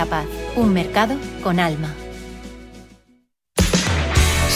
Paz, 0.05 0.25
un 0.55 0.73
mercado 0.73 1.15
con 1.43 1.59
alma. 1.59 1.93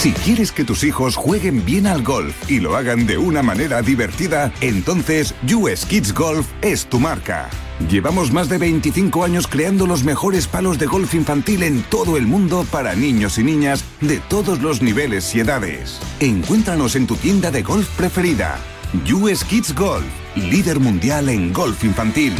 Si 0.05 0.11
quieres 0.11 0.51
que 0.51 0.63
tus 0.63 0.83
hijos 0.83 1.15
jueguen 1.15 1.65
bien 1.65 1.87
al 1.87 2.03
golf 2.03 2.35
y 2.47 2.59
lo 2.59 2.75
hagan 2.75 3.07
de 3.07 3.17
una 3.17 3.41
manera 3.41 3.81
divertida, 3.81 4.51
entonces 4.61 5.33
US 5.51 5.83
Kids 5.87 6.13
Golf 6.13 6.47
es 6.61 6.85
tu 6.85 6.99
marca. 6.99 7.49
Llevamos 7.89 8.31
más 8.31 8.47
de 8.47 8.59
25 8.59 9.23
años 9.23 9.47
creando 9.47 9.87
los 9.87 10.03
mejores 10.03 10.47
palos 10.47 10.77
de 10.77 10.85
golf 10.85 11.15
infantil 11.15 11.63
en 11.63 11.81
todo 11.81 12.17
el 12.17 12.27
mundo 12.27 12.67
para 12.71 12.93
niños 12.93 13.39
y 13.39 13.43
niñas 13.43 13.83
de 13.99 14.19
todos 14.19 14.61
los 14.61 14.83
niveles 14.83 15.33
y 15.33 15.39
edades. 15.39 15.99
Encuéntranos 16.19 16.95
en 16.95 17.07
tu 17.07 17.15
tienda 17.15 17.49
de 17.49 17.63
golf 17.63 17.89
preferida. 17.97 18.59
US 19.11 19.43
Kids 19.43 19.73
Golf, 19.73 20.05
líder 20.35 20.79
mundial 20.79 21.29
en 21.29 21.51
golf 21.51 21.83
infantil. 21.83 22.33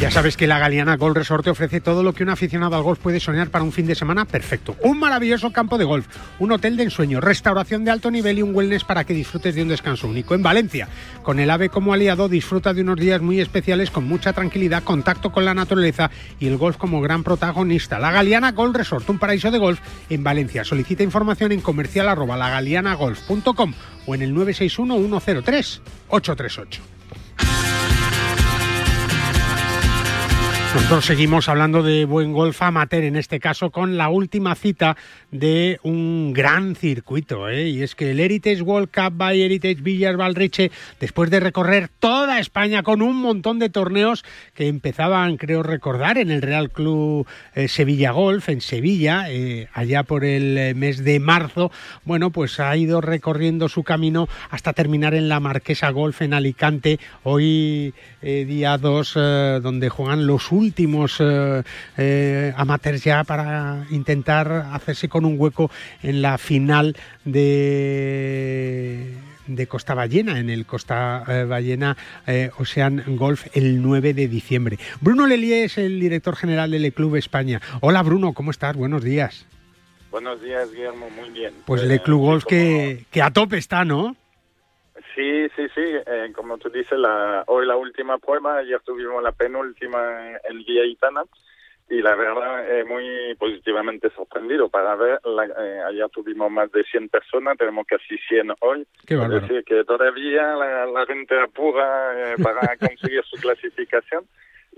Ya 0.00 0.12
sabes 0.12 0.36
que 0.36 0.46
la 0.46 0.60
Galeana 0.60 0.96
Golf 0.96 1.16
Resort 1.16 1.42
te 1.42 1.50
ofrece 1.50 1.80
todo 1.80 2.04
lo 2.04 2.12
que 2.12 2.22
un 2.22 2.28
aficionado 2.28 2.76
al 2.76 2.84
golf 2.84 3.00
puede 3.00 3.18
soñar 3.18 3.50
para 3.50 3.64
un 3.64 3.72
fin 3.72 3.84
de 3.84 3.96
semana 3.96 4.26
perfecto. 4.26 4.76
Un 4.82 5.00
maravilloso 5.00 5.52
campo 5.52 5.76
de 5.76 5.84
golf, 5.84 6.06
un 6.38 6.52
hotel 6.52 6.76
de 6.76 6.84
ensueño, 6.84 7.20
restauración 7.20 7.84
de 7.84 7.90
alto 7.90 8.08
nivel 8.08 8.38
y 8.38 8.42
un 8.42 8.54
wellness 8.54 8.84
para 8.84 9.02
que 9.02 9.12
disfrutes 9.12 9.56
de 9.56 9.62
un 9.62 9.68
descanso 9.68 10.06
único. 10.06 10.36
En 10.36 10.42
Valencia, 10.44 10.88
con 11.24 11.40
el 11.40 11.50
AVE 11.50 11.68
como 11.68 11.92
aliado, 11.92 12.28
disfruta 12.28 12.74
de 12.74 12.82
unos 12.82 13.00
días 13.00 13.20
muy 13.20 13.40
especiales 13.40 13.90
con 13.90 14.06
mucha 14.06 14.32
tranquilidad, 14.32 14.84
contacto 14.84 15.32
con 15.32 15.44
la 15.44 15.54
naturaleza 15.54 16.12
y 16.38 16.46
el 16.46 16.58
golf 16.58 16.76
como 16.76 17.00
gran 17.00 17.24
protagonista. 17.24 17.98
La 17.98 18.12
Galeana 18.12 18.52
Golf 18.52 18.76
Resort, 18.76 19.10
un 19.10 19.18
paraíso 19.18 19.50
de 19.50 19.58
golf 19.58 19.80
en 20.10 20.22
Valencia. 20.22 20.62
Solicita 20.62 21.02
información 21.02 21.50
en 21.50 21.60
comercial 21.60 22.08
arroba 22.08 22.36
lagalianagolf.com 22.36 23.74
o 24.06 24.14
en 24.14 24.22
el 24.22 24.32
961 24.32 25.20
103 25.20 25.82
838. 26.08 26.97
Nosotros 30.74 31.06
seguimos 31.06 31.48
hablando 31.48 31.82
de 31.82 32.04
buen 32.04 32.34
golf 32.34 32.60
amateur, 32.60 33.02
en 33.02 33.16
este 33.16 33.40
caso 33.40 33.70
con 33.70 33.96
la 33.96 34.10
última 34.10 34.54
cita 34.54 34.98
de 35.30 35.80
un 35.82 36.34
gran 36.34 36.76
circuito, 36.76 37.48
¿eh? 37.48 37.70
y 37.70 37.82
es 37.82 37.94
que 37.94 38.10
el 38.10 38.20
Heritage 38.20 38.60
World 38.60 38.90
Cup 38.90 39.16
by 39.16 39.40
Heritage 39.40 39.80
Villas 39.80 40.16
Valriche, 40.16 40.70
después 41.00 41.30
de 41.30 41.40
recorrer 41.40 41.88
toda 41.88 42.38
España 42.38 42.82
con 42.82 43.00
un 43.00 43.16
montón 43.16 43.58
de 43.58 43.70
torneos 43.70 44.26
que 44.54 44.68
empezaban, 44.68 45.38
creo 45.38 45.62
recordar, 45.62 46.18
en 46.18 46.30
el 46.30 46.42
Real 46.42 46.70
Club 46.70 47.26
eh, 47.54 47.68
Sevilla 47.68 48.10
Golf, 48.10 48.50
en 48.50 48.60
Sevilla, 48.60 49.24
eh, 49.30 49.68
allá 49.72 50.02
por 50.02 50.22
el 50.22 50.74
mes 50.74 51.02
de 51.02 51.18
marzo, 51.18 51.72
bueno, 52.04 52.28
pues 52.30 52.60
ha 52.60 52.76
ido 52.76 53.00
recorriendo 53.00 53.70
su 53.70 53.84
camino 53.84 54.28
hasta 54.50 54.74
terminar 54.74 55.14
en 55.14 55.30
la 55.30 55.40
Marquesa 55.40 55.88
Golf 55.90 56.20
en 56.20 56.34
Alicante, 56.34 57.00
hoy 57.22 57.94
día 58.20 58.76
2, 58.76 59.14
donde 59.62 59.88
juegan 59.88 60.26
los 60.26 60.52
últimos 60.58 61.16
eh, 61.20 61.62
eh, 61.96 62.52
amateurs 62.56 63.02
ya 63.04 63.24
para 63.24 63.86
intentar 63.90 64.50
hacerse 64.72 65.08
con 65.08 65.24
un 65.24 65.36
hueco 65.38 65.70
en 66.02 66.22
la 66.22 66.38
final 66.38 66.96
de 67.24 69.14
de 69.46 69.66
Costa 69.66 69.94
Ballena, 69.94 70.38
en 70.38 70.50
el 70.50 70.66
Costa 70.66 71.24
eh, 71.26 71.44
Ballena 71.44 71.96
Ocean 72.58 73.02
Golf 73.16 73.46
el 73.54 73.80
9 73.80 74.12
de 74.12 74.28
diciembre. 74.28 74.78
Bruno 75.00 75.26
Lelier 75.26 75.64
es 75.64 75.78
el 75.78 75.98
director 76.00 76.36
general 76.36 76.70
del 76.70 76.92
Club 76.92 77.16
España. 77.16 77.62
Hola 77.80 78.02
Bruno, 78.02 78.34
¿cómo 78.34 78.50
estás? 78.50 78.76
Buenos 78.76 79.02
días. 79.02 79.46
Buenos 80.10 80.42
días, 80.42 80.70
Guillermo, 80.70 81.08
muy 81.10 81.30
bien. 81.30 81.54
Pues 81.64 81.82
el 81.82 82.02
Club 82.02 82.20
Golf 82.20 82.44
que, 82.44 83.06
que 83.10 83.22
a 83.22 83.30
tope 83.30 83.56
está, 83.56 83.86
¿no? 83.86 84.16
Sí, 85.18 85.48
sí, 85.56 85.66
sí. 85.74 85.82
Eh, 86.06 86.32
como 86.32 86.58
tú 86.58 86.70
dices, 86.70 86.96
la, 86.96 87.42
hoy 87.48 87.66
la 87.66 87.74
última 87.74 88.18
prueba, 88.18 88.58
ayer 88.58 88.80
tuvimos 88.84 89.20
la 89.20 89.32
penúltima 89.32 89.98
el 90.48 90.64
día 90.64 90.84
Itana 90.84 91.24
y 91.90 92.00
la 92.00 92.14
verdad 92.14 92.70
eh, 92.70 92.84
muy 92.84 93.34
positivamente 93.34 94.10
sorprendido 94.10 94.68
para 94.68 94.94
ver, 94.94 95.18
la, 95.24 95.46
eh, 95.46 95.80
ayer 95.88 96.08
tuvimos 96.10 96.52
más 96.52 96.70
de 96.70 96.84
100 96.84 97.08
personas, 97.08 97.58
tenemos 97.58 97.84
casi 97.88 98.16
100 98.28 98.52
hoy. 98.60 98.86
Qué 99.08 99.14
es 99.14 99.28
decir, 99.28 99.64
que 99.64 99.82
todavía 99.82 100.54
la, 100.54 100.86
la 100.86 101.04
gente 101.06 101.36
apura 101.40 102.12
eh, 102.14 102.36
para 102.40 102.76
conseguir 102.78 103.24
su 103.24 103.40
clasificación. 103.40 104.24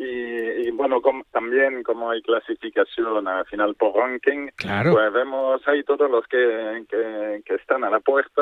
Y, 0.03 0.71
bueno, 0.71 1.03
también 1.31 1.83
como 1.83 2.11
hay 2.11 2.23
clasificación 2.23 3.29
al 3.29 3.45
final 3.45 3.75
por 3.75 3.95
ranking, 3.95 4.49
pues 4.57 5.13
vemos 5.13 5.61
ahí 5.69 5.85
todos 5.85 6.11
los 6.11 6.27
que, 6.27 6.87
que, 7.45 7.55
están 7.55 7.85
a 7.85 7.91
la 7.91 8.01
puerta 8.01 8.41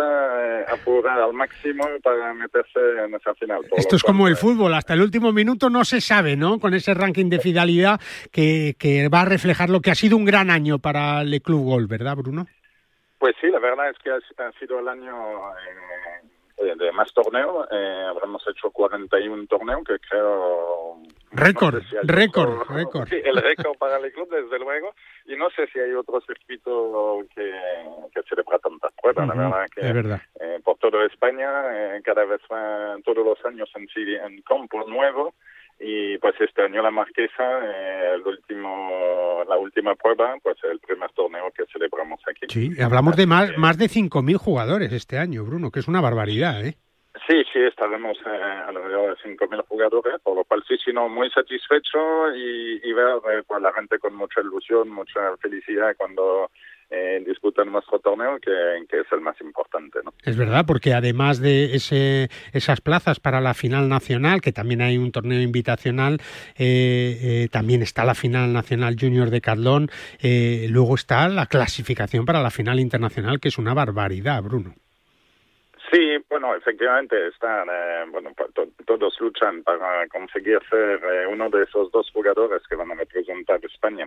eh, 0.60 0.64
apurar 0.68 1.20
al 1.20 1.32
máximo 1.32 1.84
para 2.04 2.32
meterse 2.32 2.78
en 3.04 3.12
esa 3.12 3.34
final. 3.34 3.62
Esto 3.76 3.96
es 3.96 4.04
como 4.04 4.28
el 4.28 4.36
fútbol, 4.36 4.72
hasta 4.74 4.94
el 4.94 5.02
último 5.02 5.32
minuto 5.32 5.68
no 5.68 5.84
se 5.84 6.00
sabe, 6.00 6.36
¿no? 6.36 6.60
Con 6.60 6.74
ese 6.74 6.94
ranking 6.94 7.28
de 7.28 7.40
fidelidad 7.40 8.00
que, 8.30 8.76
que 8.78 9.08
va 9.08 9.22
a 9.22 9.24
reflejar 9.24 9.68
lo 9.68 9.80
que 9.80 9.90
ha 9.90 9.96
sido 9.96 10.16
un 10.16 10.24
gran 10.24 10.50
año 10.50 10.78
para 10.78 11.22
el 11.22 11.42
Club 11.42 11.64
Gol, 11.64 11.88
¿verdad, 11.88 12.14
Bruno? 12.14 12.46
Pues 13.18 13.34
sí, 13.40 13.48
la 13.48 13.58
verdad 13.58 13.90
es 13.90 13.98
que 13.98 14.10
ha, 14.12 14.52
sido 14.60 14.78
el 14.78 14.86
año... 14.86 15.12
Eh, 15.56 16.37
de 16.58 16.92
más 16.92 17.12
torneos. 17.12 17.66
Eh, 17.70 18.04
habremos 18.08 18.42
hecho 18.48 18.70
41 18.70 19.46
torneos, 19.46 19.84
que 19.86 19.98
creo... 19.98 21.00
Récord, 21.30 21.82
récord, 22.02 22.62
récord. 22.68 23.08
Sí, 23.08 23.16
el 23.22 23.36
récord 23.36 23.76
para 23.78 23.98
el 23.98 24.12
club, 24.12 24.28
desde 24.30 24.58
luego. 24.58 24.94
Y 25.26 25.36
no 25.36 25.50
sé 25.50 25.66
si 25.72 25.78
hay 25.78 25.92
otro 25.92 26.20
circuito 26.20 27.20
que, 27.34 27.52
que 28.14 28.22
celebra 28.28 28.58
tantas 28.58 28.92
pruebas. 29.00 29.28
La 29.28 29.34
verdad 29.34 29.66
que 29.74 29.80
es 29.80 29.94
verdad. 29.94 30.22
Eh, 30.40 30.60
por 30.64 30.78
toda 30.78 31.04
España, 31.06 31.48
eh, 31.70 32.00
cada 32.02 32.24
vez 32.24 32.40
más, 32.50 33.02
todos 33.04 33.24
los 33.24 33.44
años 33.44 33.70
en, 33.74 33.86
en 33.96 34.42
campo 34.42 34.84
nuevo 34.88 35.34
y 35.80 36.18
pues 36.18 36.34
este 36.40 36.62
año 36.62 36.82
la 36.82 36.90
Marquesa, 36.90 37.60
eh, 37.64 38.12
el 38.14 38.22
último, 38.26 39.44
la 39.48 39.56
última 39.56 39.94
prueba, 39.94 40.34
pues 40.42 40.56
el 40.64 40.80
primer 40.80 41.10
torneo 41.12 41.52
que 41.56 41.64
celebramos 41.72 42.20
aquí. 42.28 42.46
Sí, 42.48 42.82
hablamos 42.82 43.16
de 43.16 43.26
más, 43.26 43.56
más 43.56 43.78
de 43.78 43.86
5.000 43.86 44.36
jugadores 44.36 44.92
este 44.92 45.18
año, 45.18 45.44
Bruno, 45.44 45.70
que 45.70 45.80
es 45.80 45.88
una 45.88 46.00
barbaridad, 46.00 46.64
¿eh? 46.64 46.76
Sí, 47.26 47.42
sí, 47.52 47.58
estaremos 47.60 48.16
eh, 48.26 48.62
alrededor 48.66 49.16
de 49.16 49.30
5.000 49.30 49.64
jugadores, 49.66 50.20
por 50.22 50.36
lo 50.36 50.44
cual 50.44 50.62
sí, 50.66 50.76
sí, 50.84 50.92
no, 50.92 51.08
muy 51.08 51.30
satisfecho 51.30 52.34
y, 52.34 52.80
y 52.82 52.92
ver 52.92 53.16
eh, 53.30 53.42
pues, 53.46 53.62
la 53.62 53.72
gente 53.72 53.98
con 53.98 54.14
mucha 54.14 54.40
ilusión, 54.40 54.88
mucha 54.88 55.36
felicidad 55.38 55.94
cuando 55.96 56.50
eh, 56.90 57.22
disputan 57.26 57.70
nuestro 57.70 57.98
torneo, 57.98 58.38
que, 58.40 58.50
que, 58.88 59.00
es 59.00 59.06
el 59.12 59.20
más 59.20 59.40
importante. 59.40 60.00
¿no? 60.04 60.12
Es 60.24 60.36
verdad, 60.36 60.64
porque 60.66 60.94
además 60.94 61.40
de 61.40 61.74
ese, 61.74 62.28
esas 62.52 62.80
plazas 62.80 63.20
para 63.20 63.40
la 63.40 63.54
final 63.54 63.88
nacional, 63.88 64.40
que 64.40 64.52
también 64.52 64.80
hay 64.80 64.96
un 64.96 65.12
torneo 65.12 65.40
invitacional, 65.40 66.18
eh, 66.58 67.18
eh, 67.20 67.48
también 67.50 67.82
está 67.82 68.04
la 68.04 68.14
final 68.14 68.52
nacional 68.52 68.96
junior 68.98 69.30
de 69.30 69.40
Cadlón, 69.40 69.90
eh, 70.22 70.66
luego 70.70 70.94
está 70.94 71.28
la 71.28 71.46
clasificación 71.46 72.24
para 72.24 72.42
la 72.42 72.50
final 72.50 72.80
internacional, 72.80 73.40
que 73.40 73.48
es 73.48 73.58
una 73.58 73.74
barbaridad, 73.74 74.42
Bruno. 74.42 74.74
Sí, 75.90 76.18
bueno, 76.28 76.54
efectivamente 76.54 77.28
están, 77.28 77.66
eh, 77.70 78.04
bueno, 78.10 78.32
to 78.54 78.68
todos 78.84 79.18
luchan 79.20 79.62
para 79.62 80.06
conseguir 80.08 80.60
ser 80.68 81.00
eh, 81.02 81.26
uno 81.26 81.48
de 81.48 81.62
esos 81.62 81.90
dos 81.90 82.10
jugadores 82.12 82.62
que 82.68 82.76
van 82.76 82.90
a 82.92 82.94
representar 82.94 83.58
España 83.64 84.06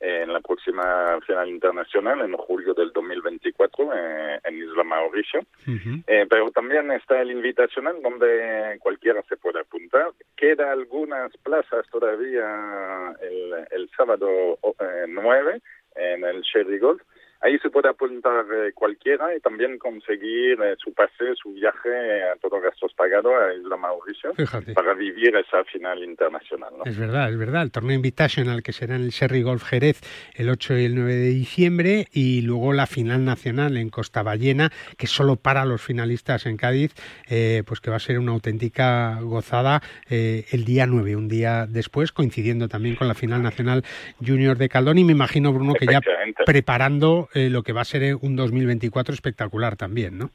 en 0.00 0.32
la 0.32 0.40
próxima 0.40 1.20
final 1.26 1.48
internacional 1.48 2.22
en 2.22 2.32
julio 2.34 2.72
del 2.72 2.90
2024 2.92 3.90
eh, 3.94 4.40
en 4.44 4.56
Isla 4.56 4.82
Mauricio. 4.82 5.40
Uh 5.40 5.72
-huh. 5.72 6.04
eh, 6.06 6.26
pero 6.28 6.50
también 6.50 6.90
está 6.92 7.20
el 7.20 7.30
invitacional 7.30 8.00
donde 8.02 8.78
cualquiera 8.80 9.22
se 9.28 9.36
puede 9.36 9.60
apuntar. 9.60 10.10
Queda 10.36 10.72
algunas 10.72 11.36
plazas 11.38 11.86
todavía 11.90 13.14
el, 13.20 13.66
el 13.70 13.90
sábado 13.96 14.58
eh, 14.80 15.04
9 15.06 15.60
en 15.96 16.24
el 16.24 16.42
Cherry 16.42 16.78
Golf. 16.78 17.02
Ahí 17.42 17.58
se 17.58 17.70
puede 17.70 17.88
apuntar 17.88 18.44
eh, 18.52 18.72
cualquiera 18.74 19.34
y 19.34 19.40
también 19.40 19.78
conseguir 19.78 20.60
eh, 20.62 20.76
su 20.78 20.92
pase, 20.92 21.34
su 21.34 21.52
viaje 21.52 22.22
a 22.24 22.36
todos 22.36 22.62
gastos 22.62 22.92
pagados 22.94 23.32
a 23.32 23.54
Isla 23.54 23.76
Mauricio 23.76 24.34
Fíjate. 24.34 24.74
para 24.74 24.92
vivir 24.92 25.34
esa 25.36 25.64
final 25.64 26.04
internacional. 26.04 26.74
¿no? 26.76 26.84
Es 26.84 26.98
verdad, 26.98 27.30
es 27.30 27.38
verdad. 27.38 27.62
El 27.62 27.70
torneo 27.70 27.96
Invitational 27.96 28.62
que 28.62 28.72
será 28.72 28.96
en 28.96 29.02
el 29.02 29.10
Sherry 29.10 29.42
Golf 29.42 29.64
Jerez 29.64 30.00
el 30.34 30.50
8 30.50 30.78
y 30.78 30.84
el 30.84 30.94
9 30.94 31.14
de 31.14 31.28
diciembre 31.28 32.06
y 32.12 32.42
luego 32.42 32.74
la 32.74 32.86
final 32.86 33.24
nacional 33.24 33.78
en 33.78 33.88
Costa 33.88 34.22
Ballena 34.22 34.70
que 34.98 35.06
solo 35.06 35.36
para 35.36 35.64
los 35.64 35.80
finalistas 35.80 36.44
en 36.44 36.58
Cádiz, 36.58 36.92
eh, 37.28 37.62
pues 37.66 37.80
que 37.80 37.90
va 37.90 37.96
a 37.96 38.00
ser 38.00 38.18
una 38.18 38.32
auténtica 38.32 39.18
gozada 39.22 39.80
eh, 40.10 40.44
el 40.50 40.66
día 40.66 40.86
9, 40.86 41.16
un 41.16 41.28
día 41.28 41.66
después, 41.66 42.12
coincidiendo 42.12 42.68
también 42.68 42.96
con 42.96 43.08
la 43.08 43.14
final 43.14 43.42
nacional 43.42 43.82
junior 44.24 44.58
de 44.58 44.68
Caldón 44.68 44.98
y 44.98 45.04
me 45.04 45.12
imagino, 45.12 45.52
Bruno, 45.54 45.72
que 45.72 45.86
ya 45.86 46.00
preparando 46.44 47.29
eh, 47.34 47.50
lo 47.50 47.62
que 47.62 47.72
va 47.72 47.82
a 47.82 47.84
ser 47.84 48.16
un 48.20 48.36
2024 48.36 49.14
espectacular 49.14 49.76
también, 49.76 50.18
¿no? 50.18 50.30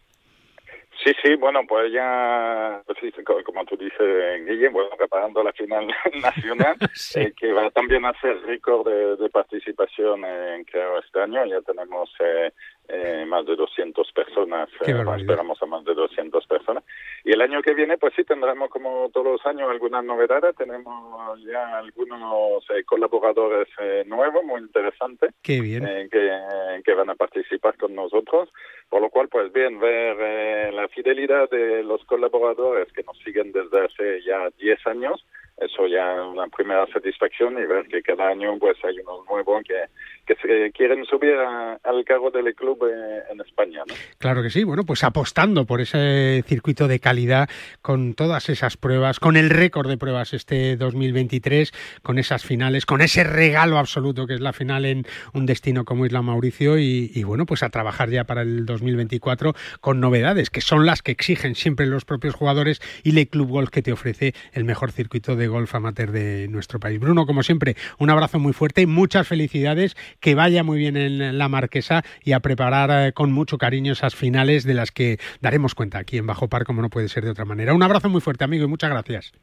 Sí, 1.04 1.12
sí, 1.22 1.36
bueno, 1.36 1.62
pues 1.68 1.92
ya, 1.92 2.82
pues 2.86 2.98
sí, 3.00 3.12
como 3.44 3.64
tú 3.66 3.78
dices, 3.78 4.44
Guille, 4.48 4.70
bueno, 4.70 4.90
preparando 4.98 5.44
la 5.44 5.54
final 5.54 5.86
nacional, 6.22 6.76
sí. 6.94 7.20
eh, 7.20 7.34
que 7.38 7.54
va 7.54 7.70
también 7.70 8.06
a 8.06 8.20
ser 8.20 8.42
récord 8.42 8.88
de, 8.88 9.16
de 9.16 9.30
participación 9.30 10.26
en, 10.26 10.64
creo, 10.64 10.98
este 10.98 11.22
año. 11.22 11.46
Ya 11.46 11.62
tenemos 11.62 12.10
eh, 12.20 12.52
eh, 12.88 13.26
más 13.28 13.46
de 13.46 13.56
200 13.56 14.12
personas, 14.12 14.70
eh, 14.86 14.96
esperamos 15.18 15.62
a 15.62 15.66
más 15.66 15.84
de 15.86 15.94
200 15.94 16.46
personas. 16.48 16.84
Y 17.24 17.32
el 17.32 17.42
año 17.42 17.62
que 17.62 17.74
viene, 17.74 17.98
pues 17.98 18.14
sí, 18.16 18.24
tendremos 18.24 18.70
como 18.70 19.10
todos 19.12 19.28
los 19.28 19.46
años 19.46 19.70
algunas 19.70 20.04
novedades, 20.04 20.56
tenemos 20.56 21.42
ya 21.44 21.80
algunos 21.80 22.64
eh, 22.70 22.84
colaboradores 22.86 23.68
eh, 23.80 24.04
nuevos, 24.06 24.44
muy 24.44 24.62
interesantes, 24.62 25.32
Qué 25.42 25.62
bien. 25.62 25.86
eh, 25.88 26.08
que, 26.12 26.82
que 26.84 26.94
van 26.94 27.10
a 27.10 27.16
participar 27.16 27.78
con 27.78 27.96
nosotros, 27.96 28.50
por 28.90 29.02
lo 29.02 29.10
cual, 29.10 29.28
pues 29.30 29.52
bien, 29.52 29.80
ver 29.80 30.18
eh, 30.20 30.72
la 30.72 30.88
fidelidad 30.88 31.50
de 31.50 31.84
los 31.84 32.04
colaboradores 32.06 32.92
que 32.94 33.04
nos 33.04 33.18
siguen 33.20 33.52
desde 33.52 33.86
hace 33.86 34.22
ya 34.24 34.50
10 34.58 34.88
años, 34.88 35.26
eso 35.58 35.88
ya 35.88 36.22
una 36.22 36.48
primera 36.48 36.86
satisfacción 36.88 37.54
y 37.58 37.66
ver 37.66 37.88
que 37.88 38.02
cada 38.02 38.28
año 38.28 38.58
pues 38.60 38.78
hay 38.84 39.00
unos 39.00 39.26
nuevos 39.30 39.64
que, 39.64 39.86
que 40.26 40.36
se 40.36 40.72
quieren 40.72 41.06
subir 41.06 41.36
al 41.36 42.04
cargo 42.04 42.30
del 42.30 42.54
club 42.56 42.86
eh, 42.92 43.24
en 43.32 43.40
España. 43.40 43.84
¿no? 43.88 43.96
Claro 44.18 44.44
que 44.44 44.50
sí, 44.50 44.66
bueno, 44.66 44.84
pues 44.84 45.04
apostando 45.04 45.66
por 45.66 45.80
ese 45.80 46.44
circuito 46.46 46.88
de 46.88 47.00
calidad 47.00 47.50
con 47.82 48.16
todas 48.16 48.50
esas 48.50 48.76
pruebas, 48.76 49.20
con 49.20 49.38
el 49.38 49.50
récord 49.50 49.88
de 49.88 49.98
pruebas 49.98 50.34
este 50.34 50.76
2023, 50.76 51.72
con 52.04 52.20
esas 52.20 52.44
finales, 52.44 52.86
con 52.86 53.02
ese 53.02 53.24
regalo 53.24 53.78
absoluto 53.78 54.28
que 54.28 54.34
es 54.34 54.42
la 54.42 54.52
final 54.52 54.86
en 54.86 55.06
un 55.34 55.46
destino 55.46 55.86
como 55.86 56.06
Isla 56.06 56.22
Mauricio 56.22 56.78
y, 56.78 57.12
y, 57.14 57.24
bueno, 57.24 57.46
pues 57.46 57.64
a 57.64 57.70
trabajar 57.70 58.10
ya 58.10 58.26
para 58.26 58.42
el 58.42 58.66
2024 58.66 59.54
con 59.80 60.02
novedades 60.02 60.50
que 60.50 60.62
son 60.62 60.86
las 60.86 61.02
que 61.02 61.12
exigen 61.12 61.56
siempre 61.56 61.86
los 61.86 62.04
propios 62.04 62.36
jugadores 62.36 62.82
y 63.04 63.12
Le 63.12 63.28
Club 63.28 63.50
Golf 63.50 63.70
que 63.70 63.82
te 63.82 63.94
ofrece 63.94 64.34
el 64.52 64.66
mejor 64.66 64.92
circuito 64.92 65.36
de 65.36 65.45
golf 65.48 65.74
amateur 65.76 66.12
de 66.12 66.48
nuestro 66.50 66.80
país. 66.80 67.00
Bruno, 67.00 67.26
como 67.26 67.44
siempre, 67.44 67.76
un 67.98 68.10
abrazo 68.10 68.40
muy 68.40 68.54
fuerte, 68.54 68.88
muchas 68.88 69.28
felicidades, 69.28 69.96
que 70.20 70.36
vaya 70.36 70.64
muy 70.64 70.80
bien 70.80 70.98
en 70.98 71.38
la 71.38 71.50
Marquesa 71.50 72.04
y 72.24 72.34
a 72.34 72.40
preparar 72.40 73.08
eh, 73.08 73.14
con 73.14 73.32
mucho 73.32 73.58
cariño 73.58 73.94
esas 73.94 74.16
finales 74.16 74.64
de 74.64 74.74
las 74.74 74.92
que 74.92 75.20
daremos 75.42 75.76
cuenta 75.76 76.00
aquí 76.00 76.18
en 76.18 76.28
Bajo 76.28 76.48
Par, 76.48 76.66
como 76.66 76.82
no 76.82 76.90
puede 76.90 77.10
ser 77.10 77.24
de 77.24 77.32
otra 77.32 77.46
manera. 77.46 77.74
Un 77.74 77.84
abrazo 77.84 78.10
muy 78.10 78.22
fuerte, 78.22 78.44
amigo, 78.44 78.66
y 78.66 78.68
muchas 78.68 78.90
gracias. 78.90 79.34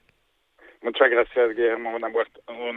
Muchas 0.83 1.09
gracias, 1.11 1.57
Guillermo. 1.57 1.91
Un 1.95 2.05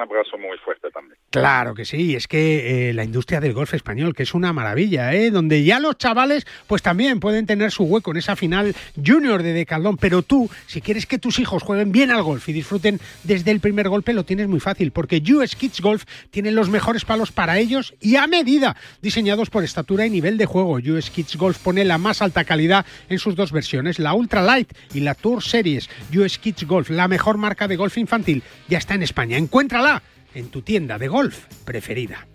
abrazo, 0.02 0.38
muy 0.38 0.58
fuerte 0.60 0.92
también. 0.92 1.18
Claro 1.32 1.74
que 1.74 1.86
sí, 1.86 2.16
es 2.16 2.28
que 2.28 2.90
eh, 2.90 2.94
la 2.94 3.04
industria 3.04 3.40
del 3.40 3.54
golf 3.54 3.74
español, 3.74 4.14
que 4.14 4.24
es 4.24 4.36
una 4.36 4.54
maravilla, 4.54 5.12
¿eh? 5.14 5.32
donde 5.32 5.64
ya 5.64 5.80
los 5.80 5.98
chavales 5.98 6.46
pues 6.68 6.84
también 6.84 7.20
pueden 7.20 7.48
tener 7.48 7.72
su 7.72 7.84
hueco 7.84 8.12
en 8.12 8.18
esa 8.18 8.36
final 8.36 8.76
junior 9.04 9.42
de 9.42 9.54
Decaldón, 9.54 9.98
pero 9.98 10.22
tú, 10.22 10.50
si 10.68 10.82
quieres 10.82 11.08
que 11.08 11.18
tus 11.18 11.40
hijos 11.40 11.64
jueguen 11.64 11.92
bien 11.92 12.12
al 12.12 12.22
golf 12.22 12.48
y 12.48 12.54
disfruten 12.54 13.00
desde 13.24 13.50
el 13.50 13.60
primer 13.60 13.90
golpe, 13.90 14.14
lo 14.14 14.24
tienes 14.24 14.48
muy 14.48 14.60
fácil, 14.60 14.92
porque 14.92 15.22
US 15.34 15.56
Kids 15.56 15.82
Golf 15.82 16.06
tiene 16.30 16.52
los 16.52 16.70
mejores 16.70 17.06
palos 17.06 17.32
para 17.32 17.58
ellos 17.58 17.96
y 18.00 18.18
a 18.18 18.28
medida, 18.28 18.76
diseñados 19.02 19.50
por 19.50 19.64
estatura 19.64 20.06
y 20.06 20.12
nivel 20.12 20.38
de 20.38 20.46
juego. 20.46 20.74
US 20.76 21.10
Kids 21.10 21.38
Golf 21.38 21.58
pone 21.58 21.84
la 21.84 21.98
más 21.98 22.22
alta 22.22 22.44
calidad 22.44 22.86
en 23.10 23.18
sus 23.18 23.36
dos 23.36 23.52
versiones, 23.52 23.98
la 23.98 24.14
Ultra 24.14 24.44
Light 24.44 24.72
y 24.94 25.00
la 25.00 25.16
Tour 25.16 25.42
Series. 25.42 25.90
US 26.16 26.38
Kids 26.38 26.66
Golf, 26.66 26.92
la 26.92 27.08
mejor 27.08 27.38
marca 27.38 27.68
de 27.68 27.76
golf 27.76 27.95
infantil, 28.00 28.44
ya 28.68 28.78
está 28.78 28.96
en 28.96 29.04
España. 29.04 29.38
Encuéntrala 29.38 30.02
en 30.34 30.50
tu 30.50 30.62
tienda 30.62 30.98
de 30.98 31.08
golf 31.08 31.46
preferida. 31.64 32.28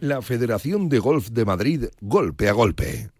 La 0.00 0.22
Federación 0.22 0.88
de 0.88 0.98
Golf 0.98 1.28
de 1.28 1.44
Madrid, 1.44 1.84
golpe 2.00 2.48
a 2.48 2.52
golpe. 2.52 3.10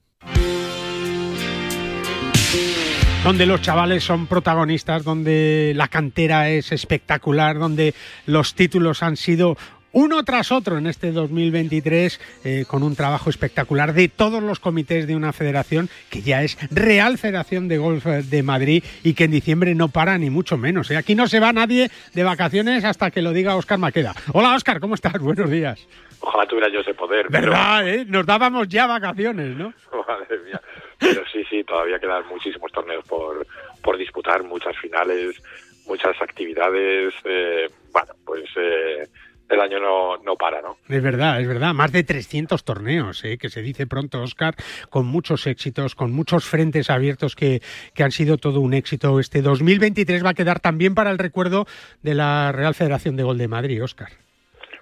donde 3.25 3.47
los 3.47 3.63
chavales 3.63 4.03
son 4.03 4.27
protagonistas, 4.27 5.05
donde 5.05 5.73
la 5.77 5.87
cantera 5.87 6.51
es 6.51 6.73
espectacular, 6.73 7.57
donde 7.57 7.95
los 8.27 8.55
títulos 8.55 9.05
han 9.05 9.17
sido 9.17 9.57
uno 9.93 10.25
tras 10.25 10.53
otro 10.53 10.79
en 10.79 10.87
este 10.87 11.13
2023 11.13 12.21
eh, 12.45 12.65
con 12.67 12.83
un 12.83 12.97
trabajo 12.97 13.31
espectacular 13.31 13.93
de 13.93 14.09
todos 14.09 14.43
los 14.43 14.59
comités 14.59 15.07
de 15.07 15.17
una 15.17 15.33
federación 15.33 15.89
que 16.11 16.23
ya 16.23 16.43
es 16.43 16.59
Real 16.71 17.19
Federación 17.19 17.69
de 17.69 17.79
Golf 17.79 18.05
de 18.05 18.43
Madrid 18.43 18.85
y 19.03 19.15
que 19.15 19.25
en 19.25 19.31
diciembre 19.31 19.75
no 19.75 19.89
para 19.89 20.19
ni 20.19 20.31
mucho 20.31 20.57
menos. 20.57 20.91
¿eh? 20.91 20.97
Aquí 20.97 21.15
no 21.15 21.27
se 21.29 21.41
va 21.41 21.53
nadie 21.53 21.91
de 22.15 22.25
vacaciones 22.25 22.85
hasta 22.85 23.11
que 23.11 23.23
lo 23.23 23.33
diga 23.33 23.57
Óscar 23.57 23.79
Maqueda. 23.79 24.15
Hola 24.33 24.55
Óscar, 24.55 24.81
¿cómo 24.81 24.95
estás? 24.95 25.13
Buenos 25.21 25.51
días. 25.51 25.87
Ojalá 26.21 26.47
tuviera 26.47 26.69
yo 26.73 26.81
ese 26.81 26.95
poder. 26.95 27.27
¿Verdad? 27.29 27.89
Eh? 27.89 28.05
Nos 28.07 28.25
dábamos 28.25 28.69
ya 28.69 28.87
vacaciones, 28.87 29.57
¿no? 29.57 29.75
Pero, 29.91 30.05
madre 30.09 30.39
mía. 30.45 30.61
Pero 30.99 31.23
sí, 31.33 31.43
sí, 31.51 31.65
todavía 31.65 31.99
quedan 31.99 32.27
muchísimos 32.29 32.71
torneos 32.71 33.05
por, 33.05 33.45
por 33.83 33.99
disputar, 33.99 34.45
muchas 34.45 34.77
finales, 34.79 35.43
muchas 35.87 36.21
actividades. 36.23 37.13
Eh, 37.25 37.69
bueno, 37.93 38.13
pues 38.25 38.45
eh, 38.57 39.09
el 39.53 39.61
año 39.61 39.79
no, 39.79 40.17
no 40.19 40.37
para, 40.37 40.61
¿no? 40.61 40.77
Es 40.89 41.03
verdad, 41.03 41.41
es 41.41 41.49
verdad. 41.49 41.75
Más 41.75 41.93
de 41.93 42.03
300 42.03 42.65
torneos, 42.65 43.25
¿eh? 43.25 43.39
que 43.39 43.49
se 43.49 43.63
dice 43.63 43.87
pronto, 43.87 44.21
Oscar, 44.23 44.55
con 44.91 45.07
muchos 45.07 45.47
éxitos, 45.47 45.95
con 45.95 46.13
muchos 46.13 46.45
frentes 46.49 46.91
abiertos 46.91 47.37
que, 47.37 47.61
que 47.95 48.03
han 48.03 48.11
sido 48.11 48.39
todo 48.39 48.61
un 48.61 48.75
éxito. 48.75 49.21
Este 49.21 49.43
2023 49.43 50.25
va 50.25 50.31
a 50.31 50.35
quedar 50.35 50.61
también 50.61 50.95
para 50.95 51.11
el 51.11 51.19
recuerdo 51.19 51.67
de 52.03 52.15
la 52.15 52.53
Real 52.53 52.75
Federación 52.75 53.17
de 53.17 53.23
Gol 53.23 53.39
de 53.39 53.49
Madrid, 53.49 53.83
Oscar. 53.83 54.09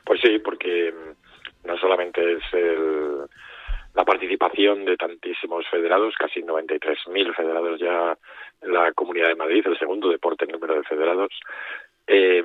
Pues 0.05 0.21
sí, 0.21 0.39
porque 0.39 0.93
mm, 0.93 1.67
no 1.69 1.77
solamente 1.79 2.21
es 2.33 2.43
el, 2.53 3.27
la 3.95 4.05
participación 4.05 4.85
de 4.85 4.97
tantísimos 4.97 5.67
federados, 5.69 6.15
casi 6.19 6.41
93.000 6.41 7.35
federados 7.35 7.81
ya 7.81 8.17
en 8.63 8.73
la 8.73 8.93
Comunidad 8.93 9.29
de 9.29 9.37
Madrid, 9.37 9.67
el 9.67 9.79
segundo 9.79 10.09
deporte 10.09 10.45
en 10.45 10.53
número 10.53 10.75
de 10.75 10.85
federados, 10.85 11.31
eh, 12.07 12.43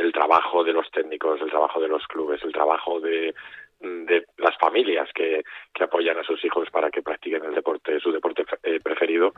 el 0.00 0.12
trabajo 0.12 0.64
de 0.64 0.72
los 0.72 0.90
técnicos, 0.90 1.40
el 1.40 1.50
trabajo 1.50 1.80
de 1.80 1.88
los 1.88 2.06
clubes, 2.06 2.42
el 2.42 2.52
trabajo 2.52 3.00
de, 3.00 3.34
de 3.80 4.24
las 4.38 4.56
familias 4.58 5.08
que, 5.14 5.42
que 5.74 5.84
apoyan 5.84 6.18
a 6.18 6.24
sus 6.24 6.44
hijos 6.44 6.68
para 6.70 6.90
que 6.90 7.02
practiquen 7.02 7.44
el 7.44 7.54
deporte, 7.54 8.00
su 8.00 8.10
deporte 8.10 8.44
eh, 8.62 8.80
preferido, 8.82 9.32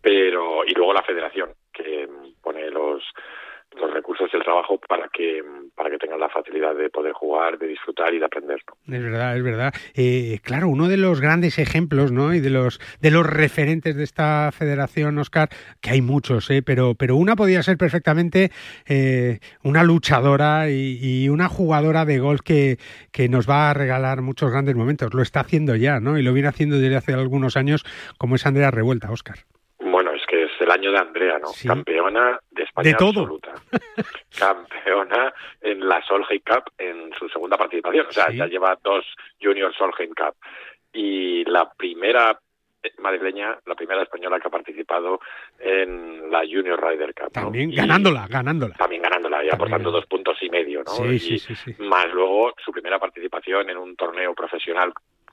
pero 0.00 0.64
y 0.64 0.72
luego 0.74 0.92
la 0.92 1.02
federación 1.02 1.50
que 1.72 2.08
pone 2.42 2.70
los 2.70 3.02
los 3.76 3.92
recursos 3.92 4.30
y 4.32 4.36
el 4.36 4.42
trabajo 4.42 4.78
para 4.78 5.08
que 5.08 5.42
para 5.74 5.90
que 5.90 5.98
tengan 5.98 6.20
la 6.20 6.30
facilidad 6.30 6.74
de 6.74 6.88
poder 6.88 7.12
jugar, 7.12 7.58
de 7.58 7.66
disfrutar 7.66 8.12
y 8.14 8.18
de 8.18 8.24
aprender. 8.24 8.60
¿no? 8.66 8.94
Es 8.94 9.42
Eh, 9.94 10.40
claro, 10.42 10.68
uno 10.68 10.88
de 10.88 10.96
los 10.96 11.20
grandes 11.20 11.58
ejemplos, 11.58 12.12
¿no? 12.12 12.34
Y 12.34 12.40
de 12.40 12.50
los 12.50 12.80
de 13.00 13.10
los 13.10 13.26
referentes 13.26 13.96
de 13.96 14.04
esta 14.04 14.50
federación, 14.52 15.18
Oscar, 15.18 15.48
que 15.80 15.90
hay 15.90 16.02
muchos, 16.02 16.50
¿eh? 16.50 16.62
Pero 16.62 16.94
pero 16.94 17.16
una 17.16 17.36
podía 17.36 17.62
ser 17.62 17.76
perfectamente 17.76 18.50
eh, 18.86 19.40
una 19.62 19.82
luchadora 19.84 20.70
y, 20.70 20.98
y, 21.00 21.28
una 21.28 21.48
jugadora 21.48 22.04
de 22.04 22.18
golf 22.18 22.40
que 22.42 22.78
que 23.12 23.28
nos 23.28 23.48
va 23.48 23.70
a 23.70 23.74
regalar 23.74 24.22
muchos 24.22 24.50
grandes 24.50 24.74
momentos. 24.74 25.14
Lo 25.14 25.22
está 25.22 25.40
haciendo 25.40 25.76
ya, 25.76 26.00
¿no? 26.00 26.18
Y 26.18 26.22
lo 26.22 26.32
viene 26.32 26.48
haciendo 26.48 26.78
desde 26.78 26.96
hace 26.96 27.12
algunos 27.12 27.56
años, 27.56 27.84
como 28.18 28.36
es 28.36 28.46
Andrea 28.46 28.70
Revuelta, 28.70 29.10
Oscar. 29.10 29.38
Bueno, 29.80 30.12
es 30.12 30.22
que 30.28 30.44
es 30.44 30.50
el 30.60 30.67
año 30.78 30.92
de 30.92 30.98
Andrea, 30.98 31.38
¿no? 31.38 31.48
Sí. 31.48 31.68
Campeona 31.68 32.38
de 32.50 32.62
España 32.62 32.88
De 32.90 32.94
todo. 32.94 33.20
absoluta. 33.20 33.52
Campeona 34.38 35.32
en 35.60 35.86
la 35.88 36.02
Solheim 36.02 36.42
Cup 36.46 36.72
en 36.78 37.12
su 37.18 37.28
segunda 37.28 37.56
participación. 37.56 38.06
O 38.06 38.12
sea, 38.12 38.26
Sí. 38.30 38.36
ya 38.36 38.46
lleva 38.46 38.78
dos 38.82 39.04
Junior 39.40 39.74
Solheim 39.74 40.10
Cup. 40.14 40.34
Y 40.92 41.44
la 41.44 41.70
primera 41.76 42.38
eh, 42.82 42.92
madrileña, 42.98 43.58
la 43.66 43.74
primera 43.74 44.02
española 44.02 44.38
que 44.38 44.46
ha 44.46 44.50
participado 44.50 45.20
en 45.58 46.30
la 46.30 46.40
Junior 46.40 46.80
Ryder 46.80 47.12
Cup. 47.14 47.24
¿no? 47.24 47.42
También 47.42 47.72
Y 47.72 47.76
ganándola, 47.76 48.26
ganándola. 48.28 48.74
También 48.76 49.02
ganándola 49.02 49.44
y 49.44 49.48
aportando 49.50 49.90
dos 49.90 50.06
puntos 50.06 50.36
y 50.42 50.48
medio, 50.48 50.82
¿no? 50.84 50.92
Sí, 50.92 51.02
Y 51.08 51.18
sí, 51.18 51.38
sí, 51.40 51.54
sí. 51.56 51.74
Más 51.82 52.06
luego 52.12 52.54
su 52.64 52.70
primera 52.72 52.98
participación 52.98 53.68
en 53.70 53.76
un 53.78 53.96
torneo 53.96 54.32
profesional 54.34 54.92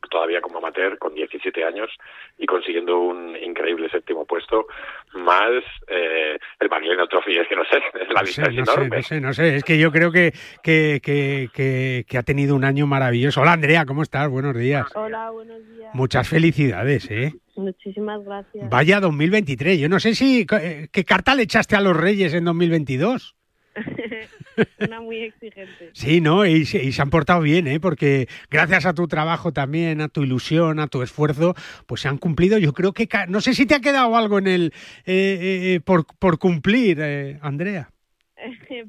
todavía 0.10 0.41
como 0.41 0.58
amateur 0.60 0.97
con 0.97 1.14
17 1.14 1.64
años 1.64 1.89
y 2.38 2.45
consiguiendo 2.45 2.99
un 2.99 3.36
increíble 3.36 3.89
séptimo 3.89 4.26
puesto 4.26 4.68
más 5.14 5.64
eh, 5.88 6.38
el 6.60 6.70
Magdalena 6.70 7.08
Trophy 7.08 7.38
es 7.38 7.47
que 7.47 7.56
no 7.56 7.64
sé 7.66 7.80
la 8.10 8.22
No 8.22 8.22
lista 8.24 8.45
sé, 8.45 8.51
es 8.51 8.58
no 8.58 8.66
sé, 8.66 8.72
enorme 8.72 8.97
no 8.97 9.03
sé, 9.03 9.22
no 9.22 9.34
sé. 9.34 9.56
Es 9.58 9.64
que 9.64 9.78
yo 9.78 9.91
creo 9.91 10.12
que, 10.12 10.34
que, 10.64 10.99
que, 11.03 11.49
que, 11.53 12.06
que 12.08 12.18
ha 12.18 12.24
tenido 12.24 12.56
un 12.56 12.64
año 12.66 12.88
maravilloso. 12.88 13.41
Hola, 13.41 13.53
Andrea, 13.53 13.86
¿cómo 13.86 14.01
estás? 14.03 14.30
Buenos 14.30 14.56
días. 14.58 14.88
Hola, 14.95 15.30
buenos 15.32 15.60
días. 15.76 15.93
Muchas 15.93 16.28
felicidades, 16.28 17.10
¿eh? 17.10 17.34
Muchísimas 17.56 18.24
gracias. 18.24 18.70
Vaya 18.70 18.99
2023. 18.99 19.80
Yo 19.80 19.88
no 19.89 19.99
sé 19.99 20.14
si... 20.14 20.45
eh, 20.62 20.88
¿Qué 20.91 21.03
carta 21.06 21.36
le 21.36 21.43
echaste 21.43 21.76
a 21.76 21.82
los 21.82 21.95
Reyes 21.95 22.34
en 22.34 22.45
2022? 22.45 23.36
Una 24.80 25.01
muy 25.01 25.18
exigente. 25.24 25.91
Sí, 25.93 26.22
¿no? 26.22 26.45
Y, 26.45 26.66
se- 26.66 26.84
y 26.84 26.91
se 26.91 27.01
han 27.01 27.10
portado 27.10 27.41
bien, 27.41 27.68
¿eh? 27.68 27.80
Porque 27.80 28.28
gracias 28.49 28.86
a 28.86 28.93
tu 28.93 29.08
trabajo 29.08 29.51
también, 29.53 30.01
a 30.01 30.08
tu 30.10 30.24
ilusión, 30.24 30.80
a 30.80 30.88
tu 30.88 31.01
esfuerzo, 31.01 31.56
pues 31.86 32.01
se 32.01 32.08
han 32.08 32.18
cumplido. 32.18 32.58
Yo 32.58 32.74
creo 32.74 32.93
que... 32.93 33.08
No 33.28 33.41
sé 33.41 33.53
si 33.53 33.66
te 33.66 33.76
ha 33.76 33.80
quedado 33.82 34.16
algo 34.16 34.39
en 34.39 34.47
el... 34.47 34.74
eh, 35.06 35.74
eh, 35.76 35.80
por, 35.84 36.06
por 36.20 36.39
cumplir, 36.39 36.99
eh, 37.01 37.39
Andrea. 37.41 37.89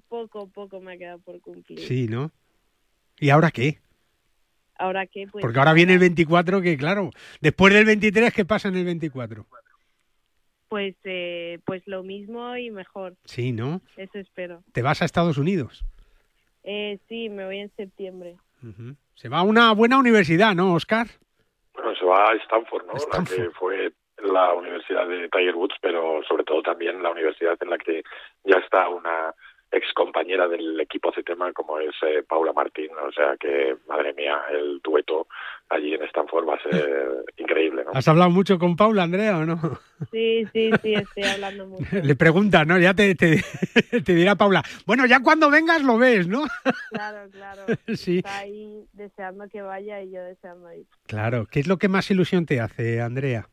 poco, 0.09 0.49
poco 0.49 0.81
me 0.81 0.95
ha 0.95 0.99
quedado 0.99 1.19
por 1.21 1.41
cumplir. 1.41 1.81
Sí, 1.81 2.07
¿no? 2.09 2.33
¿Y 3.19 3.31
ahora 3.31 3.51
qué? 3.51 3.79
Ahora 4.79 5.07
qué, 5.07 5.27
pues. 5.31 5.41
Porque 5.43 5.59
ahora 5.59 5.73
viene 5.73 5.95
el 5.95 5.99
24, 6.01 6.61
que 6.61 6.77
claro, 6.77 7.11
después 7.41 7.73
del 7.73 7.87
23, 7.87 8.33
¿qué 8.33 8.45
pasa 8.45 8.69
en 8.69 8.77
el 8.77 8.85
24? 8.85 9.47
Pues, 10.69 10.97
eh, 11.05 11.59
pues 11.65 11.87
lo 11.87 12.03
mismo 12.03 12.57
y 12.57 12.71
mejor. 12.71 13.15
Sí, 13.25 13.53
¿no? 13.53 13.81
Eso 13.97 14.19
espero. 14.19 14.63
Te 14.73 14.83
vas 14.83 15.03
a 15.03 15.05
Estados 15.05 15.39
Unidos. 15.39 15.85
Eh, 16.65 16.99
sí, 17.09 17.29
me 17.29 17.45
voy 17.45 17.59
en 17.59 17.71
septiembre. 17.77 18.37
Se 19.15 19.29
va 19.29 19.39
a 19.39 19.43
una 19.43 19.73
buena 19.73 19.99
universidad, 19.99 20.55
¿no, 20.55 20.75
Oscar? 20.75 21.07
Bueno, 21.73 21.95
se 21.95 22.05
va 22.05 22.31
a 22.31 22.35
Stanford, 22.35 22.87
¿no? 22.87 22.95
La 22.95 23.25
que 23.25 23.51
fue 23.51 23.93
la 24.23 24.53
universidad 24.55 25.07
de 25.07 25.29
Tiger 25.29 25.55
Woods, 25.55 25.77
pero 25.81 26.23
sobre 26.27 26.43
todo 26.45 26.63
también 26.63 27.03
la 27.03 27.11
universidad 27.11 27.57
en 27.61 27.71
la 27.71 27.79
que 27.79 28.03
ya 28.45 28.57
está 28.57 28.89
una 28.89 29.35
ex 29.71 29.93
compañera 29.95 30.49
del 30.49 30.79
equipo 30.81 31.13
CETEMA 31.13 31.53
como 31.53 31.79
es 31.79 31.95
eh, 32.03 32.23
Paula 32.27 32.53
Martín, 32.53 32.91
o 32.97 33.13
sea 33.13 33.37
que, 33.39 33.77
madre 33.89 34.13
mía, 34.15 34.41
el 34.53 34.81
dueto 34.83 35.27
allí 35.69 35.95
en 35.95 36.03
Stanford 36.05 36.49
va 36.49 36.55
a 36.55 36.63
ser 36.63 37.25
increíble, 37.37 37.85
¿no? 37.85 37.91
¿Has 37.95 38.09
hablado 38.09 38.31
mucho 38.31 38.59
con 38.59 38.77
Paula, 38.77 39.03
Andrea, 39.03 39.39
o 39.39 39.45
no? 39.45 39.59
Sí, 40.13 40.45
sí, 40.53 40.71
sí, 40.83 40.95
estoy 40.95 41.25
hablando 41.25 41.67
mucho. 41.67 41.85
Le 42.03 42.17
pregunta, 42.17 42.65
¿no? 42.65 42.79
Ya 42.79 42.95
te, 42.95 43.15
te, 43.15 43.43
te, 44.05 44.15
dirá 44.15 44.37
Paula, 44.37 44.63
bueno, 44.87 45.07
ya 45.07 45.21
cuando 45.21 45.51
vengas 45.51 45.83
lo 45.83 45.99
ves, 45.99 46.29
¿no? 46.29 46.45
Claro, 46.91 47.29
claro. 47.31 47.63
Sí. 47.95 48.19
Está 48.19 48.39
ahí 48.39 48.85
deseando 48.93 49.49
que 49.49 49.63
vaya 49.63 50.01
y 50.03 50.11
yo 50.11 50.23
deseando 50.23 50.73
ir. 50.73 50.87
Claro. 51.07 51.47
¿Qué 51.51 51.61
es 51.61 51.67
lo 51.67 51.79
que 51.79 51.89
más 51.89 52.11
ilusión 52.11 52.47
te 52.47 52.61
hace, 52.61 53.01
Andrea? 53.01 53.49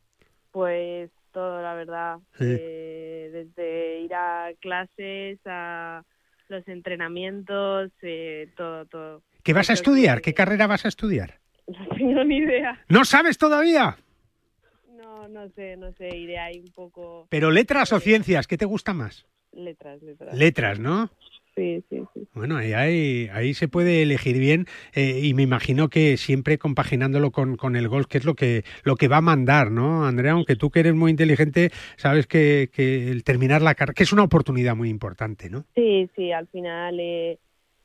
Pues 0.52 1.10
todo, 1.34 1.62
la 1.62 1.74
verdad. 1.74 2.18
Sí. 2.38 2.46
Eh, 2.48 3.30
desde 3.34 4.00
ir 4.02 4.14
a 4.14 4.52
clases, 4.62 5.40
a 5.46 6.04
los 6.48 6.66
entrenamientos, 6.70 7.92
eh, 8.02 8.48
todo, 8.56 8.86
todo. 8.86 9.24
¿Qué 9.44 9.52
vas 9.54 9.70
a 9.70 9.74
estudiar? 9.74 10.20
que- 10.22 10.32
¿Qué 10.32 10.34
carrera 10.36 10.68
vas 10.68 10.86
a 10.86 10.90
estudiar? 10.90 11.40
No 11.68 11.96
tengo 11.98 12.24
ni 12.24 12.38
idea. 12.38 12.80
¿No 12.90 13.04
sabes 13.06 13.38
todavía? 13.38 13.98
No, 14.90 15.28
no 15.28 15.50
sé, 15.50 15.76
no 15.78 15.92
sé, 15.94 16.16
iré 16.16 16.38
ahí 16.38 16.60
un 16.60 16.72
poco 16.72 17.28
¿Pero 17.30 17.52
letras 17.52 17.92
o 17.94 18.00
ciencias? 18.00 18.48
¿Qué 18.48 18.58
te 18.58 18.66
gusta 18.66 18.94
más? 18.94 19.26
letras, 19.52 20.02
letras. 20.02 20.36
Letras, 20.36 20.80
¿no? 20.80 21.10
Sí, 21.56 21.84
sí, 21.90 22.02
sí. 22.14 22.28
Bueno, 22.34 22.58
ahí, 22.58 22.74
ahí, 22.74 23.30
ahí 23.32 23.54
se 23.54 23.68
puede 23.68 24.02
elegir 24.02 24.40
bien 24.40 24.66
eh, 24.94 25.20
y 25.22 25.34
me 25.34 25.44
imagino 25.44 25.88
que 25.88 26.18
siempre 26.18 26.58
compaginándolo 26.58 27.32
con, 27.32 27.58
con 27.58 27.76
el 27.76 27.88
golf, 27.88 28.08
que 28.08 28.18
es 28.18 28.26
lo 28.26 28.34
que, 28.34 28.64
lo 28.84 28.96
que 28.96 29.08
va 29.08 29.18
a 29.18 29.22
mandar, 29.22 29.70
¿no, 29.70 30.06
Andrea? 30.06 30.32
Aunque 30.32 30.56
tú 30.56 30.72
que 30.72 30.80
eres 30.80 30.96
muy 30.96 31.12
inteligente, 31.12 31.70
sabes 31.96 32.26
que, 32.26 32.70
que 32.74 33.12
el 33.12 33.24
terminar 33.24 33.62
la 33.62 33.76
carrera, 33.76 33.94
que 33.94 34.04
es 34.04 34.14
una 34.14 34.24
oportunidad 34.24 34.76
muy 34.76 34.90
importante, 34.90 35.50
¿no? 35.50 35.66
Sí, 35.76 36.10
sí, 36.16 36.32
al 36.32 36.48
final 36.48 37.00
eh, 37.00 37.38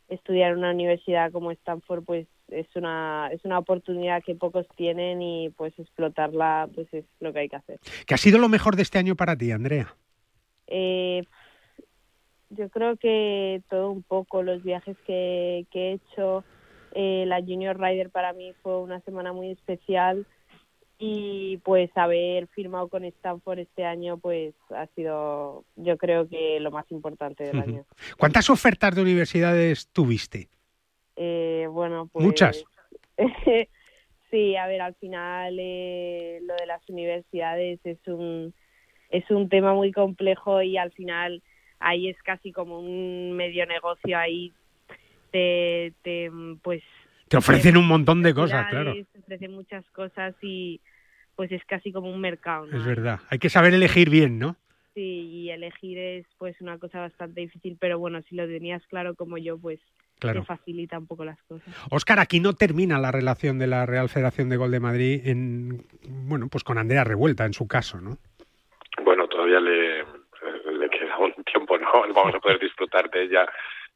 estudiar 0.09 0.53
en 0.53 0.59
una 0.59 0.73
universidad 0.73 1.31
como 1.31 1.51
Stanford 1.51 2.05
pues 2.05 2.27
es 2.49 2.67
una 2.75 3.29
es 3.31 3.45
una 3.45 3.59
oportunidad 3.59 4.23
que 4.25 4.35
pocos 4.35 4.67
tienen 4.77 5.21
y 5.21 5.51
pues 5.51 5.79
explotarla 5.79 6.69
pues 6.75 6.89
es 6.93 7.05
lo 7.21 7.33
que 7.33 7.41
hay 7.41 7.49
que 7.49 7.57
hacer. 7.57 7.79
¿Qué 8.07 8.15
ha 8.15 8.19
sido 8.19 8.39
lo 8.39 8.49
mejor 8.49 8.77
de 8.77 8.83
este 8.83 8.99
año 8.99 9.17
para 9.17 9.37
ti, 9.37 9.51
Andrea? 9.51 9.95
Eh, 10.67 11.23
yo 12.51 12.69
creo 12.69 12.97
que 12.97 13.63
todo 13.69 13.91
un 13.91 14.03
poco 14.03 14.43
los 14.43 14.63
viajes 14.63 14.97
que, 15.07 15.67
que 15.71 15.91
he 15.91 15.93
hecho 15.95 16.45
eh, 16.93 17.25
la 17.27 17.41
Junior 17.41 17.79
Rider 17.79 18.11
para 18.11 18.33
mí 18.33 18.53
fue 18.63 18.81
una 18.81 19.01
semana 19.01 19.33
muy 19.33 19.51
especial 19.51 20.27
y 20.99 21.59
pues 21.59 21.91
haber 21.97 22.49
firmado 22.49 22.89
con 22.89 23.05
Stanford 23.05 23.61
este 23.61 23.85
año 23.85 24.19
pues 24.19 24.55
ha 24.71 24.87
sido 24.97 25.65
yo 25.77 25.97
creo 25.97 26.29
que 26.29 26.59
lo 26.61 26.71
más 26.71 26.91
importante 26.91 27.45
del 27.45 27.61
año. 27.61 27.85
¿Cuántas 28.17 28.51
ofertas 28.51 28.95
de 28.95 29.03
universidades 29.03 29.89
tuviste? 29.93 30.49
Eh, 31.15 31.67
bueno, 31.71 32.09
pues... 32.13 32.25
Muchas. 32.25 32.65
sí, 34.31 34.57
a 34.57 34.67
ver, 34.67 34.81
al 34.81 34.95
final 34.95 35.57
eh, 35.61 36.41
lo 36.43 36.55
de 36.57 36.67
las 36.67 36.89
universidades 36.89 37.79
es 37.85 37.99
un, 38.07 38.55
es 39.11 39.31
un 39.31 39.49
tema 39.49 39.75
muy 39.75 39.93
complejo 39.93 40.63
y 40.63 40.79
al 40.79 40.91
final 40.93 41.43
ahí 41.81 42.09
es 42.09 42.17
casi 42.23 42.53
como 42.53 42.81
un 42.81 43.33
medio 43.33 43.67
negocio, 43.67 44.19
ahí 44.19 44.53
te, 45.31 45.93
te 46.03 46.31
pues... 46.63 46.83
Te 47.29 47.37
ofrecen 47.37 47.77
un 47.77 47.87
montón 47.87 48.23
de 48.23 48.33
cosas, 48.33 48.69
claro. 48.71 48.95
Te 48.95 49.19
ofrecen 49.19 49.53
muchas 49.53 49.85
cosas 49.91 50.35
y 50.41 50.81
pues 51.37 51.53
es 51.53 51.65
casi 51.67 51.93
como 51.93 52.11
un 52.11 52.21
mercado, 52.21 52.67
¿no? 52.67 52.77
Es 52.77 52.85
verdad. 52.85 53.21
Hay 53.31 53.39
que 53.39 53.51
saber 53.51 53.75
elegir 53.75 54.11
bien, 54.11 54.39
¿no? 54.39 54.57
Sí, 54.95 55.29
y 55.31 55.51
elegir 55.51 55.99
es 55.99 56.27
pues 56.39 56.61
una 56.61 56.79
cosa 56.79 57.01
bastante 57.01 57.43
difícil, 57.43 57.77
pero 57.79 57.99
bueno, 57.99 58.23
si 58.23 58.35
lo 58.35 58.47
tenías 58.49 58.85
claro 58.89 59.15
como 59.15 59.39
yo, 59.39 59.59
pues 59.59 59.79
Claro. 60.19 60.41
te 60.41 60.47
facilita 60.47 60.99
un 60.99 61.07
poco 61.07 61.25
las 61.25 61.41
cosas. 61.45 61.73
Óscar, 61.91 62.19
aquí 62.19 62.41
no 62.41 62.53
termina 62.55 62.99
la 62.99 63.13
relación 63.13 63.57
de 63.61 63.69
la 63.69 63.87
Real 63.87 64.09
Federación 64.09 64.49
de 64.49 64.57
Gol 64.57 64.73
de 64.73 64.81
Madrid 64.81 65.21
en, 65.25 65.85
bueno, 66.27 66.49
pues 66.49 66.65
con 66.65 66.77
Andrea 66.77 67.05
Revuelta 67.05 67.45
en 67.47 67.53
su 67.53 67.69
caso, 67.69 68.01
¿no? 68.01 68.19
Bueno, 69.05 69.29
todavía 69.29 69.61
le, 69.61 69.99
le 69.99 70.91
queda 70.91 71.17
un 71.19 71.33
tiempo, 71.45 71.78
¿no? 71.93 72.03
Vamos 72.15 72.35
a 72.35 72.41
poder 72.41 72.59
disfrutar 72.59 73.11
de 73.11 73.23
ella 73.23 73.49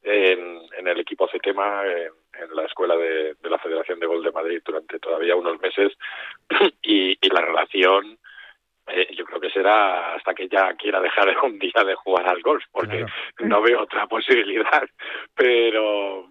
en, 0.02 0.60
en 0.76 0.88
el 0.88 1.00
equipo 1.00 1.28
CETEMA, 1.28 1.86
en, 1.86 2.12
en 2.40 2.56
la 2.56 2.64
escuela 2.64 2.96
de, 2.96 3.34
de 3.34 3.50
la 3.50 3.58
Federación 3.58 4.00
de 4.00 4.06
Gol 4.06 4.22
de 4.22 4.32
Madrid 4.32 4.60
durante 4.64 4.98
todavía 4.98 5.36
unos 5.36 5.60
meses 5.60 5.92
y, 6.82 7.16
y 7.20 7.28
la 7.30 7.40
relación 7.40 8.18
eh, 8.88 9.14
yo 9.16 9.24
creo 9.24 9.40
que 9.40 9.50
será 9.50 10.14
hasta 10.14 10.34
que 10.34 10.48
ya 10.48 10.74
quiera 10.74 11.00
dejar 11.00 11.36
un 11.44 11.58
día 11.58 11.84
de 11.84 11.94
jugar 11.94 12.28
al 12.28 12.42
golf, 12.42 12.64
porque 12.72 13.06
no 13.38 13.62
veo 13.62 13.82
otra 13.82 14.06
posibilidad. 14.06 14.88
Pero, 15.34 16.28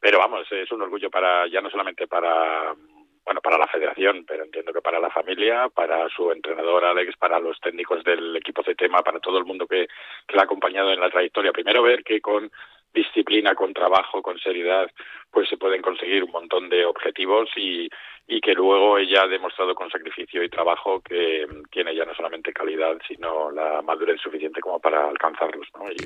pero 0.00 0.18
vamos, 0.18 0.50
es 0.50 0.70
un 0.72 0.82
orgullo 0.82 1.10
para 1.10 1.46
ya 1.46 1.60
no 1.60 1.70
solamente 1.70 2.06
para 2.08 2.74
bueno 3.28 3.42
para 3.42 3.58
la 3.58 3.66
federación, 3.66 4.24
pero 4.26 4.42
entiendo 4.42 4.72
que 4.72 4.80
para 4.80 4.98
la 4.98 5.10
familia, 5.10 5.68
para 5.68 6.08
su 6.08 6.32
entrenador 6.32 6.82
Alex, 6.86 7.14
para 7.18 7.38
los 7.38 7.60
técnicos 7.60 8.02
del 8.02 8.34
equipo 8.36 8.62
CETEMA, 8.62 9.02
para 9.02 9.20
todo 9.20 9.36
el 9.36 9.44
mundo 9.44 9.66
que, 9.66 9.86
que 10.26 10.34
la 10.34 10.42
ha 10.42 10.44
acompañado 10.46 10.90
en 10.94 11.00
la 11.00 11.10
trayectoria. 11.10 11.52
Primero 11.52 11.82
ver 11.82 12.02
que 12.02 12.22
con 12.22 12.50
disciplina, 12.94 13.54
con 13.54 13.74
trabajo, 13.74 14.22
con 14.22 14.38
seriedad, 14.38 14.90
pues 15.30 15.46
se 15.46 15.58
pueden 15.58 15.82
conseguir 15.82 16.24
un 16.24 16.30
montón 16.30 16.70
de 16.70 16.86
objetivos 16.86 17.50
y, 17.54 17.90
y 18.30 18.42
que 18.42 18.52
luego 18.52 18.98
ella 18.98 19.22
ha 19.22 19.26
demostrado 19.26 19.74
con 19.74 19.90
sacrificio 19.90 20.44
y 20.44 20.50
trabajo 20.50 21.00
que 21.00 21.46
tiene 21.70 21.96
ya 21.96 22.04
no 22.04 22.14
solamente 22.14 22.52
calidad, 22.52 22.98
sino 23.08 23.50
la 23.50 23.80
madurez 23.80 24.20
suficiente 24.20 24.60
como 24.60 24.78
para 24.78 25.08
alcanzarlos. 25.08 25.66
¿no? 25.74 25.90
Y 25.90 25.96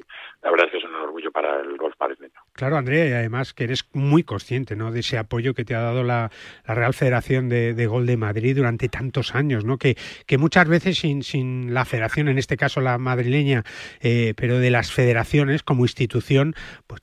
la 0.41 0.53
verdad 0.53 0.67
es 0.67 0.73
que 0.73 0.79
es 0.79 0.85
un 0.85 0.95
orgullo 0.95 1.33
para 1.33 1.61
el 1.61 1.77
golf 1.77 1.97
madrileño. 1.99 2.41
Claro, 2.53 2.77
Andrea, 2.77 3.09
y 3.09 3.13
además 3.13 3.53
que 3.53 3.65
eres 3.65 3.91
muy 3.93 4.23
consciente 4.23 4.77
¿no? 4.77 4.93
de 4.93 5.01
ese 5.01 5.19
apoyo 5.19 5.53
que 5.53 5.65
te 5.65 5.75
ha 5.75 5.81
dado 5.81 6.05
la, 6.05 6.31
la 6.65 6.75
Real 6.77 6.95
Federación 6.95 7.49
de, 7.49 7.75
de, 7.75 7.87
Gol 7.89 8.07
de 8.07 8.17
Madrid 8.17 8.57
durante 8.57 8.89
tantos 8.89 9.35
años, 9.35 9.65
¿no? 9.65 9.77
que, 9.77 9.97
que 10.25 10.39
muchas 10.39 10.69
veces 10.69 10.99
sin, 10.99 11.25
sin 11.25 11.75
la 11.75 11.85
federación, 11.85 12.29
en 12.29 12.39
este 12.39 12.57
caso 12.57 12.81
la 12.81 12.99
madrileña, 12.99 13.65
eh, 14.01 14.35
pero 14.37 14.59
de 14.59 14.71
las 14.71 14.93
federaciones 14.93 15.65
como 15.65 15.83
institución, 15.83 16.55
pues 16.87 17.01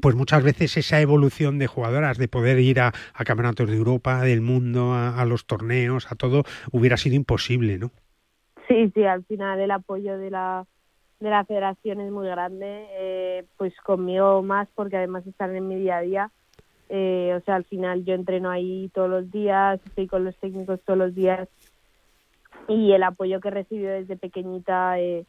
pues 0.00 0.14
muchas 0.14 0.42
veces 0.42 0.76
esa 0.76 1.00
evolución 1.00 1.58
de 1.58 1.66
jugadoras, 1.66 2.18
de 2.18 2.28
poder 2.28 2.58
ir 2.60 2.80
a, 2.80 2.92
campeonatos 3.24 3.68
de 3.68 3.76
Europa, 3.76 4.20
del 4.22 4.40
mundo, 4.40 4.92
a, 4.92 5.20
a, 5.20 5.24
los 5.24 5.46
torneos, 5.46 6.10
a 6.10 6.14
todo, 6.14 6.44
hubiera 6.72 6.96
sido 6.96 7.16
imposible, 7.16 7.78
¿no? 7.78 7.90
Sí, 8.68 8.90
sí, 8.94 9.04
al 9.04 9.24
final 9.24 9.60
el 9.60 9.70
apoyo 9.70 10.18
de 10.18 10.30
la 10.30 10.66
de 11.20 11.30
la 11.30 11.44
federación 11.44 12.00
es 12.00 12.12
muy 12.12 12.26
grande, 12.26 12.86
eh, 12.90 13.44
pues 13.56 13.74
conmigo 13.80 14.42
más 14.42 14.68
porque 14.74 14.96
además 14.96 15.26
están 15.26 15.56
en 15.56 15.68
mi 15.68 15.76
día 15.76 15.98
a 15.98 16.02
día. 16.02 16.30
Eh, 16.88 17.34
o 17.36 17.40
sea, 17.44 17.56
al 17.56 17.64
final 17.64 18.04
yo 18.04 18.14
entreno 18.14 18.50
ahí 18.50 18.90
todos 18.94 19.08
los 19.08 19.30
días, 19.30 19.80
estoy 19.86 20.06
con 20.06 20.24
los 20.24 20.36
técnicos 20.36 20.80
todos 20.82 20.98
los 20.98 21.14
días 21.14 21.48
y 22.68 22.92
el 22.92 23.02
apoyo 23.02 23.40
que 23.40 23.48
he 23.48 23.52
recibido 23.52 23.92
desde 23.92 24.16
pequeñita, 24.16 25.00
eh, 25.00 25.24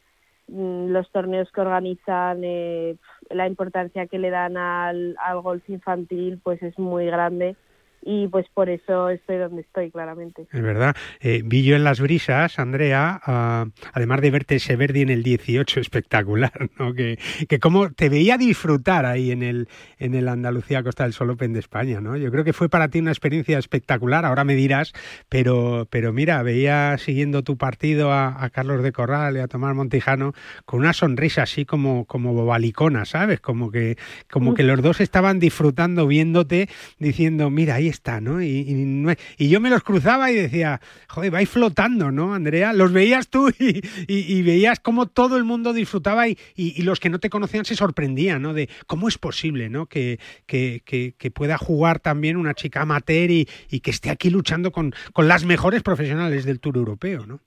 los 0.47 1.09
torneos 1.11 1.51
que 1.51 1.61
organizan, 1.61 2.41
eh, 2.43 2.95
la 3.29 3.47
importancia 3.47 4.07
que 4.07 4.19
le 4.19 4.29
dan 4.29 4.57
al, 4.57 5.15
al 5.19 5.41
golf 5.41 5.69
infantil, 5.69 6.39
pues 6.43 6.61
es 6.63 6.77
muy 6.79 7.05
grande 7.07 7.55
y 8.01 8.27
pues 8.27 8.45
por 8.53 8.69
eso 8.69 9.09
estoy 9.09 9.37
donde 9.37 9.61
estoy, 9.61 9.91
claramente. 9.91 10.47
Es 10.51 10.61
verdad. 10.61 10.95
Eh, 11.19 11.41
vi 11.43 11.63
yo 11.63 11.75
en 11.75 11.83
las 11.83 11.99
brisas, 11.99 12.59
Andrea, 12.59 13.21
uh, 13.27 13.69
además 13.93 14.21
de 14.21 14.31
verte 14.31 14.55
ese 14.55 14.75
Verdi 14.75 15.01
en 15.01 15.09
el 15.09 15.23
18 15.23 15.79
espectacular, 15.79 16.69
¿no? 16.79 16.93
Que, 16.93 17.19
que 17.47 17.59
como 17.59 17.91
te 17.91 18.09
veía 18.09 18.37
disfrutar 18.37 19.05
ahí 19.05 19.31
en 19.31 19.43
el, 19.43 19.67
en 19.99 20.15
el 20.15 20.27
Andalucía 20.27 20.83
Costa 20.83 21.03
del 21.03 21.13
Sol 21.13 21.31
Open 21.31 21.53
de 21.53 21.59
España, 21.59 21.99
¿no? 22.01 22.15
Yo 22.17 22.31
creo 22.31 22.43
que 22.43 22.53
fue 22.53 22.69
para 22.69 22.87
ti 22.87 22.99
una 22.99 23.11
experiencia 23.11 23.57
espectacular, 23.57 24.25
ahora 24.25 24.43
me 24.43 24.55
dirás, 24.55 24.93
pero, 25.29 25.87
pero 25.89 26.13
mira, 26.13 26.41
veía 26.43 26.97
siguiendo 26.97 27.43
tu 27.43 27.57
partido 27.57 28.11
a, 28.11 28.43
a 28.43 28.49
Carlos 28.49 28.83
de 28.83 28.91
Corral 28.91 29.37
y 29.37 29.39
a 29.39 29.47
Tomás 29.47 29.75
Montijano 29.75 30.33
con 30.65 30.79
una 30.79 30.93
sonrisa 30.93 31.43
así 31.43 31.65
como, 31.65 32.05
como 32.05 32.33
bobalicona, 32.33 33.05
¿sabes? 33.05 33.39
Como 33.39 33.71
que, 33.71 33.97
como 34.29 34.53
que 34.53 34.63
los 34.63 34.81
dos 34.81 35.01
estaban 35.01 35.39
disfrutando 35.39 36.07
viéndote, 36.07 36.69
diciendo, 36.99 37.49
mira, 37.49 37.75
ahí 37.75 37.86
está, 37.87 38.21
¿no? 38.21 38.41
Y, 38.41 38.47
y, 38.47 39.15
y, 39.37 39.49
yo 39.49 39.59
me 39.59 39.69
los 39.69 39.83
cruzaba 39.83 40.31
y 40.31 40.35
decía, 40.35 40.81
joder, 41.07 41.31
vais 41.31 41.49
flotando, 41.49 42.11
¿no, 42.11 42.33
Andrea? 42.33 42.73
Los 42.73 42.91
veías 42.91 43.29
tú 43.29 43.49
y, 43.59 43.81
y 44.07 44.41
veías 44.41 44.79
cómo 44.79 45.07
todo 45.07 45.37
el 45.37 45.43
mundo 45.43 45.73
disfrutaba 45.73 46.27
y, 46.27 46.37
los 46.83 46.99
que 46.99 47.09
no 47.09 47.19
te 47.19 47.29
conocían 47.29 47.65
se 47.65 47.75
sorprendían, 47.75 48.41
¿no? 48.41 48.53
De 48.53 48.69
cómo 48.85 49.07
es 49.07 49.17
posible, 49.17 49.69
¿no? 49.69 49.87
Que, 49.87 50.19
que, 50.45 50.81
que, 50.85 51.13
que 51.17 51.31
pueda 51.31 51.57
jugar 51.57 51.99
también 51.99 52.37
una 52.37 52.53
chica 52.53 52.81
amateur 52.81 53.29
y, 53.31 53.45
que 53.81 53.91
esté 53.91 54.09
aquí 54.09 54.29
luchando 54.29 54.71
con, 54.71 54.93
con 55.13 55.27
las 55.27 55.45
mejores 55.45 55.83
profesionales 55.83 56.45
del 56.45 56.59
Tour 56.59 56.77
Europeo, 56.77 57.25
¿no? 57.25 57.39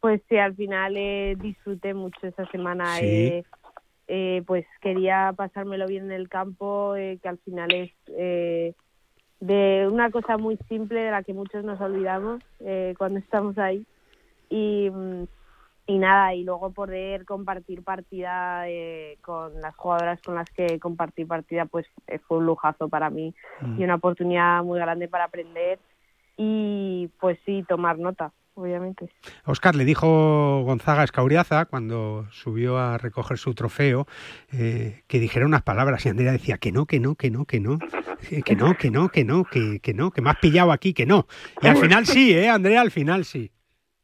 Pues 0.00 0.20
sí, 0.28 0.36
al 0.36 0.54
final 0.54 0.94
eh, 0.96 1.34
disfruté 1.40 1.94
mucho 1.94 2.26
esa 2.26 2.44
semana. 2.50 2.96
Sí. 2.96 3.06
Eh, 3.06 3.44
eh, 4.06 4.42
pues 4.46 4.66
quería 4.82 5.32
pasármelo 5.34 5.86
bien 5.86 6.04
en 6.04 6.12
el 6.12 6.28
campo, 6.28 6.92
que 6.94 7.26
al 7.26 7.38
final 7.38 7.72
es 7.72 8.74
de 9.40 9.88
una 9.90 10.10
cosa 10.10 10.38
muy 10.38 10.56
simple 10.68 11.00
de 11.00 11.10
la 11.10 11.22
que 11.22 11.34
muchos 11.34 11.64
nos 11.64 11.80
olvidamos 11.80 12.42
eh, 12.60 12.94
cuando 12.98 13.18
estamos 13.18 13.58
ahí. 13.58 13.84
Y, 14.48 14.90
mm, 14.90 15.24
y 15.86 15.98
nada, 15.98 16.34
y 16.34 16.44
luego 16.44 16.70
poder 16.70 17.26
compartir 17.26 17.82
partida 17.82 18.66
eh, 18.68 19.18
con 19.20 19.60
las 19.60 19.76
jugadoras 19.76 20.18
con 20.22 20.34
las 20.34 20.48
que 20.50 20.78
compartí 20.78 21.26
partida, 21.26 21.66
pues 21.66 21.86
eh, 22.06 22.18
fue 22.20 22.38
un 22.38 22.46
lujazo 22.46 22.88
para 22.88 23.10
mí 23.10 23.34
Mm. 23.60 23.80
y 23.80 23.84
una 23.84 23.96
oportunidad 23.96 24.62
muy 24.64 24.78
grande 24.80 25.08
para 25.08 25.24
aprender 25.24 25.78
y 26.36 27.10
pues 27.20 27.38
sí, 27.44 27.64
tomar 27.68 27.98
nota, 27.98 28.32
obviamente. 28.54 29.08
Oscar 29.44 29.74
le 29.74 29.84
dijo 29.84 30.62
Gonzaga 30.62 31.04
Escauriaza 31.04 31.66
cuando 31.66 32.26
subió 32.30 32.78
a 32.78 32.98
recoger 32.98 33.38
su 33.38 33.54
trofeo 33.54 34.06
eh, 34.52 35.02
que 35.06 35.20
dijera 35.20 35.46
unas 35.46 35.62
palabras 35.62 36.04
y 36.06 36.08
Andrea 36.08 36.32
decía 36.32 36.58
que 36.58 36.72
no, 36.72 36.86
que 36.86 37.00
no, 37.00 37.14
que 37.14 37.30
no, 37.30 37.44
que 37.44 37.60
no, 37.60 37.78
eh, 38.30 38.42
que 38.42 38.56
no, 38.56 38.76
que 38.76 38.90
no, 38.90 39.08
que 39.08 39.24
no, 39.24 39.44
que, 39.44 39.80
que 39.80 39.94
no, 39.94 40.10
que 40.10 40.22
me 40.22 40.30
has 40.30 40.38
pillado 40.38 40.72
aquí, 40.72 40.94
que 40.94 41.06
no. 41.06 41.26
Y 41.60 41.68
al 41.68 41.76
final 41.76 42.06
sí, 42.06 42.32
¿eh, 42.32 42.48
Andrea? 42.48 42.80
Al 42.80 42.90
final 42.90 43.24
sí. 43.24 43.50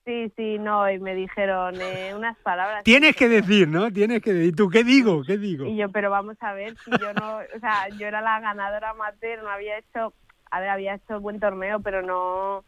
Sí, 0.05 0.33
sí, 0.37 0.59
no, 0.59 0.91
y 0.91 0.99
me 0.99 1.15
dijeron 1.15 1.75
eh, 1.81 2.13
unas 2.17 2.37
palabras. 2.39 2.83
Tienes 2.85 3.15
que 3.15 3.29
decir, 3.29 3.69
¿no? 3.69 3.93
Tienes 3.93 4.23
que 4.23 4.33
decir. 4.33 4.57
¿Tú 4.57 4.69
qué 4.69 4.83
digo? 4.83 5.23
¿Qué 5.25 5.37
digo? 5.39 5.67
Y 5.67 5.77
yo, 5.77 5.91
pero 5.91 6.11
vamos 6.11 6.37
a 6.41 6.53
ver, 6.53 6.75
si 6.85 6.91
yo 6.91 7.13
no, 7.15 7.37
o 7.37 7.61
sea, 7.61 7.89
yo 7.91 8.07
era 8.07 8.21
la 8.21 8.41
ganadora 8.41 8.91
amateur, 8.91 9.43
no 9.43 9.51
había 9.51 9.79
hecho, 9.79 10.13
a 10.51 10.61
ver, 10.61 10.71
había 10.71 10.95
hecho 10.95 11.21
buen 11.21 11.39
torneo, 11.39 11.81
pero 11.81 12.03
no, 12.03 12.65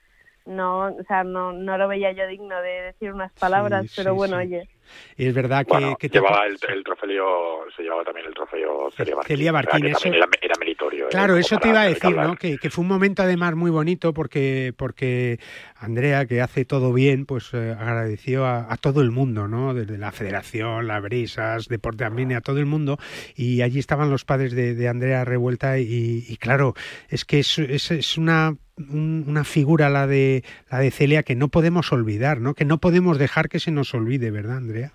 no, 0.47 0.87
o 0.89 1.03
sea, 1.07 1.25
no, 1.25 1.53
no 1.53 1.79
lo 1.79 1.89
veía 1.89 2.13
yo 2.13 2.27
digno 2.27 2.61
de 2.63 2.83
decir 2.83 3.13
unas 3.13 3.33
palabras, 3.35 3.87
Sí, 3.87 3.93
pero 3.97 4.13
sí, 4.13 4.17
bueno, 4.17 4.37
sí. 4.39 4.47
oye. 4.47 4.69
Y 5.17 5.27
es 5.29 5.35
verdad 5.35 5.65
que, 5.65 5.73
Bueno, 5.73 5.97
que 5.97 6.09
te- 6.09 6.19
llevaba 6.19 6.47
el, 6.47 6.59
el 6.69 6.85
trofeo, 6.85 7.65
se 7.77 7.83
llevaba 7.83 8.05
también 8.05 8.27
el 8.27 8.35
trofeo 8.35 8.91
Celia 8.91 9.15
Barquín. 9.15 9.37
Celia 9.37 9.53
o 9.53 9.63
sea, 9.63 9.79
eso- 9.93 10.09
era, 10.09 10.27
era 10.41 10.55
¿eh? 10.91 11.05
Claro, 11.11 11.37
eso 11.37 11.59
te 11.59 11.69
iba 11.69 11.83
a 11.83 11.87
decir. 11.87 12.17
¿no? 12.17 12.37
Que, 12.37 12.59
que 12.59 12.71
fue 12.71 12.83
un 12.83 12.89
momento 12.89 13.23
además 13.23 13.55
muy 13.55 13.71
bonito 13.71 14.13
porque, 14.15 14.73
porque 14.77 15.39
Andrea, 15.77 16.27
que 16.27 16.41
hace 16.41 16.65
todo 16.65 16.93
bien, 16.93 17.27
pues 17.27 17.51
eh, 17.53 17.75
agradeció 17.79 18.45
a, 18.47 18.73
a 18.73 18.77
todo 18.77 19.01
el 19.03 19.11
mundo, 19.11 19.49
¿no? 19.49 19.75
Desde 19.75 19.99
la 19.99 20.13
Federación, 20.13 20.87
las 20.87 21.03
Brisas, 21.03 21.69
Deporte 21.69 22.05
Amine, 22.05 22.35
a 22.37 22.41
todo 22.41 22.59
el 22.59 22.67
mundo. 22.67 22.99
Y 23.37 23.63
allí 23.63 23.79
estaban 23.79 24.11
los 24.11 24.25
padres 24.25 24.53
de, 24.53 24.75
de 24.75 24.89
Andrea 24.89 25.25
Revuelta 25.25 25.79
y, 25.79 26.25
y 26.29 26.37
claro, 26.39 26.75
es 27.09 27.25
que 27.25 27.41
es, 27.41 27.59
es, 27.59 27.91
es 27.91 28.19
una 28.19 28.55
un- 28.79 29.25
una 29.29 29.45
figura 29.45 29.91
la 29.91 30.07
de 30.07 30.43
la 30.71 30.79
de 30.79 30.91
Celia 30.91 31.23
que 31.23 31.35
no 31.37 31.49
podemos 31.49 31.93
olvidar, 31.93 32.41
¿no? 32.41 32.55
Que 32.55 32.65
no 32.65 32.79
podemos 32.79 33.19
dejar 33.19 33.49
que 33.51 33.61
se 33.61 33.71
nos 33.71 33.93
olvide, 33.95 34.31
¿verdad, 34.31 34.57
Andrea? 34.57 34.93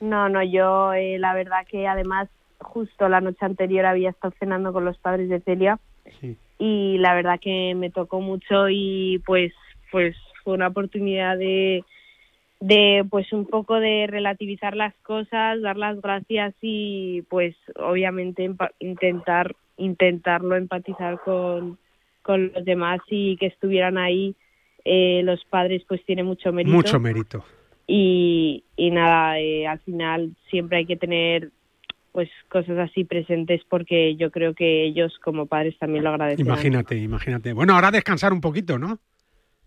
No, 0.00 0.28
no, 0.28 0.42
yo 0.44 0.92
eh, 0.92 1.16
la 1.18 1.32
verdad 1.34 1.66
que 1.70 1.86
además 1.88 2.28
justo 2.66 3.08
la 3.08 3.20
noche 3.20 3.44
anterior 3.44 3.86
había 3.86 4.10
estado 4.10 4.34
cenando 4.38 4.72
con 4.72 4.84
los 4.84 4.98
padres 4.98 5.28
de 5.28 5.40
Celia 5.40 5.78
Sí. 6.20 6.36
y 6.58 6.98
la 6.98 7.14
verdad 7.14 7.40
que 7.40 7.74
me 7.74 7.90
tocó 7.90 8.20
mucho 8.20 8.68
y 8.68 9.20
pues 9.26 9.52
pues 9.90 10.14
fue 10.44 10.54
una 10.54 10.68
oportunidad 10.68 11.36
de 11.38 11.82
de 12.60 13.04
pues 13.10 13.32
un 13.32 13.46
poco 13.46 13.78
de 13.80 14.06
relativizar 14.08 14.76
las 14.76 14.94
cosas, 15.02 15.60
dar 15.60 15.76
las 15.76 16.00
gracias 16.00 16.54
y 16.62 17.22
pues 17.28 17.54
obviamente 17.76 18.50
intentar 18.78 19.54
intentarlo 19.76 20.56
empatizar 20.56 21.20
con 21.24 21.78
con 22.22 22.52
los 22.54 22.64
demás 22.64 23.00
y 23.08 23.36
que 23.36 23.46
estuvieran 23.46 23.98
ahí 23.98 24.34
eh, 24.84 25.22
los 25.24 25.44
padres 25.46 25.82
pues 25.88 26.04
tiene 26.04 26.22
mucho 26.22 26.52
mérito 26.52 26.74
Mucho 26.76 27.00
mérito. 27.00 27.44
y, 27.86 28.62
y 28.76 28.90
nada, 28.90 29.38
eh, 29.40 29.66
al 29.66 29.80
final 29.80 30.30
siempre 30.50 30.78
hay 30.78 30.86
que 30.86 30.96
tener 30.96 31.50
pues 32.16 32.30
cosas 32.48 32.78
así 32.78 33.04
presentes 33.04 33.60
porque 33.68 34.16
yo 34.16 34.30
creo 34.30 34.54
que 34.54 34.84
ellos 34.86 35.12
como 35.22 35.44
padres 35.44 35.78
también 35.78 36.02
lo 36.02 36.08
agradecen. 36.08 36.46
Imagínate, 36.46 36.96
imagínate. 36.96 37.52
Bueno, 37.52 37.74
ahora 37.74 37.90
descansar 37.90 38.32
un 38.32 38.40
poquito, 38.40 38.78
¿no? 38.78 38.98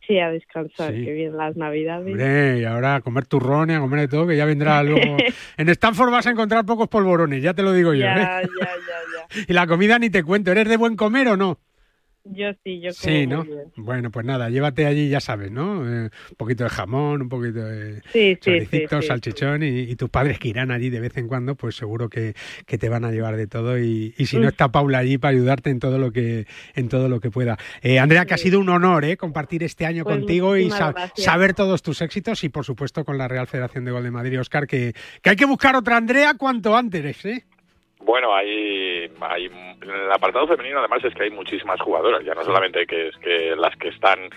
Sí, 0.08 0.18
a 0.18 0.32
descansar, 0.32 0.92
Sí. 0.96 1.06
que 1.06 1.14
bien 1.14 1.38
las 1.38 1.56
navidades. 1.56 2.08
Hombre, 2.08 2.62
y 2.62 2.64
ahora 2.66 2.96
a 2.96 3.02
comer 3.02 3.28
turrones, 3.28 3.78
a 3.78 3.82
comer 3.82 4.00
de 4.00 4.08
todo, 4.08 4.26
que 4.26 4.36
ya 4.36 4.46
vendrá 4.46 4.82
luego. 4.82 5.00
En 5.58 5.70
Stanford 5.70 6.10
vas 6.10 6.26
a 6.26 6.32
encontrar 6.32 6.66
pocos 6.66 6.88
polvorones, 6.88 7.44
ya 7.44 7.54
te 7.54 7.62
lo 7.62 7.72
digo 7.72 7.94
yo. 7.94 8.00
ya, 8.00 8.42
¿eh? 8.42 8.50
ya, 8.60 8.66
ya, 8.66 9.28
ya. 9.38 9.46
Y 9.48 9.54
la 9.54 9.68
comida 9.68 10.00
ni 10.00 10.10
te 10.10 10.24
cuento. 10.24 10.50
¿Eres 10.50 10.68
de 10.68 10.78
buen 10.78 10.96
comer 10.96 11.28
o 11.28 11.38
no? 11.38 11.60
Yo 12.26 12.52
sí, 12.64 12.80
yo 12.82 12.92
como 12.92 12.94
Sí, 12.94 13.28
¿no? 13.28 13.44
bien. 13.44 13.72
Bueno, 13.76 14.12
pues 14.12 14.26
nada, 14.26 14.50
llévate 14.50 14.86
allí, 14.86 15.10
ya 15.10 15.20
sabes, 15.20 15.52
¿no? 15.52 15.84
Eh, 15.88 16.10
un 16.30 16.36
poquito 16.38 16.64
de 16.66 16.70
jamón, 16.70 17.22
un 17.24 17.30
poquito 17.30 17.60
de 17.66 18.02
Sí, 18.12 18.38
sí, 18.42 18.66
sí, 18.70 18.86
salchichón 19.02 19.64
y, 19.64 19.80
y 19.82 19.96
tus 19.96 20.10
padres 20.10 20.38
que 20.38 20.50
irán 20.50 20.70
allí 20.70 20.90
de 20.90 21.00
vez 21.00 21.18
en 21.18 21.28
cuando, 21.28 21.56
pues 21.56 21.76
seguro 21.76 22.10
que, 22.10 22.36
que 22.66 22.78
te 22.78 22.90
van 22.90 23.06
a 23.06 23.12
llevar 23.12 23.36
de 23.38 23.48
todo 23.48 23.80
y, 23.80 24.14
y 24.18 24.26
si 24.28 24.38
no 24.38 24.48
está 24.50 24.72
Paula 24.72 25.00
allí 25.00 25.18
para 25.18 25.32
ayudarte 25.36 25.70
en 25.70 25.80
todo 25.80 25.98
lo 25.98 26.12
que 26.12 26.46
en 26.76 26.90
todo 26.90 27.10
lo 27.10 27.20
que 27.20 27.32
pueda. 27.32 27.58
Eh, 27.82 28.00
Andrea, 28.00 28.26
que 28.26 28.34
ha 28.34 28.38
sido 28.38 28.60
un 28.60 28.70
honor 28.70 29.06
¿eh? 29.06 29.18
compartir 29.18 29.64
este 29.64 29.86
año 29.86 30.04
Pues 30.04 30.18
contigo 30.18 30.56
y 30.58 30.70
gracias. 30.70 31.12
saber 31.16 31.54
todos 31.54 31.82
tus 31.82 32.02
éxitos 32.02 32.44
y 32.44 32.50
por 32.50 32.66
supuesto 32.66 33.06
con 33.06 33.18
la 33.18 33.28
Real 33.28 33.48
Federación 33.48 33.86
de 33.86 33.92
Gol 33.92 34.04
de 34.04 34.12
Madrid, 34.12 34.40
Oscar, 34.40 34.68
que, 34.68 34.94
que 35.22 35.30
hay 35.32 35.36
que 35.36 35.46
buscar 35.46 35.76
otra 35.76 35.98
Andrea 35.98 36.34
cuanto 36.36 36.76
antes, 36.76 37.26
¿eh? 37.26 37.46
Bueno, 38.00 38.34
hay, 38.34 39.12
hay 39.22 39.46
en 39.46 39.90
el 39.90 40.12
apartado 40.12 40.48
femenino 40.48 40.80
además 40.80 41.04
es 41.04 41.14
que 41.14 41.24
hay 41.24 41.32
muchísimas 41.32 41.80
jugadoras, 41.82 42.24
ya 42.24 42.34
no 42.34 42.44
solamente 42.44 42.86
que 42.88 43.10
es 43.10 43.18
que 43.18 43.56
las 43.56 43.76
que 43.76 43.90
están 43.90 44.30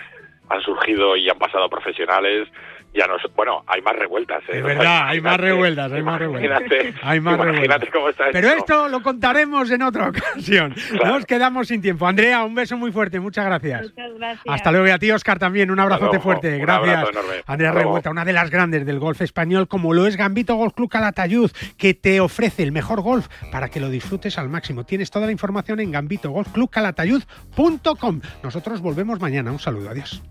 han 0.49 0.61
surgido 0.61 1.17
y 1.17 1.31
han 1.31 1.39
pasado 1.39 1.69
profesionales, 1.71 2.49
ya 2.95 3.07
no 3.07 3.15
bueno, 3.35 3.65
hay 3.67 3.81
más 3.83 3.97
revueltas. 3.97 4.43
¿eh? 4.49 4.59
Es 4.59 4.65
O 4.65 4.67
sea, 4.67 4.77
verdad, 4.77 5.09
hay 5.09 5.21
más 5.21 5.39
revueltas, 5.41 5.93
hay 5.93 6.03
más 6.03 6.19
revueltas. 6.19 6.61
Imagínate, 6.63 6.95
Hay 7.03 7.21
más 7.21 7.35
imagínate 7.35 7.61
revueltas. 7.63 7.91
cómo 7.93 8.09
está 8.11 8.25
Pero 8.33 8.49
esto. 8.49 8.59
esto 8.61 8.89
lo 8.89 9.03
contaremos 9.03 9.71
en 9.71 9.83
otra 9.83 10.09
ocasión. 10.11 10.75
Nos 11.05 11.25
quedamos 11.27 11.69
sin 11.69 11.81
tiempo. 11.81 12.07
Andrea, 12.07 12.43
un 12.45 12.55
beso 12.55 12.77
muy 12.77 12.93
fuerte, 12.93 13.19
muchas 13.21 13.45
gracias. 13.47 13.83
Muchas 13.83 14.13
gracias. 14.19 14.45
Hasta 14.47 14.71
luego 14.73 14.87
y 14.87 14.91
a 14.91 14.99
ti, 14.99 15.11
Oscar, 15.11 15.39
también. 15.39 15.71
Un 15.71 15.81
abrazote 15.81 16.07
luego. 16.07 16.23
fuerte. 16.23 16.55
Un 16.57 16.61
Gracias. 16.63 16.89
abrazo 16.97 17.11
enorme. 17.11 17.43
Andrea 17.47 17.71
Hasta 17.71 17.81
luego. 17.81 17.89
Revuelta, 17.91 18.11
una 18.11 18.25
de 18.25 18.33
las 18.35 18.51
grandes 18.51 18.85
del 18.87 18.99
golf 18.99 19.21
español, 19.23 19.69
como 19.69 19.93
lo 19.95 20.07
es 20.07 20.17
Gambito 20.17 20.55
Golf 20.57 20.75
Club 20.75 20.91
Calatayud, 20.91 21.51
que 21.79 21.95
te 21.95 22.21
ofrece 22.21 22.63
el 22.63 22.73
mejor 22.73 23.01
golf 23.01 23.27
para 23.51 23.69
que 23.71 23.81
lo 23.81 23.89
disfrutes 23.91 24.39
al 24.39 24.49
máximo. 24.49 24.85
Tienes 24.85 25.11
toda 25.11 25.27
la 25.27 25.33
información 25.33 25.81
en 25.81 25.91
gambitogolfclubcalatayud.com. 25.93 28.21
Nosotros 28.43 28.81
volvemos 28.81 29.21
mañana. 29.21 29.51
Un 29.51 29.59
saludo. 29.59 29.91
Adiós. 29.91 30.23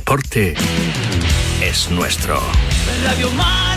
Deporte 0.00 0.54
es 1.60 1.90
nuestro. 1.90 2.40
Radio 3.04 3.30
Marca. 3.32 3.69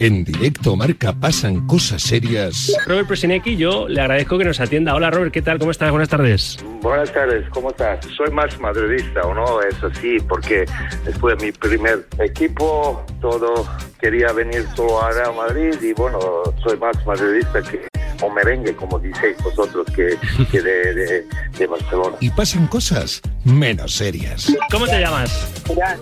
En 0.00 0.24
directo 0.24 0.76
marca 0.76 1.12
pasan 1.12 1.66
cosas 1.66 2.00
serias. 2.02 2.72
Robert 2.86 3.06
Presinecki, 3.06 3.54
yo 3.58 3.86
le 3.86 4.00
agradezco 4.00 4.38
que 4.38 4.46
nos 4.46 4.58
atienda. 4.58 4.94
Hola 4.94 5.10
Robert, 5.10 5.30
¿qué 5.30 5.42
tal? 5.42 5.58
¿Cómo 5.58 5.70
estás? 5.72 5.90
Buenas 5.90 6.08
tardes. 6.08 6.56
Buenas 6.80 7.12
tardes, 7.12 7.46
¿cómo 7.50 7.68
estás? 7.68 7.98
Soy 8.16 8.30
más 8.32 8.58
madridista, 8.58 9.20
¿o 9.22 9.34
no? 9.34 9.60
Eso 9.60 9.90
sí, 10.00 10.16
porque 10.26 10.64
después 11.04 11.36
de 11.36 11.44
mi 11.44 11.52
primer 11.52 12.06
equipo, 12.18 13.04
todo 13.20 13.68
quería 14.00 14.32
venir 14.32 14.64
solo 14.74 15.02
a 15.02 15.10
Real 15.12 15.34
Madrid 15.36 15.74
y 15.82 15.92
bueno, 15.92 16.18
soy 16.66 16.78
más 16.78 16.96
madridista 17.04 17.60
que 17.60 17.86
o 18.22 18.30
merengue, 18.30 18.74
como 18.74 18.98
diceis 18.98 19.36
vosotros, 19.44 19.86
que, 19.94 20.16
que 20.50 20.62
de, 20.62 20.94
de- 20.94 21.26
de 21.58 21.66
Barcelona. 21.66 22.16
Y 22.20 22.30
pasan 22.30 22.66
cosas 22.68 23.20
menos 23.44 23.94
serias. 23.94 24.50
¿Cómo 24.70 24.86
te 24.86 24.98
llamas? 24.98 25.30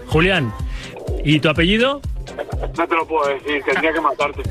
Julián. 0.06 0.52
¿Y 1.24 1.40
tu 1.40 1.48
apellido? 1.48 2.00
No 2.76 2.86
te 2.86 2.94
lo 2.94 3.06
puedo 3.06 3.28
decir, 3.28 3.62
tendría 3.64 3.92
que 3.92 4.00
matarte. 4.00 4.42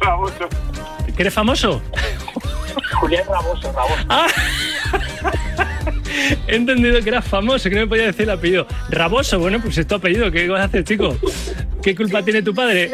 Raboso. 0.00 0.48
¿Que 1.16 1.22
eres 1.22 1.34
famoso? 1.34 1.80
Julián 2.94 3.24
Raboso, 3.28 3.72
Raboso. 3.72 4.04
Ah. 4.08 4.26
He 6.46 6.56
entendido 6.56 7.00
que 7.02 7.08
eras 7.08 7.24
famoso, 7.24 7.68
que 7.68 7.74
no 7.74 7.82
me 7.82 7.86
podía 7.86 8.06
decir 8.06 8.22
el 8.22 8.30
apellido. 8.30 8.66
Raboso, 8.88 9.38
bueno, 9.38 9.60
pues 9.60 9.78
es 9.78 9.86
tu 9.86 9.94
apellido. 9.94 10.30
¿Qué 10.30 10.48
vas 10.48 10.60
a 10.60 10.64
hacer, 10.64 10.84
chico? 10.84 11.16
¿Qué 11.82 11.94
culpa 11.94 12.22
tiene 12.22 12.42
tu 12.42 12.54
padre? 12.54 12.90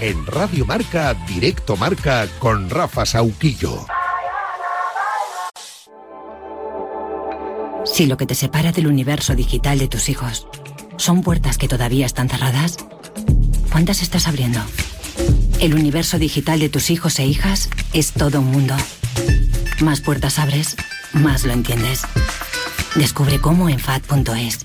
En 0.00 0.26
Radio 0.26 0.66
Marca, 0.66 1.14
Directo 1.26 1.76
Marca 1.76 2.26
con 2.38 2.68
Rafa 2.68 3.06
Sauquillo. 3.06 3.86
Si 7.94 8.06
lo 8.06 8.16
que 8.16 8.26
te 8.26 8.34
separa 8.34 8.72
del 8.72 8.88
universo 8.88 9.36
digital 9.36 9.78
de 9.78 9.86
tus 9.86 10.08
hijos 10.08 10.48
son 10.96 11.22
puertas 11.22 11.58
que 11.58 11.68
todavía 11.68 12.06
están 12.06 12.28
cerradas, 12.28 12.76
¿cuántas 13.70 14.02
estás 14.02 14.26
abriendo? 14.26 14.58
El 15.60 15.74
universo 15.74 16.18
digital 16.18 16.58
de 16.58 16.68
tus 16.68 16.90
hijos 16.90 17.20
e 17.20 17.24
hijas 17.24 17.70
es 17.92 18.10
todo 18.10 18.40
un 18.40 18.50
mundo. 18.50 18.74
Más 19.80 20.00
puertas 20.00 20.40
abres, 20.40 20.74
más 21.12 21.44
lo 21.44 21.52
entiendes. 21.52 22.02
Descubre 22.96 23.40
cómo 23.40 23.68
en 23.68 23.78
FAD.es. 23.78 24.64